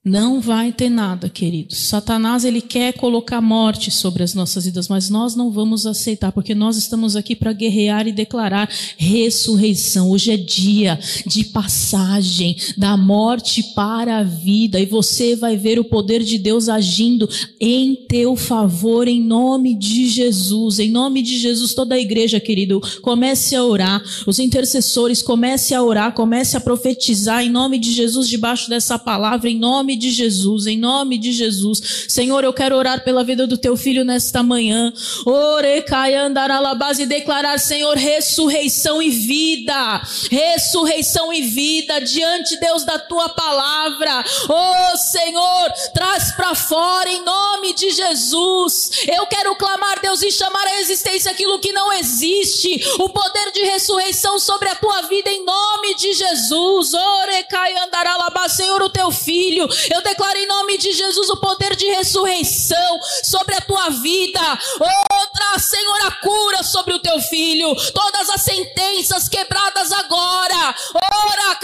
Não 0.03 0.41
vai 0.41 0.71
ter 0.71 0.89
nada, 0.89 1.29
queridos. 1.29 1.77
Satanás 1.77 2.43
ele 2.43 2.59
quer 2.59 2.91
colocar 2.93 3.39
morte 3.39 3.91
sobre 3.91 4.23
as 4.23 4.33
nossas 4.33 4.65
vidas, 4.65 4.87
mas 4.87 5.11
nós 5.11 5.35
não 5.35 5.51
vamos 5.51 5.85
aceitar, 5.85 6.31
porque 6.31 6.55
nós 6.55 6.75
estamos 6.75 7.15
aqui 7.15 7.35
para 7.35 7.53
guerrear 7.53 8.07
e 8.07 8.11
declarar 8.11 8.67
ressurreição. 8.97 10.09
Hoje 10.09 10.31
é 10.31 10.37
dia 10.37 10.99
de 11.27 11.43
passagem 11.43 12.57
da 12.75 12.97
morte 12.97 13.61
para 13.75 14.17
a 14.17 14.23
vida, 14.23 14.79
e 14.79 14.87
você 14.87 15.35
vai 15.35 15.55
ver 15.55 15.79
o 15.79 15.83
poder 15.83 16.23
de 16.23 16.39
Deus 16.39 16.67
agindo 16.67 17.29
em 17.59 17.93
teu 17.93 18.35
favor, 18.35 19.07
em 19.07 19.21
nome 19.21 19.75
de 19.75 20.09
Jesus. 20.09 20.79
Em 20.79 20.89
nome 20.89 21.21
de 21.21 21.37
Jesus, 21.37 21.75
toda 21.75 21.93
a 21.93 21.99
igreja, 21.99 22.39
querido, 22.39 22.81
comece 23.03 23.55
a 23.55 23.63
orar. 23.63 24.01
Os 24.25 24.39
intercessores, 24.39 25.21
comece 25.21 25.75
a 25.75 25.83
orar, 25.83 26.13
comece 26.13 26.57
a 26.57 26.59
profetizar 26.59 27.43
em 27.43 27.51
nome 27.51 27.77
de 27.77 27.91
Jesus 27.91 28.27
debaixo 28.27 28.67
dessa 28.67 28.97
palavra, 28.97 29.47
em 29.47 29.59
nome 29.59 29.90
nome 29.91 29.97
de 29.97 30.09
Jesus, 30.09 30.67
em 30.67 30.77
nome 30.77 31.17
de 31.17 31.31
Jesus. 31.33 32.05
Senhor, 32.07 32.43
eu 32.43 32.53
quero 32.53 32.77
orar 32.77 33.03
pela 33.03 33.23
vida 33.23 33.45
do 33.45 33.57
teu 33.57 33.75
filho 33.75 34.05
nesta 34.05 34.41
manhã. 34.41 34.93
Orecai 35.25 36.15
andar 36.15 36.49
e 36.99 37.05
declarar, 37.05 37.59
Senhor, 37.59 37.97
ressurreição 37.97 39.01
e 39.01 39.09
vida. 39.09 40.01
Ressurreição 40.29 41.33
e 41.33 41.41
vida 41.41 41.99
diante, 41.99 42.57
Deus, 42.59 42.85
da 42.85 42.99
tua 42.99 43.27
palavra. 43.29 44.23
Oh, 44.47 44.97
Senhor, 44.97 45.73
traz 45.93 46.31
para 46.35 46.55
fora 46.55 47.09
em 47.09 47.23
nome 47.25 47.73
de 47.73 47.89
Jesus. 47.89 48.91
Eu 49.07 49.25
quero 49.25 49.55
clamar, 49.55 49.99
Deus, 50.01 50.21
e 50.21 50.31
chamar 50.31 50.65
a 50.67 50.79
existência 50.79 51.31
aquilo 51.31 51.59
que 51.59 51.73
não 51.73 51.91
existe. 51.93 52.81
O 52.97 53.09
poder 53.09 53.51
de 53.51 53.63
ressurreição 53.63 54.39
sobre 54.39 54.69
a 54.69 54.75
tua 54.75 55.01
vida 55.03 55.29
em 55.29 55.43
nome 55.43 55.95
de 55.95 56.13
Jesus. 56.13 56.93
Orecai 56.93 57.75
andar 57.77 58.01
Senhor, 58.51 58.81
o 58.81 58.89
teu 58.89 59.11
filho 59.11 59.67
eu 59.89 60.01
declaro 60.01 60.37
em 60.37 60.47
nome 60.47 60.77
de 60.77 60.91
Jesus 60.91 61.29
o 61.29 61.37
poder 61.37 61.75
de 61.75 61.85
ressurreição 61.87 62.99
sobre 63.23 63.55
a 63.55 63.61
tua 63.61 63.89
vida. 63.89 64.41
Outra, 64.79 65.59
Senhor, 65.59 66.05
a 66.05 66.11
cura 66.11 66.63
sobre 66.63 66.93
o 66.93 66.99
teu 66.99 67.19
filho. 67.21 67.73
Todas 67.93 68.29
as 68.29 68.41
sentenças 68.41 69.27
quebradas 69.27 69.91
agora. 69.91 70.75
Ora, 70.93 71.55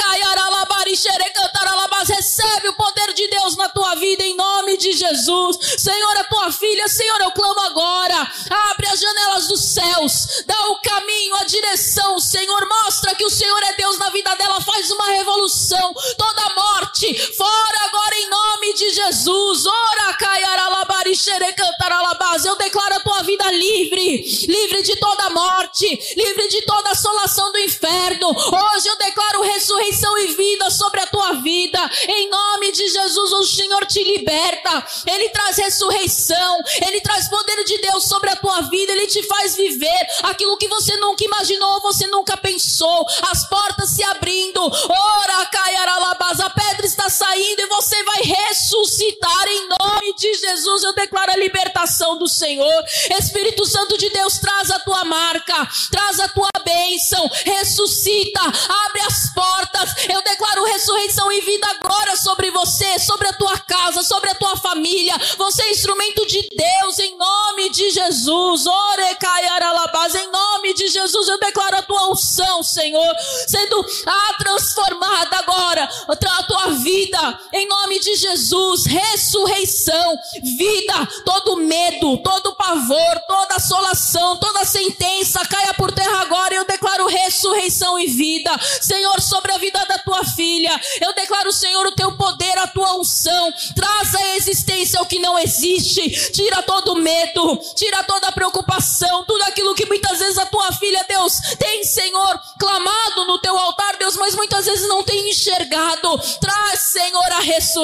cantaralabas. 1.38 2.10
Recebe 2.10 2.70
o 2.70 2.74
poder 2.74 3.14
de 3.14 3.28
Deus 3.28 3.56
na 3.56 3.70
tua 3.70 3.96
vida 3.96 4.24
em 4.24 4.36
nome 4.36 4.78
de 4.78 4.94
Jesus. 4.94 5.58
Senhor, 5.78 6.18
a 6.18 6.24
tua 6.26 6.52
filha, 6.52 6.88
Senhor, 6.88 7.20
eu 7.22 7.32
clamo 7.32 7.60
agora. 7.62 8.32
Abre 8.70 8.88
as 8.88 9.00
janelas 9.00 9.48
dos 9.48 9.62
céus. 9.62 10.44
Dá 10.46 10.70
o 10.70 10.82
caminho, 10.82 11.36
a 11.36 11.44
direção, 11.44 12.20
Senhor. 12.20 12.68
Mostra 12.68 13.16
que 13.16 13.26
o 13.26 13.30
Senhor 13.30 13.62
é 13.64 13.74
Deus 13.74 13.98
na 13.98 14.10
vida 14.10 14.34
dela. 14.36 14.62
Faz 14.62 14.92
uma 14.92 15.06
revolução. 15.08 15.94
Toda 16.18 16.56
morte, 16.56 17.14
fora 17.36 17.86
agora 17.86 18.07
em 18.16 18.30
nome 18.30 18.74
de 18.74 18.90
Jesus. 18.92 19.66
Ora, 19.66 20.14
caiaralabari, 20.14 21.16
xerecantaralabás. 21.16 22.46
Eu 22.46 22.56
declaro 22.56 22.96
a 22.96 23.00
tua 23.00 23.24
vida 23.24 23.50
livre, 23.52 24.46
livre 24.48 24.82
de 24.84 24.96
toda 24.98 25.30
morte, 25.30 25.86
livre 26.16 26.48
de 26.48 26.62
toda 26.64 26.92
assolação 26.92 27.52
do 27.52 27.60
inferno. 27.60 28.30
Hoje 28.30 28.88
eu 28.88 28.98
declaro 28.98 29.42
ressurreição 29.42 30.18
e 30.20 30.28
vida 30.28 30.70
sobre 30.70 31.02
a 31.02 31.08
tua 31.08 31.34
vida. 31.34 31.80
Em 32.08 32.30
nome 32.30 32.72
de 32.72 32.88
Jesus, 32.88 33.32
o 33.34 33.44
Senhor 33.44 33.86
te 33.86 34.04
liberta. 34.04 34.86
Ele 35.06 35.30
traz 35.30 35.58
ressurreição, 35.58 36.60
ele 36.86 37.02
traz 37.02 37.28
poder 37.28 37.64
de 37.64 37.78
Deus 37.80 38.08
sobre 38.08 38.30
a 38.30 38.36
tua 38.36 38.62
vida, 38.62 38.92
ele 38.92 39.08
te 39.08 39.24
faz 39.24 39.56
viver 39.56 40.08
aquilo 40.24 40.58
que 40.58 40.68
você 40.68 40.96
nunca 40.98 41.24
imaginou, 41.24 41.82
você 41.82 42.08
nunca 42.08 42.38
pensou. 42.38 43.06
As 43.32 43.48
portas 43.48 43.90
se 43.90 44.04
abrindo. 44.04 44.62
Ora, 44.62 45.46
caiaralabás. 45.48 46.40
A 46.40 46.50
pedra 46.50 46.86
está 46.86 47.10
saindo 47.10 47.62
e 47.62 47.68
você 47.68 47.97
vai 48.04 48.22
ressuscitar 48.22 49.48
em 49.48 49.70
nome 49.70 50.16
de 50.16 50.34
Jesus. 50.36 50.84
Eu 50.84 50.94
declaro 50.94 51.32
a 51.32 51.38
libertação 51.38 52.18
do 52.18 52.28
Senhor. 52.28 52.84
Espírito 53.20 53.66
Santo 53.66 53.98
de 53.98 54.10
Deus, 54.10 54.38
traz 54.40 54.72
a 54.72 54.80
tua 54.80 55.04
marca, 55.06 55.68
traz 55.92 56.20
a 56.20 56.28
tua 56.30 56.50
bênção, 56.64 57.30
ressuscita, 57.46 58.42
abre 58.86 59.02
as 59.02 59.34
portas. 59.34 60.08
Eu 60.10 60.22
declaro 60.22 60.66
ressurreição 60.66 61.32
e 61.32 61.42
vida 61.42 61.68
agora 61.68 62.16
sobre 62.18 62.52
você, 62.52 63.00
sobre 63.00 63.28
a 63.28 63.34
tua 63.34 63.58
casa, 63.60 64.04
sobre 64.04 64.30
a 64.30 64.36
tua 64.36 64.56
família. 64.58 65.16
Você 65.38 65.64
é 65.64 65.72
instrumento 65.72 66.26
de 66.26 66.48
Deus 66.50 67.00
em 67.00 67.18
nome 67.18 67.70
de 67.70 67.90
Jesus. 67.92 68.66
Orecaiaralabás, 68.66 70.16
em 70.16 70.28
nome 70.32 70.74
de 70.74 70.88
Jesus 70.88 71.28
eu 71.28 71.40
declaro 71.40 71.78
a 71.78 71.82
tua 71.82 72.10
unção, 72.10 72.64
Senhor, 72.64 73.16
sendo 73.48 73.86
ah, 74.06 74.36
transformada 74.38 75.38
agora, 75.38 75.90
a 76.08 76.44
tua 76.44 76.72
vida, 76.72 77.40
em 77.54 77.68
nome 77.68 77.87
de 78.00 78.16
Jesus, 78.16 78.86
ressurreição, 78.86 80.18
vida, 80.42 81.08
todo 81.26 81.58
medo, 81.58 82.18
todo 82.18 82.56
pavor, 82.56 83.22
toda 83.28 83.56
assolação, 83.56 84.38
toda 84.38 84.66
sentença 84.66 85.46
caia 85.46 85.74
por 85.74 85.92
terra 85.92 86.22
agora. 86.22 86.54
Eu 86.54 86.66
declaro 86.66 87.08
ressurreição 87.08 87.98
e 87.98 88.08
vida, 88.08 88.52
Senhor, 88.82 89.22
sobre 89.22 89.52
a 89.52 89.58
vida 89.58 89.84
da 89.86 89.98
tua 90.00 90.24
filha. 90.26 90.80
Eu 91.02 91.14
declaro, 91.14 91.52
Senhor, 91.52 91.86
o 91.88 91.96
teu 91.96 92.12
poder, 92.18 92.58
a 92.58 92.68
tua 92.68 92.98
unção, 92.98 93.52
traz 93.76 94.14
a 94.16 94.36
existência 94.36 95.02
o 95.02 95.06
que 95.06 95.20
não 95.20 95.40
existe, 95.40 96.32
tira 96.32 96.62
todo 96.64 96.96
medo, 96.96 97.58
tira 97.76 98.04
toda 98.04 98.32
preocupação, 98.32 99.24
tudo 99.26 99.44
aquilo 99.44 99.76
que 99.76 99.86
muitas 99.86 100.20
vezes 100.20 100.38
a 100.38 100.46
tua 100.46 100.72
filha, 100.74 101.06
Deus, 101.08 101.34
tem, 101.58 101.84
Senhor, 101.84 102.40
clamado 102.60 103.26
no 103.26 103.40
teu 103.40 103.58
altar, 103.58 103.98
Deus, 103.98 104.16
mas 104.16 104.36
muitas 104.36 104.66
vezes 104.66 104.88
não 104.88 105.04
tem 105.04 105.30
enxergado. 105.30 106.18
Traz, 106.40 106.80
Senhor, 106.82 107.32
a 107.32 107.40
ressurreição, 107.40 107.77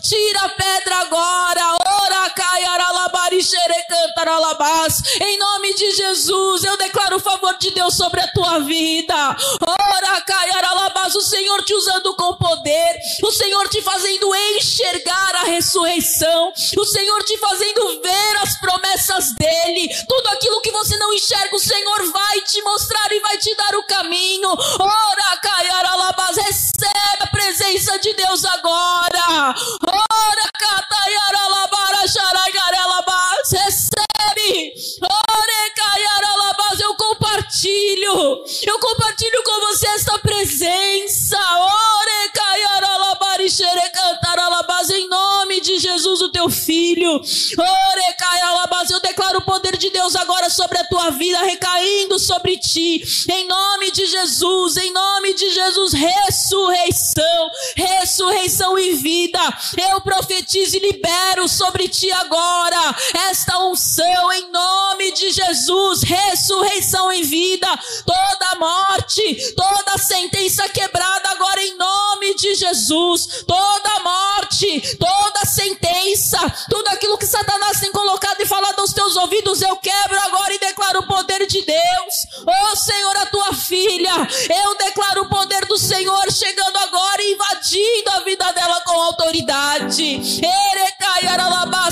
tira 0.00 0.40
a 0.44 0.48
pedra 0.50 0.96
agora, 0.96 1.76
ora, 1.86 2.30
caiaralabari, 2.30 3.42
xerecantaralabás, 3.42 5.02
em 5.20 5.38
nome 5.38 5.74
de 5.74 5.92
Jesus, 5.92 6.64
eu 6.64 6.76
declaro 6.76 7.16
o 7.16 7.20
favor 7.20 7.56
de 7.58 7.70
Deus 7.70 7.96
sobre 7.96 8.20
a 8.20 8.28
tua 8.28 8.58
vida, 8.60 9.36
ora, 9.66 10.20
caiaralabás, 10.22 11.14
o 11.14 11.20
Senhor 11.20 11.62
te 11.64 11.74
usando 11.74 12.14
com 12.16 12.36
poder, 12.36 12.98
o 13.22 13.32
Senhor 13.32 13.68
te 13.68 13.80
fazendo 13.82 14.34
enxergar 14.56 15.36
a 15.36 15.44
ressurreição, 15.44 16.52
o 16.76 16.84
Senhor 16.84 17.22
te 17.24 17.38
fazendo 17.38 18.02
ver 18.02 18.36
as 18.42 18.58
promessas 18.60 19.34
dele, 19.34 19.88
tudo 20.08 20.28
aquilo 20.28 20.60
que 20.60 20.70
você 20.70 20.96
não 20.96 21.12
enxerga, 21.12 21.56
o 21.56 21.60
Senhor 21.60 22.12
vai 22.12 22.40
te 22.42 22.60
mostrar 22.62 23.12
e 23.12 23.20
vai 23.20 23.38
te 23.38 23.54
dar 23.56 23.74
o 23.76 23.84
caminho. 23.84 24.50
Ora, 24.50 25.36
caiaralabás, 25.42 26.36
recebe 26.36 27.20
a 27.20 27.26
presença 27.28 27.98
de 27.98 28.12
Deus 28.14 28.44
agora. 28.44 28.81
Ora, 28.82 29.54
cataiaralabara, 30.58 32.08
xaragarelabás, 32.08 33.50
recebe. 33.52 34.74
Ora, 35.02 35.70
caiaralabás, 35.76 36.80
eu 36.80 36.94
compartilho. 36.96 38.44
Eu 38.66 38.78
compartilho 38.80 39.42
com 39.44 39.60
você 39.60 39.86
esta 39.88 40.18
presença. 40.18 41.38
Ora, 41.38 42.30
caiaralabari, 42.34 43.48
xerecantaralabás, 43.48 44.90
em 44.90 45.08
nome 45.08 45.60
de 45.60 45.78
Jesus, 45.78 45.91
o 46.22 46.28
teu 46.30 46.48
filho. 46.48 47.20
Eu 48.92 49.00
declaro 49.00 49.38
o 49.38 49.42
poder 49.42 49.76
de 49.76 49.90
Deus 49.90 50.14
agora 50.16 50.50
sobre 50.50 50.76
a 50.76 50.84
tua 50.84 51.10
vida, 51.10 51.38
recaindo 51.38 52.18
sobre 52.18 52.58
ti, 52.58 53.02
em 53.30 53.46
nome 53.46 53.90
de 53.90 54.04
Jesus, 54.06 54.76
em 54.76 54.92
nome 54.92 55.32
de 55.34 55.48
Jesus, 55.50 55.92
ressurreição, 55.92 57.50
ressurreição 57.74 58.78
e 58.78 58.94
vida. 58.94 59.40
Eu 59.90 60.00
profetizo 60.00 60.76
e 60.76 60.80
libero 60.80 61.48
sobre 61.48 61.88
ti 61.88 62.10
agora 62.12 62.96
esta 63.30 63.58
unção, 63.60 64.32
em 64.32 64.50
nome 64.50 65.12
de 65.12 65.30
Jesus, 65.30 66.02
ressurreição 66.02 67.12
e 67.12 67.22
vida. 67.22 67.68
Toda 68.04 68.58
morte, 68.58 69.54
toda 69.54 69.96
sentença 69.96 70.68
quebrada 70.68 71.30
agora, 71.30 71.62
em 71.62 71.76
nome 71.76 72.34
de 72.34 72.54
Jesus, 72.56 73.44
toda 73.46 74.00
morte, 74.00 74.96
toda 74.98 75.46
sentença, 75.46 75.81
tudo 76.68 76.88
aquilo 76.88 77.18
que 77.18 77.26
Satanás 77.26 77.80
tem 77.80 77.90
colocado 77.92 78.40
e 78.40 78.46
falado 78.46 78.80
aos 78.80 78.92
teus 78.92 79.16
ouvidos, 79.16 79.60
eu 79.62 79.76
quebro 79.76 80.18
agora 80.20 80.54
e 80.54 80.58
declaro 80.58 81.00
o 81.00 81.06
poder 81.06 81.46
de 81.46 81.62
Deus. 81.62 82.14
Oh 82.46 82.76
Senhor, 82.76 83.16
a 83.16 83.26
tua 83.26 83.52
filha, 83.54 84.28
eu 84.64 84.76
declaro 84.76 85.22
o 85.22 85.28
poder 85.28 85.64
do 85.66 85.78
Senhor 85.78 86.30
chegando 86.30 86.76
agora 86.76 87.22
e 87.22 87.32
invadindo 87.32 88.10
a 88.10 88.20
vida 88.20 88.52
dela 88.52 88.80
com 88.82 89.00
autoridade. 89.00 90.40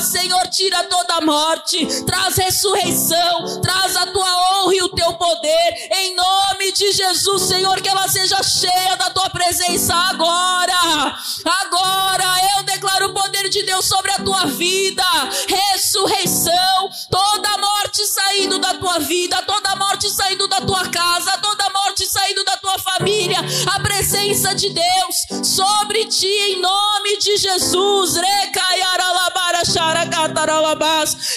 Senhor, 0.01 0.49
tira 0.49 0.83
toda 0.85 1.15
a 1.15 1.21
morte, 1.21 1.87
traz 2.05 2.37
ressurreição, 2.37 3.61
traz 3.61 3.95
a 3.97 4.07
tua 4.07 4.27
honra 4.27 4.75
e 4.75 4.83
o 4.83 4.89
teu 4.89 5.13
poder, 5.15 5.89
em 5.93 6.17
nome 6.17 6.73
de 6.73 6.91
Jesus, 6.93 7.43
Senhor, 7.43 7.81
que 7.81 7.89
ela 7.89 8.09
seja 8.09 8.43
cheia 8.43 8.97
da 8.97 9.11
tua 9.11 9.31
presença 9.31 9.95
agora. 9.95 11.17
Agora 11.63 12.25
eu 12.57 12.65
declaro 12.65 13.07
o 13.07 13.15
poder 13.15 13.49
de 13.49 13.63
Deus 13.63 13.80
sobre 13.83 14.13
a 14.13 14.19
tua 14.19 14.47
vida, 14.47 15.05
ressurreição, 15.49 16.91
toda 17.11 17.59
morte 17.59 18.07
saindo 18.07 18.59
da 18.59 18.75
tua 18.75 18.99
vida, 18.99 19.43
toda 19.43 19.77
morte 19.77 20.09
saindo 20.11 20.47
da 20.47 20.61
tua 20.61 20.89
casa, 20.89 21.39
toda 21.39 21.71
morte 21.71 22.07
saindo 22.07 22.45
da 22.45 22.57
tua 22.57 22.79
família, 22.79 23.39
a 23.75 23.81
presença 23.81 24.55
de 24.55 24.71
Deus 24.71 25.47
sobre 25.47 26.05
ti 26.07 26.27
em 26.27 26.61
nome 26.61 27.19
de 27.19 27.37
Jesus. 27.37 28.17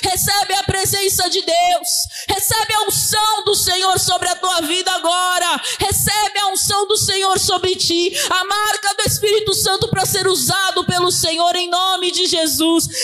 Recebe 0.04 0.54
a 0.56 0.64
presença 0.64 1.30
de 1.30 1.42
Deus, 1.42 1.90
recebe 2.28 2.74
a 2.74 2.82
unção 2.88 3.44
do 3.46 3.56
Senhor 3.56 4.00
sobre 4.00 4.30
a 4.30 4.36
tua 4.36 4.62
vida 4.62 4.92
agora, 4.92 5.62
recebe 5.80 6.40
a 6.40 6.48
unção 6.48 6.88
do 6.88 6.98
Senhor 6.98 7.40
sobre 7.40 7.76
ti, 7.76 8.14
a 8.30 8.46
marca 8.46 8.96
do 8.96 9.04
Espírito 9.08 9.54
Santo 9.54 9.88
para 9.88 10.06
ser 10.06 10.28
usado 10.28 10.86
pelo 10.86 11.12
Senhor 11.12 11.56
em 11.56 11.70
nome 11.70 12.12
de 12.12 12.26
Jesus. 12.26 12.33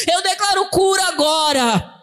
Eu 0.07 0.23
declaro 0.23 0.65
cura 0.69 1.03
agora. 1.07 1.95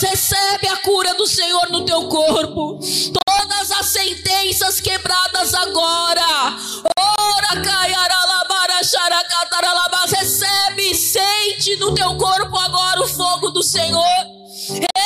Recebe 0.00 0.68
a 0.68 0.76
cura 0.78 1.14
do 1.14 1.26
Senhor 1.26 1.68
no 1.70 1.84
teu 1.84 2.08
corpo. 2.08 2.78
Todas 3.26 3.70
as 3.72 3.86
sentenças 3.86 4.80
quebradas 4.80 5.52
agora. 5.54 6.56
Ora, 6.98 7.60
recebe, 10.10 10.94
sente 10.94 11.76
no 11.76 11.94
teu 11.94 12.16
corpo 12.16 12.56
agora 12.56 13.02
o 13.02 13.08
fogo 13.08 13.50
do 13.50 13.62
Senhor. 13.62 14.04
A 14.04 15.00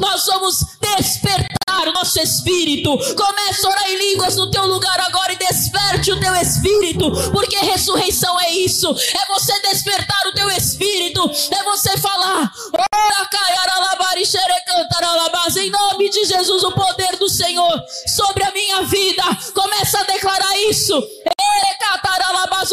Nós 0.00 0.26
vamos 0.26 0.64
despertar 0.80 1.88
o 1.88 1.92
nosso 1.92 2.20
espírito. 2.20 2.96
Comece 3.14 3.66
a 3.66 3.70
orar 3.70 3.90
em 3.90 4.10
línguas 4.10 4.36
no 4.36 4.50
teu 4.50 4.66
lugar 4.66 4.98
agora 5.00 5.32
e 5.32 5.36
desperte 5.36 6.12
o 6.12 6.20
teu 6.20 6.34
espírito. 6.36 7.10
Porque 7.30 7.56
ressurreição 7.56 8.38
é 8.40 8.50
isso. 8.50 8.88
É 8.88 9.26
você 9.32 9.52
despertar 9.62 10.26
o 10.26 10.34
teu 10.34 10.50
espírito. 10.50 11.30
É 11.50 11.62
você 11.64 11.96
falar. 11.98 12.52
Em 15.54 15.70
nome 15.70 16.08
de 16.08 16.24
Jesus, 16.24 16.64
o 16.64 16.72
poder 16.72 17.16
do 17.18 17.28
Senhor 17.28 17.84
sobre 18.06 18.42
a 18.42 18.50
minha 18.52 18.82
vida. 18.82 19.22
Começa 19.54 20.00
a 20.00 20.04
declarar 20.04 20.58
isso. 20.60 20.94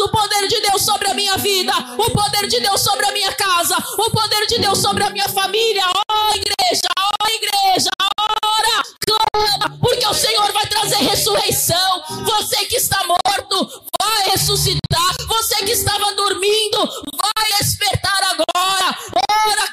o 0.00 0.08
poder 0.08 0.48
de 0.48 0.60
Deus 0.60 0.82
sobre 0.82 1.10
a 1.10 1.14
minha 1.14 1.36
vida, 1.36 1.72
o 1.98 2.10
poder 2.10 2.46
de 2.46 2.60
Deus 2.60 2.80
sobre 2.80 3.06
a 3.06 3.12
minha 3.12 3.32
casa, 3.32 3.76
o 3.98 4.10
poder 4.10 4.46
de 4.46 4.58
Deus 4.58 4.78
sobre 4.78 5.04
a 5.04 5.10
minha 5.10 5.28
família. 5.28 5.84
Ó 6.30 6.34
igreja, 6.34 6.88
ó 6.96 7.28
igreja, 7.28 7.90
ora, 8.20 8.82
clama, 9.00 9.78
porque 9.80 10.06
o 10.06 10.14
Senhor 10.14 10.52
vai 10.52 10.66
trazer 10.66 10.98
ressurreição. 10.98 12.02
Você 12.24 12.66
que 12.66 12.76
está 12.76 13.04
morto, 13.04 13.82
vai 14.00 14.30
ressuscitar. 14.30 14.80
Você 15.26 15.56
que 15.64 15.72
estava 15.72 16.14
dormindo, 16.14 16.78
vai 16.78 17.58
despertar 17.58 18.22
agora. 18.22 18.96
Ora, 19.30 19.70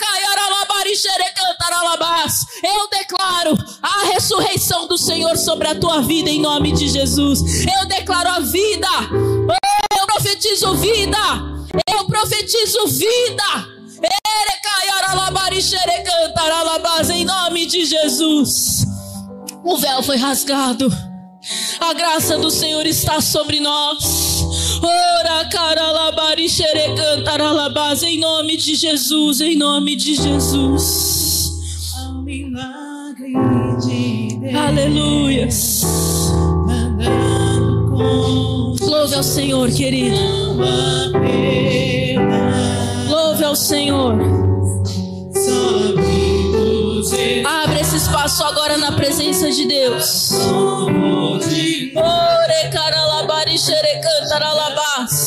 eu 2.63 2.89
declaro 2.89 3.57
a 3.81 4.05
ressurreição 4.13 4.87
do 4.87 4.97
Senhor 4.97 5.37
sobre 5.37 5.67
a 5.67 5.75
tua 5.75 6.01
vida 6.01 6.29
em 6.29 6.41
nome 6.41 6.71
de 6.71 6.87
Jesus. 6.87 7.41
Eu 7.65 7.87
declaro 7.87 8.29
a 8.29 8.39
vida. 8.39 8.87
Eu 9.97 10.05
profetizo 10.07 10.75
vida. 10.75 11.17
Eu 11.89 12.05
profetizo 12.05 12.87
vida. 12.87 13.76
Em 17.17 17.25
nome 17.25 17.65
de 17.65 17.85
Jesus. 17.85 18.85
O 19.63 19.77
véu 19.77 20.03
foi 20.03 20.17
rasgado. 20.17 20.91
A 21.79 21.93
graça 21.93 22.37
do 22.37 22.51
Senhor 22.51 22.85
está 22.85 23.19
sobre 23.21 23.59
nós. 23.59 24.43
Ora, 24.83 25.49
caralabari 25.49 26.47
xerecantaralabás, 26.47 28.03
em 28.03 28.19
nome 28.19 28.55
de 28.57 28.75
Jesus, 28.75 29.41
em 29.41 29.55
nome 29.55 29.95
de 29.95 30.15
Jesus. 30.15 31.51
Aleluia. 34.55 35.47
Louve 38.79 39.15
ao 39.15 39.23
Senhor, 39.23 39.71
querido. 39.71 40.15
Louve 43.09 43.43
ao 43.43 43.55
Senhor. 43.55 44.46
Abre 47.45 47.79
esse 47.81 47.97
espaço 47.97 48.43
agora 48.43 48.77
na 48.77 48.91
presença 48.91 49.49
de 49.51 49.67
Deus. 49.67 50.31
Ore 51.95 52.69
caralabari 52.71 53.57
xerecantaralabás. 53.57 54.87
Levante 55.07 55.26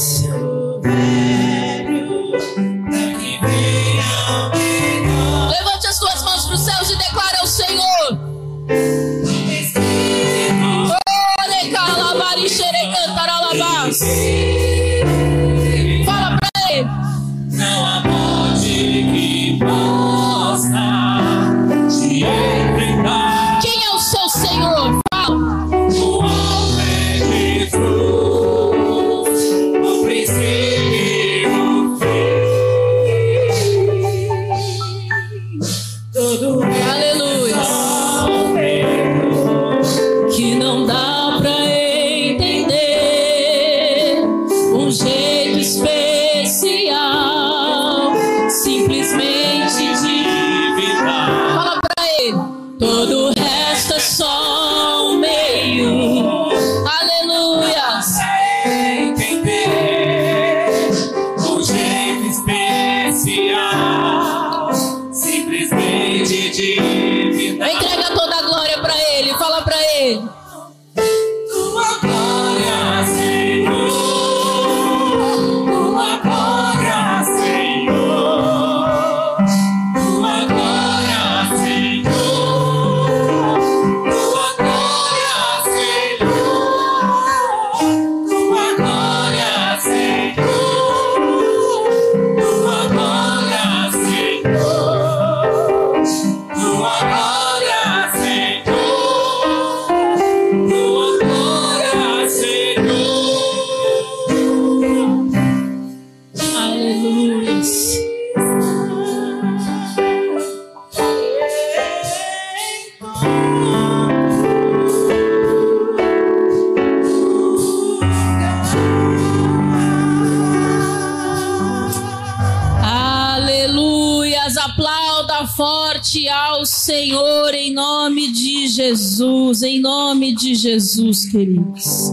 Jesus, 128.70 129.62
em 129.62 129.80
nome 129.80 130.34
de 130.34 130.54
Jesus, 130.54 131.26
queridos. 131.26 132.10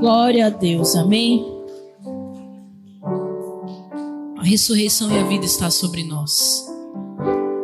Glória 0.00 0.46
a 0.46 0.50
Deus, 0.50 0.96
amém. 0.96 1.46
A 4.36 4.42
ressurreição 4.42 5.10
e 5.10 5.18
a 5.18 5.24
vida 5.24 5.44
está 5.44 5.70
sobre 5.70 6.02
nós. 6.04 6.66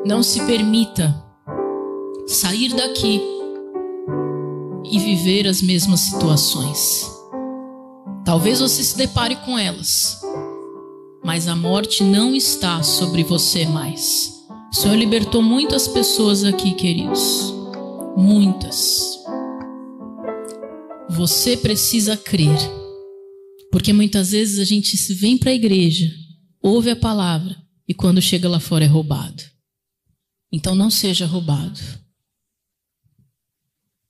Não 0.06 0.22
se 0.22 0.40
permita 0.46 1.14
sair 2.26 2.74
daqui 2.74 3.20
e 4.84 4.98
viver 4.98 5.46
as 5.46 5.60
mesmas 5.60 6.00
situações. 6.00 7.10
Talvez 8.24 8.60
você 8.60 8.82
se 8.82 8.96
depare 8.96 9.36
com 9.36 9.58
elas, 9.58 10.20
mas 11.24 11.48
a 11.48 11.56
morte 11.56 12.04
não 12.04 12.34
está 12.34 12.82
sobre 12.82 13.24
você 13.24 13.66
mais. 13.66 14.46
O 14.72 14.76
Senhor 14.76 14.94
libertou 14.94 15.42
muitas 15.42 15.88
pessoas 15.88 16.44
aqui, 16.44 16.72
queridos. 16.72 17.59
Muitas. 18.20 19.18
Você 21.08 21.56
precisa 21.56 22.18
crer. 22.18 22.58
Porque 23.72 23.94
muitas 23.94 24.32
vezes 24.32 24.58
a 24.58 24.64
gente 24.64 24.94
vem 25.14 25.38
para 25.38 25.50
a 25.50 25.54
igreja, 25.54 26.12
ouve 26.62 26.90
a 26.90 26.96
palavra 26.96 27.56
e 27.88 27.94
quando 27.94 28.20
chega 28.20 28.46
lá 28.46 28.60
fora 28.60 28.84
é 28.84 28.88
roubado. 28.88 29.42
Então 30.52 30.74
não 30.74 30.90
seja 30.90 31.24
roubado. 31.24 31.80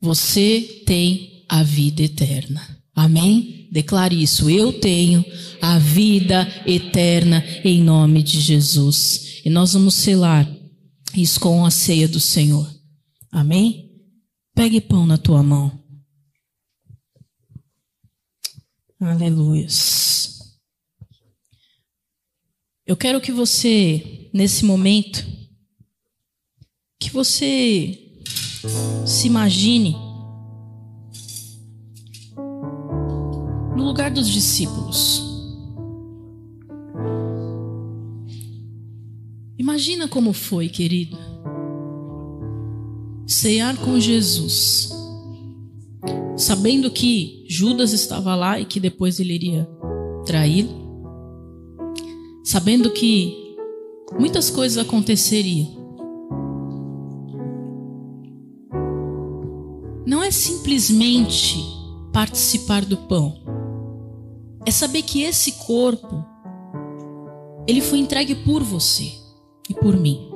Você 0.01 0.83
tem 0.85 1.45
a 1.49 1.63
vida 1.63 2.03
eterna. 2.03 2.83
Amém? 2.93 3.69
Declare 3.71 4.21
isso. 4.21 4.51
Eu 4.51 4.73
tenho 4.73 5.25
a 5.63 5.79
vida 5.79 6.49
eterna 6.67 7.45
em 7.63 7.81
nome 7.81 8.25
de 8.25 8.41
Jesus. 8.41 9.41
E 9.45 9.51
nós 9.51 9.75
vamos 9.75 9.95
selar 9.95 10.51
isso 11.15 11.39
com 11.39 11.65
a 11.65 11.71
ceia 11.71 12.09
do 12.09 12.19
Senhor. 12.19 12.69
Amém? 13.31 13.90
Pegue 14.55 14.81
pão 14.81 15.07
na 15.07 15.17
tua 15.17 15.43
mão. 15.43 15.81
Aleluia. 19.01 19.67
Eu 22.87 22.97
quero 22.97 23.21
que 23.21 23.33
você, 23.33 24.29
nesse 24.35 24.65
momento, 24.65 25.25
que 26.99 27.11
você 27.11 27.99
se 29.07 29.27
imagine 29.27 29.97
no 33.77 33.85
lugar 33.85 34.11
dos 34.11 34.29
discípulos. 34.29 35.23
Imagina 39.57 40.09
como 40.09 40.33
foi, 40.33 40.69
querido, 40.69 41.17
cear 43.31 43.77
com 43.77 44.01
Jesus, 44.01 44.91
sabendo 46.37 46.91
que 46.91 47.47
Judas 47.49 47.93
estava 47.93 48.35
lá 48.35 48.59
e 48.59 48.65
que 48.65 48.81
depois 48.81 49.21
ele 49.21 49.33
iria 49.33 49.71
traí-lo, 50.27 50.69
sabendo 52.43 52.91
que 52.91 53.57
muitas 54.19 54.51
coisas 54.51 54.85
aconteceriam. 54.85 55.69
Não 60.05 60.25
é 60.25 60.33
simplesmente 60.33 61.57
participar 62.13 62.85
do 62.85 62.97
pão, 62.97 63.45
é 64.67 64.73
saber 64.73 65.03
que 65.03 65.23
esse 65.23 65.53
corpo 65.53 66.25
ele 67.65 67.81
foi 67.81 68.01
entregue 68.01 68.35
por 68.35 68.65
você 68.65 69.13
e 69.69 69.75
por 69.75 69.97
mim. 69.97 70.30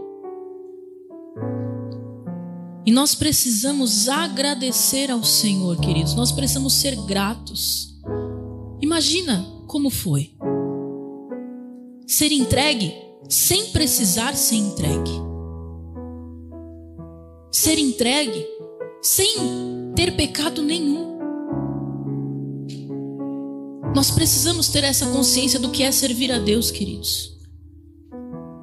E 2.86 2.92
nós 2.92 3.14
precisamos 3.14 4.08
agradecer 4.08 5.10
ao 5.10 5.24
Senhor, 5.24 5.78
queridos. 5.80 6.14
Nós 6.14 6.30
precisamos 6.30 6.74
ser 6.74 6.94
gratos. 6.96 7.98
Imagina 8.80 9.46
como 9.66 9.88
foi 9.88 10.34
ser 12.06 12.30
entregue 12.30 12.94
sem 13.28 13.70
precisar 13.70 14.34
ser 14.34 14.56
entregue. 14.56 15.10
Ser 17.50 17.78
entregue 17.78 18.46
sem 19.00 19.36
ter 19.94 20.14
pecado 20.14 20.62
nenhum. 20.62 21.14
Nós 23.94 24.10
precisamos 24.10 24.68
ter 24.68 24.84
essa 24.84 25.06
consciência 25.06 25.58
do 25.58 25.70
que 25.70 25.82
é 25.82 25.92
servir 25.92 26.32
a 26.32 26.38
Deus, 26.38 26.70
queridos. 26.70 27.38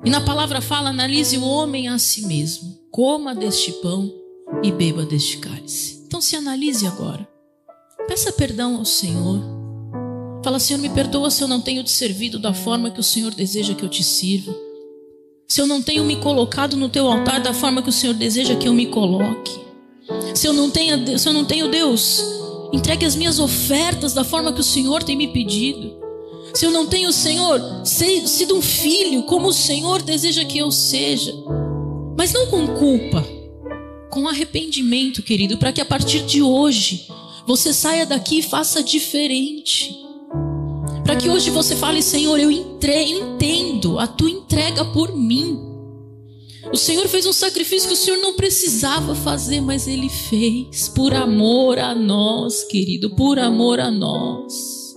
E 0.04 0.10
na 0.10 0.22
palavra 0.22 0.62
fala: 0.62 0.90
analise 0.90 1.38
o 1.38 1.44
homem 1.44 1.88
a 1.88 1.98
si 1.98 2.26
mesmo, 2.28 2.71
coma 2.92 3.34
deste 3.34 3.72
pão 3.72 4.14
e 4.62 4.70
beba 4.70 5.06
deste 5.06 5.38
cálice. 5.38 6.04
Então 6.06 6.20
se 6.20 6.36
analise 6.36 6.86
agora. 6.86 7.26
Peça 8.06 8.34
perdão 8.34 8.76
ao 8.76 8.86
Senhor. 8.86 9.39
Fala, 10.44 10.60
Senhor, 10.60 10.80
me 10.80 10.89
perdoa 10.89 11.32
se 11.32 11.42
eu 11.42 11.48
não 11.48 11.62
tenho 11.62 11.84
te 11.86 11.92
servido 11.92 12.38
da 12.38 12.54
forma 12.54 12.92
que 12.92 13.00
o 13.00 13.04
Senhor 13.04 13.34
deseja 13.34 13.74
que 13.74 13.84
eu 13.84 13.89
te 13.89 14.04
sirva. 14.04 14.54
Se 15.48 15.62
eu 15.62 15.68
não 15.68 15.82
tenho 15.82 16.04
me 16.04 16.18
colocado 16.18 16.76
no 16.76 16.89
teu 16.89 17.10
altar 17.10 17.42
da 17.42 17.54
forma 17.54 17.82
que 17.82 17.89
o 17.89 17.94
Senhor 17.94 18.14
deseja 18.14 18.56
que 18.56 18.68
eu 18.68 18.74
me 18.74 18.88
coloque. 18.88 19.58
Se 20.36 20.46
eu 20.46 20.52
não 20.52 20.70
tenho, 20.70 21.18
se 21.18 21.30
eu 21.30 21.34
não 21.34 21.46
tenho 21.46 21.70
Deus, 21.70 22.22
entregue 22.74 23.06
as 23.06 23.16
minhas 23.16 23.39
ofertas 23.39 24.14
da 24.14 24.26
forma 24.26 24.52
que 24.52 24.60
o 24.60 24.66
Senhor 24.66 25.02
tem 25.02 25.16
me 25.16 25.30
pedido. 25.30 25.98
Se 26.54 26.66
eu 26.66 26.72
não 26.72 26.86
tenho, 26.86 27.14
Senhor, 27.14 27.62
sido 27.86 28.58
um 28.58 28.62
filho 28.62 29.24
como 29.24 29.48
o 29.48 29.54
Senhor 29.54 30.02
deseja 30.02 30.44
que 30.44 30.58
eu 30.58 30.70
seja. 30.72 31.34
Mas 32.22 32.34
não 32.34 32.46
com 32.46 32.68
culpa, 32.68 33.28
com 34.12 34.28
arrependimento, 34.28 35.24
querido, 35.24 35.58
para 35.58 35.74
que 35.74 35.82
a 35.82 35.86
partir 35.86 36.24
de 36.24 36.40
hoje 36.40 37.08
você 37.48 37.74
saia 37.74 38.06
daqui 38.06 38.38
e 38.38 38.44
faça 38.44 38.84
diferente. 38.84 39.92
Para 41.04 41.16
que 41.16 41.28
hoje 41.28 41.50
você 41.50 41.76
fale, 41.76 42.00
Senhor, 42.04 42.40
eu 42.40 42.52
entrei, 42.52 43.10
entendo 43.10 43.98
a 43.98 44.06
tua 44.06 44.30
entrega 44.30 44.86
por 44.86 45.18
mim. 45.18 45.60
O 46.72 46.78
Senhor 46.78 47.08
fez 47.08 47.26
um 47.26 47.34
sacrifício 47.34 47.88
que 47.88 47.96
o 47.96 47.98
Senhor 47.98 48.18
não 48.18 48.36
precisava 48.36 49.16
fazer, 49.16 49.60
mas 49.60 49.88
Ele 49.88 50.08
fez 50.08 50.90
por 50.90 51.16
amor 51.16 51.80
a 51.80 51.96
nós, 51.96 52.64
querido, 52.66 53.16
por 53.16 53.40
amor 53.40 53.80
a 53.80 53.90
nós. 53.90 54.94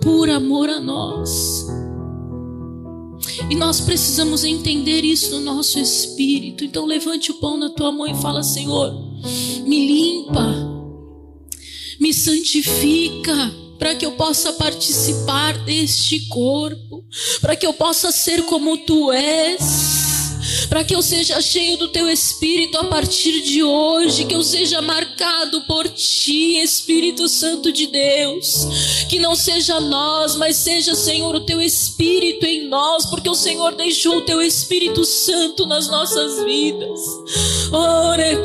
Por 0.00 0.30
amor 0.30 0.70
a 0.70 0.78
nós. 0.78 1.66
E 3.50 3.54
nós 3.54 3.80
precisamos 3.80 4.44
entender 4.44 5.04
isso 5.04 5.30
no 5.30 5.40
nosso 5.40 5.78
espírito. 5.78 6.64
Então 6.64 6.84
levante 6.84 7.30
o 7.30 7.34
pão 7.34 7.56
na 7.56 7.70
tua 7.70 7.92
mão 7.92 8.06
e 8.06 8.14
fala: 8.14 8.42
Senhor, 8.42 8.92
me 9.64 9.86
limpa, 9.86 10.54
me 12.00 12.12
santifica 12.12 13.54
para 13.78 13.94
que 13.94 14.06
eu 14.06 14.12
possa 14.12 14.52
participar 14.54 15.58
deste 15.64 16.26
corpo, 16.28 17.04
para 17.40 17.54
que 17.54 17.66
eu 17.66 17.72
possa 17.72 18.10
ser 18.10 18.42
como 18.44 18.78
tu 18.78 19.12
és 19.12 20.05
para 20.68 20.84
que 20.84 20.94
eu 20.94 21.02
seja 21.02 21.40
cheio 21.40 21.76
do 21.76 21.88
teu 21.88 22.08
espírito 22.08 22.78
a 22.78 22.84
partir 22.84 23.42
de 23.42 23.62
hoje, 23.62 24.24
que 24.24 24.34
eu 24.34 24.42
seja 24.42 24.80
marcado 24.80 25.62
por 25.62 25.88
ti, 25.88 26.58
Espírito 26.62 27.28
Santo 27.28 27.72
de 27.72 27.86
Deus. 27.86 29.06
Que 29.08 29.18
não 29.18 29.34
seja 29.34 29.80
nós, 29.80 30.36
mas 30.36 30.56
seja, 30.56 30.94
Senhor, 30.94 31.34
o 31.34 31.40
teu 31.40 31.60
espírito 31.60 32.44
em 32.46 32.68
nós, 32.68 33.06
porque 33.06 33.28
o 33.28 33.34
Senhor 33.34 33.74
deixou 33.74 34.18
o 34.18 34.22
teu 34.22 34.40
Espírito 34.40 35.04
Santo 35.04 35.66
nas 35.66 35.88
nossas 35.88 36.42
vidas. 36.44 37.00
Ore 37.72 38.36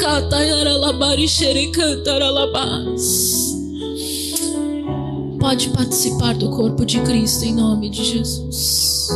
pode 5.39 5.70
participar 5.72 6.36
do 6.36 6.49
corpo 6.49 6.86
de 6.86 7.02
Cristo 7.02 7.43
em 7.43 7.54
nome 7.54 7.89
de 7.89 8.04
Jesus. 8.06 9.10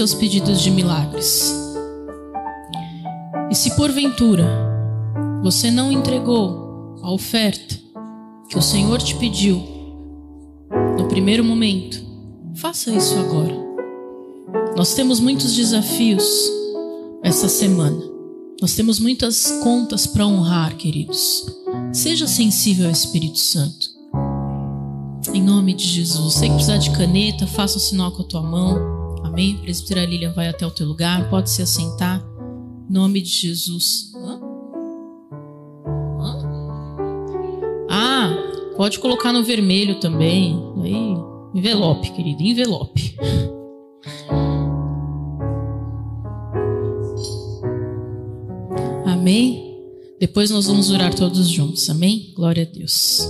Seus 0.00 0.14
pedidos 0.14 0.62
de 0.62 0.70
milagres. 0.70 1.54
E 3.50 3.54
se 3.54 3.76
porventura 3.76 4.48
você 5.42 5.70
não 5.70 5.92
entregou 5.92 6.96
a 7.02 7.12
oferta 7.12 7.78
que 8.48 8.56
o 8.56 8.62
Senhor 8.62 9.02
te 9.02 9.14
pediu 9.16 9.62
no 10.96 11.06
primeiro 11.06 11.44
momento, 11.44 12.02
faça 12.54 12.90
isso 12.90 13.14
agora. 13.18 13.54
Nós 14.74 14.94
temos 14.94 15.20
muitos 15.20 15.54
desafios 15.54 16.24
essa 17.22 17.46
semana. 17.46 18.02
Nós 18.58 18.74
temos 18.74 18.98
muitas 18.98 19.50
contas 19.62 20.06
para 20.06 20.26
honrar, 20.26 20.78
queridos. 20.78 21.44
Seja 21.92 22.26
sensível 22.26 22.86
ao 22.86 22.92
Espírito 22.92 23.38
Santo. 23.38 23.90
Em 25.34 25.42
nome 25.42 25.74
de 25.74 25.86
Jesus. 25.86 26.32
Você 26.32 26.48
que 26.48 26.54
precisar 26.54 26.78
de 26.78 26.90
caneta, 26.92 27.46
faça 27.46 27.76
o 27.76 27.80
sinal 27.80 28.10
com 28.12 28.22
a 28.22 28.26
tua 28.26 28.42
mão. 28.42 28.99
Amém? 29.24 29.56
Presbítera 29.58 30.04
Lilian 30.04 30.32
vai 30.32 30.48
até 30.48 30.66
o 30.66 30.70
teu 30.70 30.86
lugar. 30.86 31.28
Pode 31.30 31.50
se 31.50 31.62
assentar. 31.62 32.24
Em 32.88 32.92
nome 32.92 33.20
de 33.20 33.28
Jesus. 33.28 34.12
Hã? 34.16 34.40
Hã? 36.20 36.38
Ah, 37.88 38.36
pode 38.76 38.98
colocar 38.98 39.32
no 39.32 39.42
vermelho 39.42 40.00
também. 40.00 40.60
Aí, 40.82 41.14
envelope, 41.54 42.10
querido, 42.12 42.42
envelope. 42.42 43.16
Amém? 49.06 49.78
Depois 50.18 50.50
nós 50.50 50.66
vamos 50.66 50.90
orar 50.90 51.14
todos 51.14 51.48
juntos. 51.48 51.88
Amém? 51.88 52.32
Glória 52.34 52.62
a 52.62 52.66
Deus. 52.66 53.20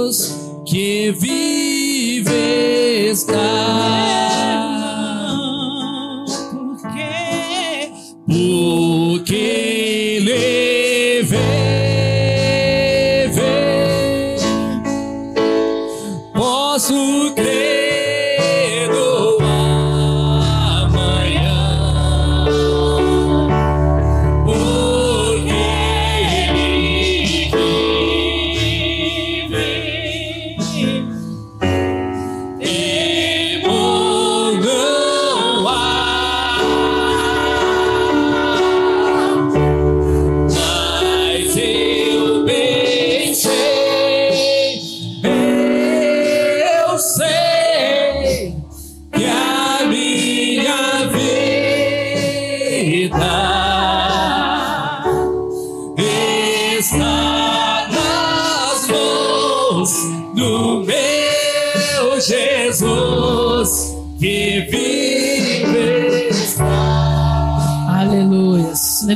Jesus 0.00 0.62
que 0.64 1.12
vive 1.12 2.30
está. 3.10 3.79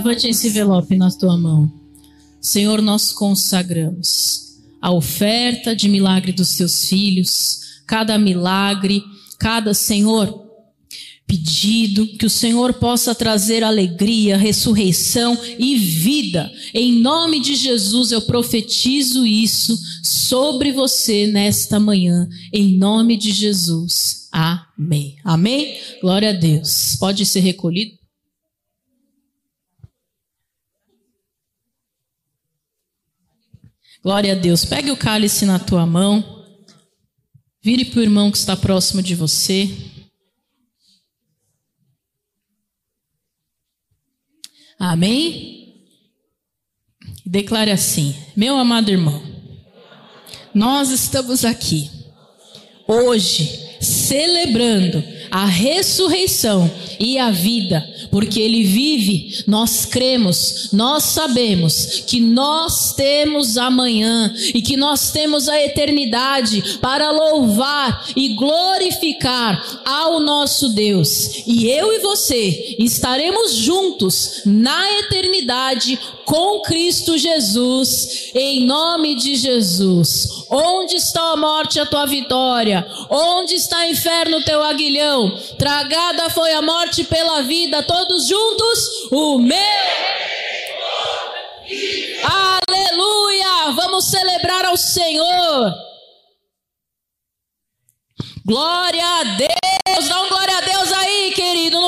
Levante 0.04 0.28
esse 0.28 0.48
envelope 0.48 0.98
na 0.98 1.10
tua 1.10 1.34
mão. 1.38 1.72
Senhor, 2.38 2.82
nós 2.82 3.10
consagramos 3.10 4.58
a 4.78 4.92
oferta 4.92 5.74
de 5.74 5.88
milagre 5.88 6.30
dos 6.30 6.56
teus 6.56 6.86
filhos, 6.86 7.80
cada 7.86 8.18
milagre, 8.18 9.02
cada 9.38 9.72
Senhor 9.72 10.44
pedido, 11.26 12.06
que 12.18 12.26
o 12.26 12.30
Senhor 12.30 12.74
possa 12.74 13.14
trazer 13.14 13.64
alegria, 13.64 14.36
ressurreição 14.36 15.38
e 15.58 15.74
vida. 15.74 16.52
Em 16.74 17.00
nome 17.00 17.40
de 17.40 17.56
Jesus 17.56 18.12
eu 18.12 18.20
profetizo 18.20 19.24
isso 19.24 19.74
sobre 20.02 20.70
você 20.70 21.26
nesta 21.26 21.80
manhã, 21.80 22.28
em 22.52 22.76
nome 22.76 23.16
de 23.16 23.32
Jesus. 23.32 24.28
Amém. 24.30 25.16
Amém. 25.24 25.78
Glória 26.02 26.28
a 26.28 26.34
Deus. 26.34 26.94
Pode 27.00 27.24
ser 27.24 27.40
recolhido. 27.40 28.03
Glória 34.04 34.32
a 34.32 34.34
Deus. 34.34 34.66
Pegue 34.66 34.90
o 34.90 34.96
cálice 34.98 35.46
na 35.46 35.58
tua 35.58 35.86
mão. 35.86 36.44
Vire 37.62 37.86
para 37.86 38.00
o 38.00 38.02
irmão 38.02 38.30
que 38.30 38.36
está 38.36 38.54
próximo 38.54 39.02
de 39.02 39.14
você. 39.14 39.74
Amém? 44.78 45.88
Declare 47.24 47.70
assim: 47.70 48.14
Meu 48.36 48.58
amado 48.58 48.90
irmão, 48.90 49.22
nós 50.52 50.90
estamos 50.90 51.42
aqui 51.42 51.90
hoje 52.86 53.78
celebrando 53.80 55.02
a 55.34 55.46
ressurreição 55.46 56.70
e 57.00 57.18
a 57.18 57.32
vida, 57.32 57.84
porque 58.08 58.40
ele 58.40 58.62
vive, 58.62 59.42
nós 59.48 59.84
cremos, 59.84 60.68
nós 60.72 61.02
sabemos 61.02 62.04
que 62.06 62.20
nós 62.20 62.94
temos 62.94 63.58
amanhã 63.58 64.32
e 64.54 64.62
que 64.62 64.76
nós 64.76 65.10
temos 65.10 65.48
a 65.48 65.60
eternidade 65.60 66.78
para 66.80 67.10
louvar 67.10 68.06
e 68.14 68.28
glorificar 68.36 69.82
ao 69.84 70.20
nosso 70.20 70.68
Deus. 70.68 71.42
E 71.48 71.68
eu 71.68 71.92
e 71.92 71.98
você 71.98 72.76
estaremos 72.78 73.56
juntos 73.56 74.42
na 74.46 75.00
eternidade 75.00 75.98
com 76.24 76.60
Cristo 76.62 77.16
Jesus, 77.16 78.30
em 78.34 78.64
nome 78.66 79.14
de 79.14 79.36
Jesus. 79.36 80.46
Onde 80.50 80.96
está 80.96 81.32
a 81.32 81.36
morte, 81.36 81.80
a 81.80 81.86
tua 81.86 82.06
vitória? 82.06 82.86
Onde 83.10 83.54
está 83.54 83.78
o 83.80 83.84
inferno, 83.84 84.42
teu 84.42 84.62
aguilhão? 84.62 85.36
Tragada 85.58 86.30
foi 86.30 86.52
a 86.52 86.62
morte 86.62 87.04
pela 87.04 87.42
vida, 87.42 87.82
todos 87.82 88.26
juntos, 88.26 89.08
o 89.10 89.38
meu. 89.38 89.58
Aleluia! 92.22 93.72
Vamos 93.72 94.04
celebrar 94.06 94.64
ao 94.66 94.76
Senhor. 94.76 95.74
Glória 98.46 99.02
a 99.02 99.24
Deus, 99.24 99.63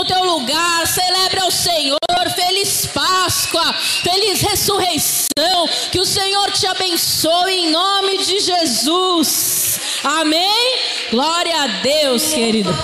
teu 0.07 0.25
lugar. 0.25 0.87
Celebre 0.87 1.41
ao 1.41 1.51
Senhor. 1.51 1.99
Feliz 2.35 2.87
Páscoa, 2.87 3.73
feliz 3.73 4.41
ressurreição. 4.41 5.69
Que 5.91 6.01
o 6.01 6.05
Senhor 6.05 6.51
te 6.51 6.67
abençoe 6.67 7.53
em 7.53 7.71
nome 7.71 8.19
de 8.19 8.41
Jesus. 8.41 9.81
Amém? 10.03 10.79
Glória 11.11 11.63
a 11.63 11.67
Deus, 11.83 12.33
querido. 12.33 12.75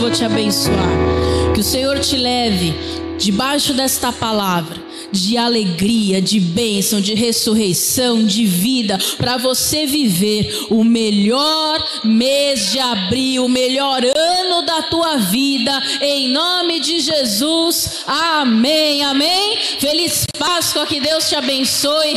Vou 0.00 0.10
te 0.10 0.24
abençoar. 0.24 1.52
Que 1.52 1.60
o 1.60 1.64
Senhor 1.64 1.98
te 2.00 2.16
leve 2.16 2.74
debaixo 3.18 3.74
desta 3.74 4.10
palavra 4.10 4.90
de 5.12 5.36
alegria, 5.36 6.22
de 6.22 6.38
bênção, 6.38 7.00
de 7.00 7.14
ressurreição, 7.14 8.24
de 8.24 8.46
vida, 8.46 8.98
para 9.16 9.36
você 9.36 9.86
viver 9.86 10.66
o 10.70 10.84
melhor 10.84 11.84
mês 12.04 12.70
de 12.70 12.78
abril, 12.78 13.44
o 13.44 13.48
melhor 13.48 14.02
ano 14.04 14.62
da 14.62 14.82
tua 14.82 15.16
vida, 15.16 15.72
em 16.00 16.28
nome 16.28 16.80
de 16.80 17.00
Jesus. 17.00 18.02
Amém. 18.06 19.04
Amém. 19.04 19.58
Feliz 19.78 20.24
Páscoa, 20.38 20.86
que 20.86 21.00
Deus 21.00 21.28
te 21.28 21.34
abençoe. 21.34 22.14